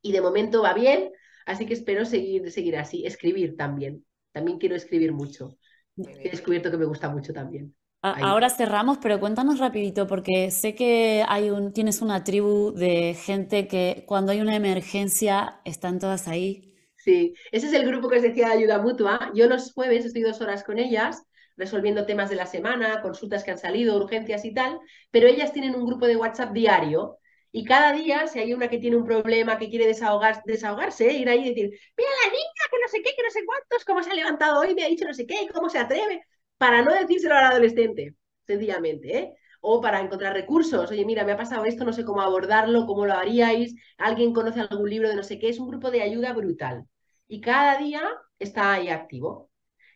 Y 0.00 0.12
de 0.12 0.20
momento 0.20 0.62
va 0.62 0.74
bien, 0.74 1.10
así 1.46 1.66
que 1.66 1.74
espero 1.74 2.04
seguir, 2.04 2.50
seguir 2.50 2.76
así. 2.76 3.06
Escribir 3.06 3.56
también. 3.56 4.04
También 4.32 4.58
quiero 4.58 4.76
escribir 4.76 5.12
mucho. 5.12 5.56
He 5.96 6.30
descubierto 6.30 6.70
que 6.70 6.76
me 6.76 6.84
gusta 6.84 7.08
mucho 7.08 7.32
también. 7.32 7.74
Ahora 8.02 8.48
cerramos, 8.48 8.98
pero 8.98 9.18
cuéntanos 9.18 9.58
rapidito, 9.58 10.06
porque 10.06 10.50
sé 10.52 10.74
que 10.74 11.24
hay 11.28 11.50
un, 11.50 11.72
tienes 11.72 12.00
una 12.00 12.22
tribu 12.22 12.72
de 12.72 13.14
gente 13.14 13.66
que 13.66 14.04
cuando 14.06 14.30
hay 14.32 14.40
una 14.40 14.54
emergencia 14.54 15.60
están 15.64 15.98
todas 15.98 16.28
ahí. 16.28 16.74
Sí, 16.96 17.34
ese 17.52 17.66
es 17.68 17.72
el 17.72 17.86
grupo 17.86 18.08
que 18.08 18.16
os 18.16 18.22
decía 18.22 18.48
de 18.48 18.54
ayuda 18.54 18.78
mutua. 18.80 19.30
Yo 19.34 19.46
los 19.48 19.72
jueves 19.72 20.04
estoy 20.04 20.22
dos 20.22 20.40
horas 20.40 20.64
con 20.64 20.78
ellas 20.78 21.24
resolviendo 21.56 22.06
temas 22.06 22.30
de 22.30 22.36
la 22.36 22.46
semana, 22.46 23.02
consultas 23.02 23.42
que 23.42 23.50
han 23.50 23.58
salido, 23.58 23.96
urgencias 23.96 24.44
y 24.44 24.54
tal, 24.54 24.78
pero 25.10 25.26
ellas 25.26 25.52
tienen 25.52 25.74
un 25.74 25.86
grupo 25.86 26.06
de 26.06 26.16
WhatsApp 26.16 26.52
diario 26.52 27.18
y 27.50 27.64
cada 27.64 27.92
día, 27.92 28.26
si 28.28 28.38
hay 28.38 28.54
una 28.54 28.68
que 28.68 28.78
tiene 28.78 28.96
un 28.96 29.04
problema, 29.04 29.58
que 29.58 29.68
quiere 29.68 29.86
desahogar, 29.86 30.42
desahogarse, 30.44 31.12
ir 31.12 31.28
ahí 31.28 31.40
y 31.40 31.48
decir, 31.48 31.70
mira 31.96 32.10
la 32.24 32.30
niña, 32.30 32.62
que 32.70 32.76
no 32.80 32.88
sé 32.88 33.02
qué, 33.02 33.10
que 33.16 33.22
no 33.24 33.30
sé 33.30 33.44
cuántos, 33.44 33.84
cómo 33.84 34.02
se 34.04 34.10
ha 34.10 34.14
levantado 34.14 34.60
hoy, 34.60 34.74
me 34.74 34.84
ha 34.84 34.88
dicho 34.88 35.04
no 35.06 35.14
sé 35.14 35.26
qué, 35.26 35.48
cómo 35.52 35.68
se 35.68 35.78
atreve 35.78 36.22
para 36.58 36.82
no 36.82 36.92
decírselo 36.92 37.34
al 37.34 37.46
adolescente, 37.46 38.14
sencillamente, 38.46 39.18
¿eh? 39.18 39.34
O 39.60 39.80
para 39.80 40.00
encontrar 40.00 40.34
recursos. 40.34 40.90
Oye, 40.90 41.04
mira, 41.04 41.24
me 41.24 41.32
ha 41.32 41.36
pasado 41.36 41.64
esto, 41.64 41.84
no 41.84 41.92
sé 41.92 42.04
cómo 42.04 42.20
abordarlo, 42.20 42.86
cómo 42.86 43.06
lo 43.06 43.14
haríais. 43.14 43.74
Alguien 43.96 44.32
conoce 44.32 44.60
algún 44.60 44.88
libro 44.88 45.08
de 45.08 45.16
no 45.16 45.22
sé 45.24 45.38
qué. 45.38 45.48
Es 45.48 45.58
un 45.58 45.68
grupo 45.68 45.90
de 45.90 46.02
ayuda 46.02 46.32
brutal. 46.32 46.84
Y 47.26 47.40
cada 47.40 47.78
día 47.78 48.02
está 48.38 48.72
ahí 48.74 48.88
activo. 48.88 49.50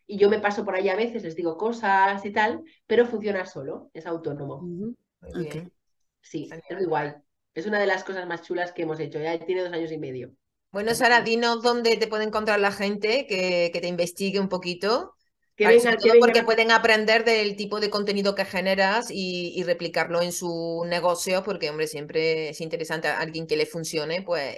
Y 0.07 0.19
yo 0.19 0.29
me 0.29 0.41
paso 0.41 0.65
por 0.65 0.75
ahí 0.75 0.89
a 0.89 0.97
veces, 0.97 1.23
les 1.23 1.37
digo 1.37 1.57
cosas 1.57 2.25
y 2.25 2.33
tal, 2.33 2.63
pero 2.87 3.07
funciona 3.07 3.47
solo, 3.47 3.91
es 3.95 4.05
autónomo. 4.07 4.61
Sí, 6.21 6.49
es 6.51 6.77
muy 6.77 6.87
guay. 6.87 7.13
Es 7.55 7.67
una 7.67 7.79
de 7.79 7.87
las 7.87 8.05
cosas 8.05 8.27
más 8.27 8.43
chulas 8.43 8.73
que 8.73 8.83
hemos 8.83 8.99
hecho. 8.99 9.21
Ya 9.21 9.39
tiene 9.45 9.63
dos 9.63 9.73
años 9.73 9.93
y 9.93 9.99
medio. 9.99 10.33
Bueno, 10.71 10.95
Sara, 10.95 11.21
dinos 11.21 11.63
dónde 11.63 11.97
te 11.97 12.09
puede 12.09 12.25
encontrar 12.25 12.59
la 12.59 12.73
gente 12.73 13.27
que, 13.27 13.71
que 13.73 13.81
te 13.81 13.89
investigue 13.89 14.41
un 14.41 14.49
poquito. 14.49 15.15
Que 15.57 15.81
porque 16.19 16.43
pueden 16.43 16.71
aprender 16.71 17.25
del 17.25 17.57
tipo 17.57 17.79
de 17.79 17.91
contenido 17.91 18.35
que 18.35 18.45
generas 18.45 19.11
y, 19.11 19.53
y, 19.55 19.63
replicarlo 19.65 20.23
en 20.23 20.33
su 20.33 20.83
negocio, 20.87 21.43
porque, 21.45 21.69
hombre, 21.69 21.87
siempre 21.87 22.49
es 22.49 22.61
interesante 22.61 23.09
a 23.09 23.19
alguien 23.19 23.47
que 23.47 23.57
le 23.57 23.67
funcione, 23.67 24.23
pues 24.23 24.57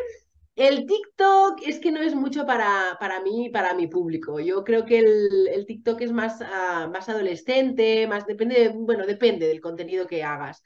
El 0.57 0.87
TikTok 0.87 1.63
es 1.67 1.79
que 1.79 1.93
no 1.93 2.01
es 2.01 2.15
mucho 2.15 2.45
para, 2.45 2.97
para 2.99 3.21
mí 3.21 3.47
y 3.47 3.51
para 3.51 3.75
mi 3.75 3.87
público. 3.87 4.41
Yo 4.41 4.65
creo 4.65 4.85
que 4.85 4.99
el, 4.99 5.49
el 5.49 5.65
TikTok 5.65 6.01
es 6.03 6.13
más, 6.13 6.41
uh, 6.41 6.91
más 6.91 7.09
adolescente, 7.09 8.07
más 8.07 8.27
depende, 8.27 8.71
bueno, 8.75 9.07
depende 9.07 9.47
del 9.47 9.61
contenido 9.61 10.07
que 10.07 10.23
hagas. 10.23 10.63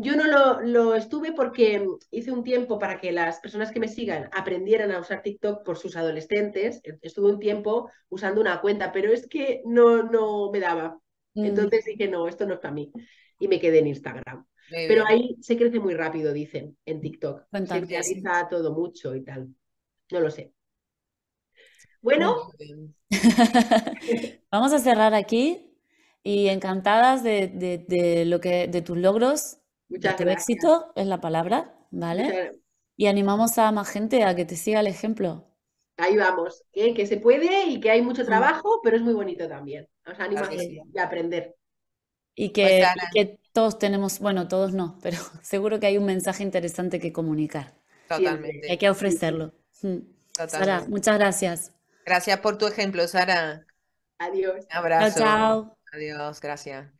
Yo 0.00 0.14
no 0.14 0.28
lo, 0.28 0.60
lo, 0.60 0.94
estuve 0.94 1.32
porque 1.32 1.84
hice 2.12 2.30
un 2.30 2.44
tiempo 2.44 2.78
para 2.78 3.00
que 3.00 3.10
las 3.10 3.40
personas 3.40 3.72
que 3.72 3.80
me 3.80 3.88
sigan 3.88 4.30
aprendieran 4.32 4.92
a 4.92 5.00
usar 5.00 5.22
TikTok 5.22 5.64
por 5.64 5.76
sus 5.76 5.96
adolescentes. 5.96 6.80
Estuve 7.02 7.32
un 7.32 7.40
tiempo 7.40 7.90
usando 8.08 8.40
una 8.40 8.60
cuenta, 8.60 8.92
pero 8.92 9.12
es 9.12 9.26
que 9.26 9.60
no, 9.66 10.04
no 10.04 10.52
me 10.52 10.60
daba. 10.60 11.00
Mm. 11.34 11.46
Entonces 11.46 11.84
dije, 11.84 12.06
no, 12.06 12.28
esto 12.28 12.46
no 12.46 12.54
es 12.54 12.60
para 12.60 12.72
mí. 12.72 12.92
Y 13.40 13.48
me 13.48 13.58
quedé 13.58 13.80
en 13.80 13.88
Instagram. 13.88 14.46
Muy 14.70 14.86
pero 14.86 15.04
bien. 15.04 15.18
ahí 15.18 15.36
se 15.40 15.56
crece 15.56 15.80
muy 15.80 15.94
rápido, 15.94 16.32
dicen, 16.32 16.78
en 16.86 17.00
TikTok. 17.00 17.46
Se 17.50 17.80
realiza 17.80 18.46
todo 18.48 18.72
mucho 18.72 19.16
y 19.16 19.24
tal. 19.24 19.48
No 20.12 20.20
lo 20.20 20.30
sé. 20.30 20.52
Bueno. 22.00 22.52
Vamos 24.52 24.72
a 24.72 24.78
cerrar 24.78 25.14
aquí 25.14 25.74
y 26.22 26.46
encantadas 26.46 27.24
de, 27.24 27.48
de, 27.48 27.78
de, 27.78 28.24
lo 28.26 28.40
que, 28.40 28.68
de 28.68 28.80
tus 28.80 28.96
logros 28.96 29.58
Muchas 29.88 30.18
gracias. 30.18 30.48
éxito 30.48 30.92
es 30.94 31.06
la 31.06 31.20
palabra, 31.20 31.74
¿vale? 31.90 32.60
Y 32.96 33.06
animamos 33.06 33.58
a 33.58 33.70
más 33.72 33.88
gente 33.88 34.24
a 34.24 34.34
que 34.34 34.44
te 34.44 34.56
siga 34.56 34.80
el 34.80 34.86
ejemplo. 34.86 35.48
Ahí 35.96 36.16
vamos, 36.16 36.64
que 36.72 37.06
se 37.06 37.16
puede 37.16 37.66
y 37.66 37.80
que 37.80 37.90
hay 37.90 38.02
mucho 38.02 38.22
mm. 38.22 38.26
trabajo, 38.26 38.80
pero 38.82 38.96
es 38.96 39.02
muy 39.02 39.14
bonito 39.14 39.48
también. 39.48 39.88
Os 40.06 40.18
animo 40.20 40.42
a, 40.42 41.02
aprender. 41.02 41.56
Y 42.34 42.50
que, 42.50 42.84
pues 42.94 43.04
que, 43.12 43.40
todos 43.52 43.78
tenemos, 43.78 44.20
bueno, 44.20 44.46
todos 44.46 44.72
no, 44.72 44.98
pero 45.02 45.18
seguro 45.42 45.80
que 45.80 45.86
hay 45.86 45.98
un 45.98 46.06
mensaje 46.06 46.42
interesante 46.42 47.00
que 47.00 47.12
comunicar. 47.12 47.74
Totalmente. 48.08 48.70
Hay 48.70 48.78
que 48.78 48.88
ofrecerlo. 48.88 49.52
Mm. 49.82 49.98
Sara, 50.46 50.84
muchas 50.88 51.18
gracias. 51.18 51.72
Gracias 52.06 52.38
por 52.40 52.56
tu 52.58 52.66
ejemplo, 52.66 53.06
Sara. 53.08 53.66
Adiós. 54.18 54.66
Abrazo. 54.70 55.18
Chao. 55.18 55.78
Adiós, 55.92 56.40
gracias. 56.40 56.97